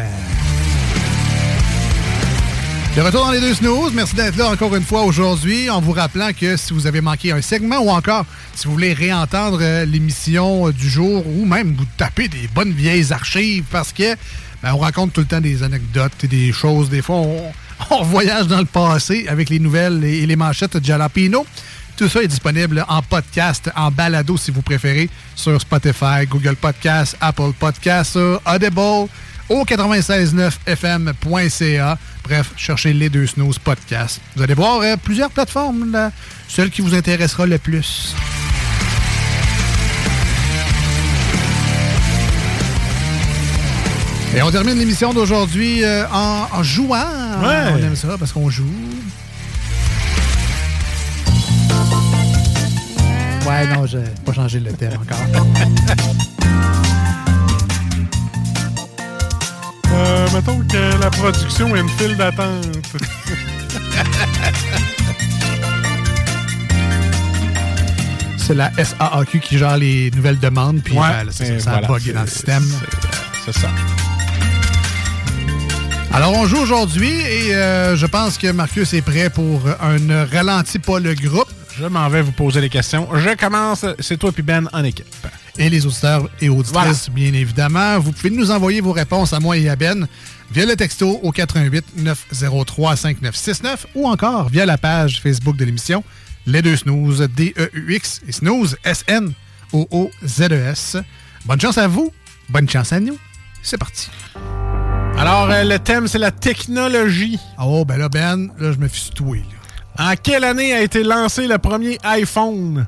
[2.97, 5.91] De retour dans les deux snooze, merci d'être là encore une fois aujourd'hui, en vous
[5.91, 8.25] rappelant que si vous avez manqué un segment ou encore
[8.55, 12.71] si vous voulez réentendre euh, l'émission euh, du jour ou même vous taper des bonnes
[12.71, 14.15] vieilles archives parce que
[14.63, 16.89] ben, on raconte tout le temps des anecdotes et des choses.
[16.89, 17.51] Des fois, on,
[17.91, 21.45] on voyage dans le passé avec les nouvelles et les manchettes de Jalapino.
[21.97, 27.15] Tout ça est disponible en podcast, en balado si vous préférez, sur Spotify, Google Podcast,
[27.21, 29.07] Apple Podcast, Audible,
[29.49, 31.97] au 969fm.ca.
[32.23, 34.19] Bref, cherchez les deux snooze podcast.
[34.35, 36.11] Vous allez voir euh, plusieurs plateformes, là,
[36.47, 38.13] celle qui vous intéressera le plus.
[44.35, 46.97] Et on termine l'émission d'aujourd'hui euh, en, en jouant.
[47.41, 47.71] Ouais.
[47.73, 48.65] On aime ça parce qu'on joue.
[53.47, 55.17] Ouais, non, j'ai pas changé le thème encore.
[59.93, 62.65] Euh, mettons que la production a une file d'attente.
[68.37, 71.79] C'est la SAAQ qui gère les nouvelles demandes, puis Ouais, ben, c'est ça, ça a
[71.81, 72.63] voilà, bugué dans le système.
[73.45, 73.67] C'est ça.
[76.13, 80.25] Alors, on joue aujourd'hui et euh, je pense que Marcus est prêt pour un ne
[80.25, 81.49] ralentit pas le groupe.
[81.77, 83.07] Je m'en vais vous poser les questions.
[83.13, 85.05] Je commence, c'est toi puis Ben en équipe.
[85.59, 87.97] Et les auditeurs et auditrices, bien évidemment.
[87.99, 90.07] Vous pouvez nous envoyer vos réponses à moi et à Ben
[90.51, 96.03] via le texto au 88 903 5969 ou encore via la page Facebook de l'émission
[96.45, 99.37] Les Deux Snooze, D-E-U-X et Snooze, S-N-O-O-Z-E-S.
[101.45, 102.13] Bonne chance à vous,
[102.49, 103.17] bonne chance à nous.
[103.63, 104.09] C'est parti.
[105.17, 107.39] Alors, euh, le thème, c'est la technologie.
[107.59, 109.41] Oh, ben là, Ben, là, je me suis toué.
[109.97, 112.85] En quelle année a été lancé le premier iPhone?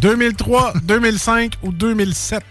[0.00, 2.42] 2003, 2005 ou 2007?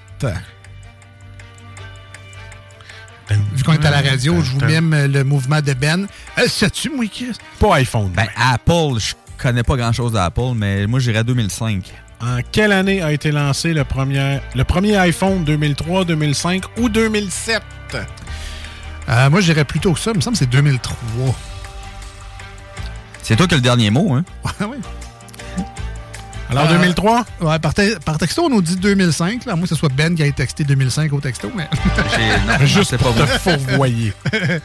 [3.54, 6.08] Vu qu'on est à la radio, je vous mime le mouvement de Ben.
[6.38, 7.38] Euh, Sais-tu, moi, Chris?
[7.60, 8.10] Pas iPhone.
[8.10, 11.92] Ben, Apple, je connais pas grand-chose d'Apple, mais moi, j'irais 2005.
[12.22, 15.44] En quelle année a été lancé le premier, le premier iPhone?
[15.44, 17.62] 2003, 2005 ou 2007?
[19.10, 20.12] Euh, moi, je dirais plutôt que ça.
[20.12, 21.36] Il me semble que c'est 2003.
[23.22, 24.24] C'est toi qui as le dernier mot, hein?
[24.60, 24.78] Ouais, oui.
[26.50, 27.26] Alors, Euh, 2003?
[27.42, 29.46] Ouais, par, te- par texto, on nous dit 2005.
[29.46, 29.56] Là.
[29.56, 31.52] Moi, ce soit Ben qui ait texté 2005 au texto.
[31.56, 31.68] Mais...
[32.60, 34.14] non, Juste c'est pas pour te fourvoyer.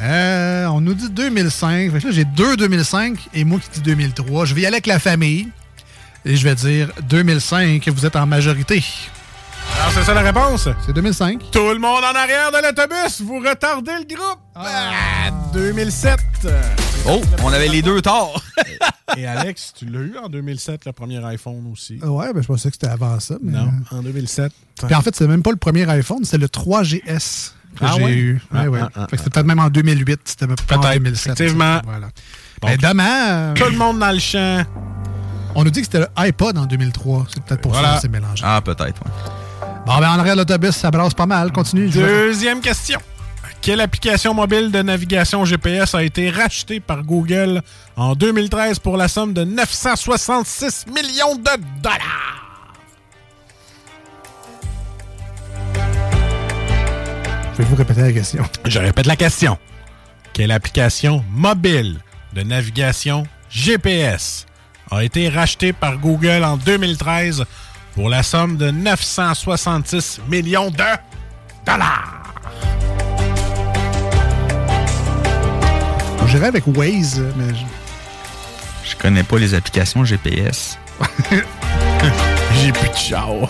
[0.00, 1.92] Euh, on nous dit 2005.
[1.92, 4.46] Fait que là, j'ai deux 2005 et moi qui dis 2003.
[4.46, 5.48] Je vais y aller avec la famille.
[6.24, 8.82] Et je vais dire 2005, vous êtes en majorité.
[9.78, 10.68] Alors, c'est ça la réponse?
[10.86, 11.50] C'est 2005.
[11.50, 14.38] Tout le monde en arrière de l'autobus, vous retardez le groupe.
[14.54, 16.18] Ah, 2007.
[17.08, 18.42] Oh, on avait les deux torts.
[19.16, 21.98] Et Alex, tu l'as eu en 2007, le premier iPhone aussi?
[22.02, 23.34] Ah Ouais, ben, je pensais que c'était avant ça.
[23.42, 23.52] Mais...
[23.58, 24.52] Non, en 2007.
[24.86, 28.04] Puis en fait, c'est même pas le premier iPhone, c'est le 3GS que Ah j'ai
[28.04, 28.12] ouais?
[28.12, 28.34] eu.
[28.52, 28.80] Ouais, Ah, ouais.
[28.82, 31.32] ah, ah, Fait que c'était peut-être même en 2008, c'était pas en Peut-être, 2007.
[31.32, 31.80] effectivement.
[31.84, 32.08] Voilà.
[32.64, 34.62] Mais demain, euh, Tout le monde dans le champ.
[35.56, 37.26] on nous dit que c'était le iPod en 2003.
[37.34, 38.44] C'est peut-être pour ça que c'est mélangé.
[38.46, 39.10] Ah, peut-être, ouais.
[39.86, 41.50] Bon, ben en arrière l'autobus, ça brasse pas mal.
[41.52, 41.90] Continue.
[41.90, 43.00] je vais- Deuxième question.
[43.60, 47.62] Quelle application mobile de navigation GPS a été rachetée par Google
[47.96, 51.50] en 2013 pour la somme de 966 millions de
[51.80, 52.38] dollars?
[57.54, 58.44] Pouvez-vous répéter la question?
[58.64, 59.58] Je répète la question.
[60.32, 61.98] Quelle application mobile
[62.32, 64.46] de navigation GPS
[64.90, 67.44] a été rachetée par Google en 2013
[67.94, 70.76] pour la somme de 966 millions de
[71.66, 72.22] dollars?
[76.28, 80.78] J'irais avec Waze, mais je- Je connais pas les applications GPS.
[82.62, 83.28] J'ai plus de char.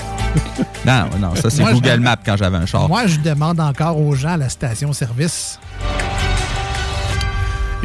[0.85, 2.89] Non, non, ça c'est je- Google Maps quand j'avais un char.
[2.89, 5.61] moi, je demande encore aux gens à la station-service.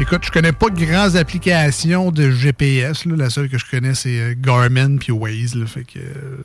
[0.00, 3.04] Écoute, je connais pas de grandes applications de GPS.
[3.04, 3.16] là.
[3.16, 5.54] La seule que je connais, c'est euh, Garmin puis Waze.
[5.56, 5.66] là.
[5.66, 5.98] Fait que.
[5.98, 6.36] euh,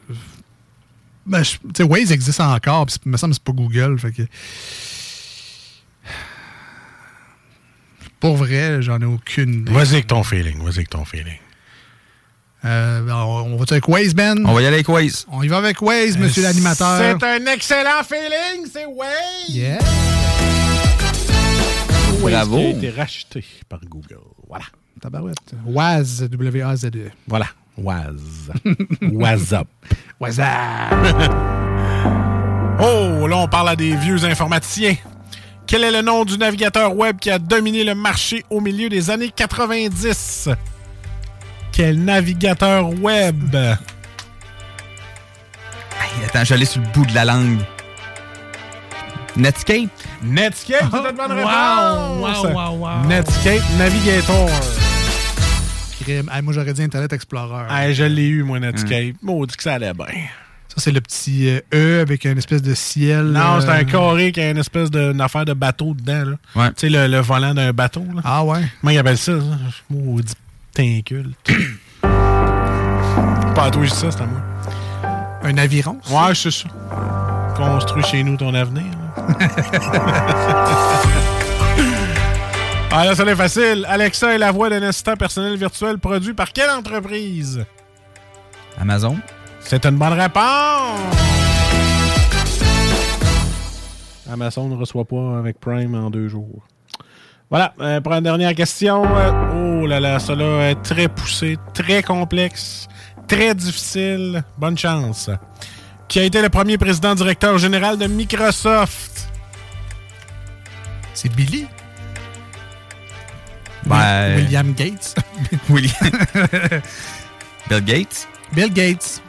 [1.25, 3.99] ben, je- Waze existe encore, puis il me semble que c'est pas Google.
[3.99, 4.23] Fait que.
[8.19, 9.71] Pour vrai, j'en ai aucune idée.
[9.71, 11.37] Vas-y avec ton feeling, vas-y avec ton feeling.
[12.65, 14.43] Euh, on on va-tu avec Waze, Ben?
[14.45, 15.25] On va y aller avec Waze.
[15.29, 17.17] On y va avec Waze, monsieur l'animateur.
[17.19, 19.49] C'est un excellent feeling, c'est Waze!
[19.49, 19.79] Yeah.
[22.23, 22.57] Waze Bravo.
[22.57, 24.19] qui a été racheté par Google?
[24.47, 24.65] Voilà.
[25.01, 25.53] Tabarouette.
[25.65, 27.11] Waz, W-A-Z-E.
[27.27, 27.47] Voilà.
[27.77, 28.51] Waz.
[29.01, 29.67] Wazap.
[30.19, 30.93] Wazap.
[32.79, 34.95] Oh, là, on parle à des vieux informaticiens.
[35.67, 39.09] Quel est le nom du navigateur web qui a dominé le marché au milieu des
[39.11, 40.49] années 90?
[41.71, 43.55] Quel navigateur web?
[43.55, 43.75] Hey,
[46.25, 47.59] attends, j'allais sur le bout de la langue.
[49.35, 49.89] Netscape?
[50.23, 52.43] Netscape, c'est une bonne Wow, réponse!
[52.45, 53.07] wow, wow, wow.
[53.07, 54.49] Netscape Navigator.
[56.01, 56.29] Crime.
[56.31, 57.65] Hey, moi, j'aurais dit Internet Explorer.
[57.71, 59.15] Hey, je l'ai eu, moi, Netscape.
[59.21, 60.05] Maudit que ça allait bien.
[60.67, 63.25] Ça, c'est le petit euh, E avec une espèce de ciel.
[63.25, 66.31] Non, c'est euh, un carré qui a une espèce de- une affaire de bateau dedans.
[66.31, 66.35] Là.
[66.61, 66.69] Ouais.
[66.69, 68.03] Tu sais, le, le volant d'un bateau.
[68.13, 68.21] Là.
[68.23, 68.61] Ah ouais?
[68.81, 69.33] Comment ils appellent ça?
[69.39, 69.45] ça?
[69.89, 70.33] Maudit
[70.73, 71.31] t'incule.
[72.01, 74.41] Pas à toi, je dis ça, c'est à moi.
[75.43, 75.99] Un aviron?
[76.09, 76.67] Ouais, c'est ça.
[77.55, 78.83] Construis chez nous ton avenir.
[78.83, 79.02] là.
[82.91, 83.85] ah là, ça c'est facile.
[83.87, 87.65] Alexa est la voix d'un assistant personnel virtuel produit par quelle entreprise?
[88.79, 89.17] Amazon?
[89.59, 90.43] C'est une bonne réponse!
[94.31, 96.65] Amazon ne reçoit pas avec Prime en deux jours.
[97.49, 99.03] Voilà, euh, pour la dernière question.
[99.03, 102.87] oh là là, cela est très poussé, très complexe,
[103.27, 104.43] très difficile.
[104.57, 105.29] Bonne chance.
[106.07, 109.27] Qui a été le premier président directeur général de Microsoft?
[111.13, 111.65] C'est Billy?
[113.85, 115.15] Ben, William Gates?
[115.69, 115.93] William.
[117.69, 118.27] Bill Gates?
[118.53, 119.21] Bill Gates.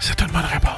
[0.00, 0.72] C'est une bonne réponse.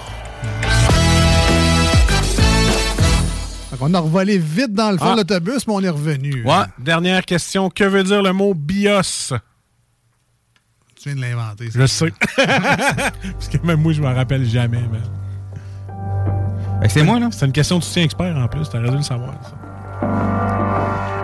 [3.70, 5.12] Fait qu'on a revolé vite dans le fond Ah.
[5.12, 6.42] de l'autobus, mais on est revenu.
[6.44, 6.64] Ouais.
[6.78, 7.70] Dernière question.
[7.70, 9.34] Que veut dire le mot BIOS?
[11.02, 11.70] Tu viens de l'inventer.
[11.70, 11.78] ça.
[11.80, 12.12] Je sais.
[12.36, 14.80] Parce que même moi, je m'en rappelle jamais.
[14.92, 14.98] mais-
[16.82, 17.28] Fait que c'est moi, là.
[17.32, 18.68] C'est une question de soutien expert en plus.
[18.68, 19.32] T'aurais dû le savoir.
[19.42, 19.52] ça.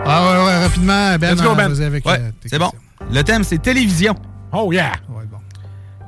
[0.09, 1.35] Ah ouais, ouais, rapidement, Ben.
[1.35, 1.69] Let's go, euh, Ben.
[1.69, 2.71] vas-y avec, Ouais, euh, c'est bon.
[3.13, 4.15] Le thème, c'est télévision.
[4.53, 4.93] Oh yeah!
[5.11, 5.39] Ouais, bon.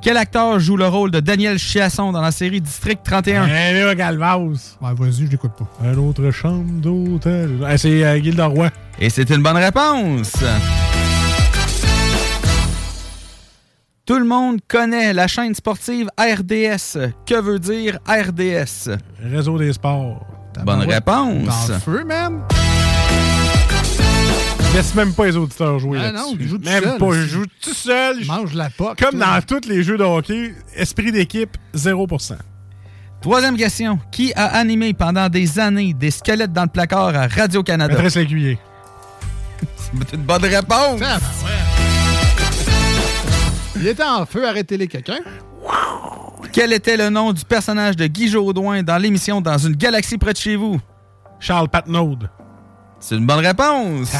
[0.01, 3.47] Quel acteur joue le rôle de Daniel Chiasson dans la série District 31?
[3.47, 4.77] Eh là, Galvaz.
[4.81, 5.67] Ouais, vas-y, je l'écoute pas.
[5.85, 7.57] Un autre chambre d'hôtel.
[7.67, 8.69] Ah, c'est euh, Gilda Roy.
[8.99, 10.31] Et c'est une bonne réponse.
[14.09, 16.97] Tout le monde connaît la chaîne sportive RDS.
[17.27, 18.89] Que veut dire RDS?
[19.21, 20.25] Réseau des sports.
[20.65, 21.45] Bonne réponse.
[21.45, 22.41] Dans le feu, même.
[24.73, 26.37] Laisse même pas les auditeurs jouer Ah là-dessus.
[26.39, 28.25] non, joue tout Même seul pas, je joue tout seul.
[28.25, 28.97] Mange la poque.
[28.97, 29.27] Comme toi.
[29.27, 32.33] dans tous les jeux de hockey, esprit d'équipe, 0%.
[33.21, 33.99] Troisième question.
[34.11, 37.93] Qui a animé pendant des années des squelettes dans le placard à Radio-Canada?
[37.93, 38.57] Maîtresse Lécuyer.
[39.77, 40.99] C'est une bonne réponse.
[40.99, 41.78] Ben ouais.
[43.75, 45.19] Il était en feu, arrêtez-les quelqu'un.
[46.51, 50.33] Quel était le nom du personnage de Guy Jodoin dans l'émission Dans une galaxie près
[50.33, 50.79] de chez vous?
[51.39, 52.17] Charles Patnaud.
[52.99, 54.11] C'est une bonne réponse.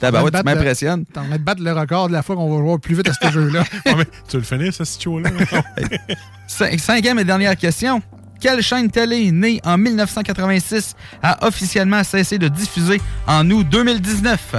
[0.00, 1.00] Tabarouette, T'es en tu m'impressionnes.
[1.00, 2.94] le- T'es en train de battre le record de la fois qu'on va jouer plus
[2.96, 3.60] vite à ce jeu-là.
[3.86, 4.82] Ouais, mais tu veux le finir, ce?
[6.48, 8.02] Cin- Cinquième et dernière question.
[8.40, 14.56] Quelle chaîne télé née en 1986 a officiellement cessé de diffuser en août 2019?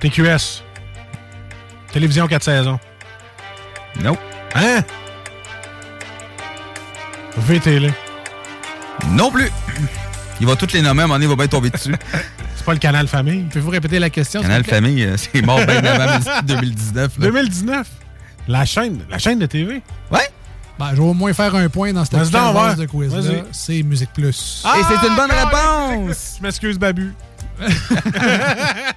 [0.00, 0.63] TQS.
[1.94, 2.80] Télévision 4 saisons.
[4.02, 4.16] Non.
[4.56, 4.82] Hein?
[7.36, 7.92] VTL.
[9.10, 9.48] Non plus.
[10.40, 11.94] Il va toutes les nommer, à un moment donné, il va bien tomber dessus.
[12.56, 13.44] C'est pas le canal Famille.
[13.44, 14.40] Pouvez-vous répéter la question?
[14.40, 14.74] s'il Canal vous plaît?
[14.74, 17.18] Famille, euh, c'est mort bien avant 2019.
[17.20, 17.26] là.
[17.26, 17.86] 2019.
[18.48, 19.80] La chaîne, la chaîne de TV.
[20.10, 20.28] Ouais.
[20.76, 22.74] Ben, je vais au moins faire un point dans cette ouais.
[22.74, 23.20] de quiz-là.
[23.20, 23.44] Vas-y.
[23.52, 24.64] C'est Musique Plus.
[24.66, 26.34] Et c'est une bonne Ah, réponse!
[26.38, 27.14] Je m'excuse, Babu.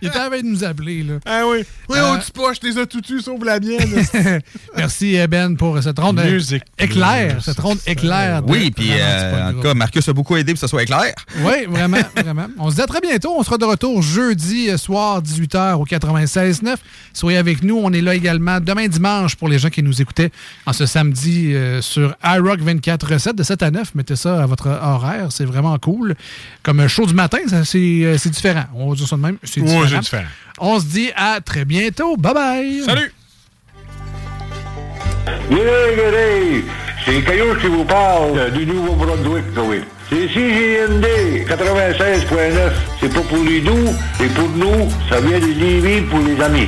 [0.01, 1.15] Il était en train de nous appeler, là.
[1.25, 1.59] Ah oui.
[1.89, 4.05] Oui, Euh, oh, tu poches, t'es as tout tu la mienne.
[4.77, 6.39] Merci, eh, Ben, pour cette ronde euh,
[6.77, 7.33] éclair.
[7.35, 7.41] Plus.
[7.41, 8.41] Cette ronde éclair.
[8.41, 10.67] de- Oui, puis euh, pas en tout cas, Marcus a beaucoup aidé pour que ce
[10.67, 11.13] soit clair.
[11.39, 12.47] Oui, vraiment, vraiment.
[12.59, 13.35] On se dit à très bientôt.
[13.37, 16.75] On sera de retour jeudi euh, soir, 18h au 96.9.
[17.13, 17.79] Soyez avec nous.
[17.81, 20.31] On est là également demain dimanche pour les gens qui nous écoutaient
[20.65, 23.95] en ce samedi euh, sur iRock 24 recettes de 7 à 9.
[23.95, 25.27] Mettez ça à votre horaire.
[25.31, 26.15] C'est vraiment cool.
[26.63, 28.65] Comme un show du matin, ça, c'est euh, c'est différent.
[28.75, 29.37] On va dire ça de même.
[29.43, 29.87] C'est différent.
[29.89, 30.23] c'est différent.
[30.59, 32.17] On se dit à très bientôt.
[32.17, 32.83] Bye bye.
[32.83, 33.13] Salut!
[37.05, 39.81] C'est Caillou qui vous parle du Nouveau-Brunswick, oui.
[40.09, 41.05] C'est CGND
[41.47, 42.71] 96.9.
[42.99, 46.67] C'est pas pour les doux, et pour nous, ça vient de Lévis pour les amis.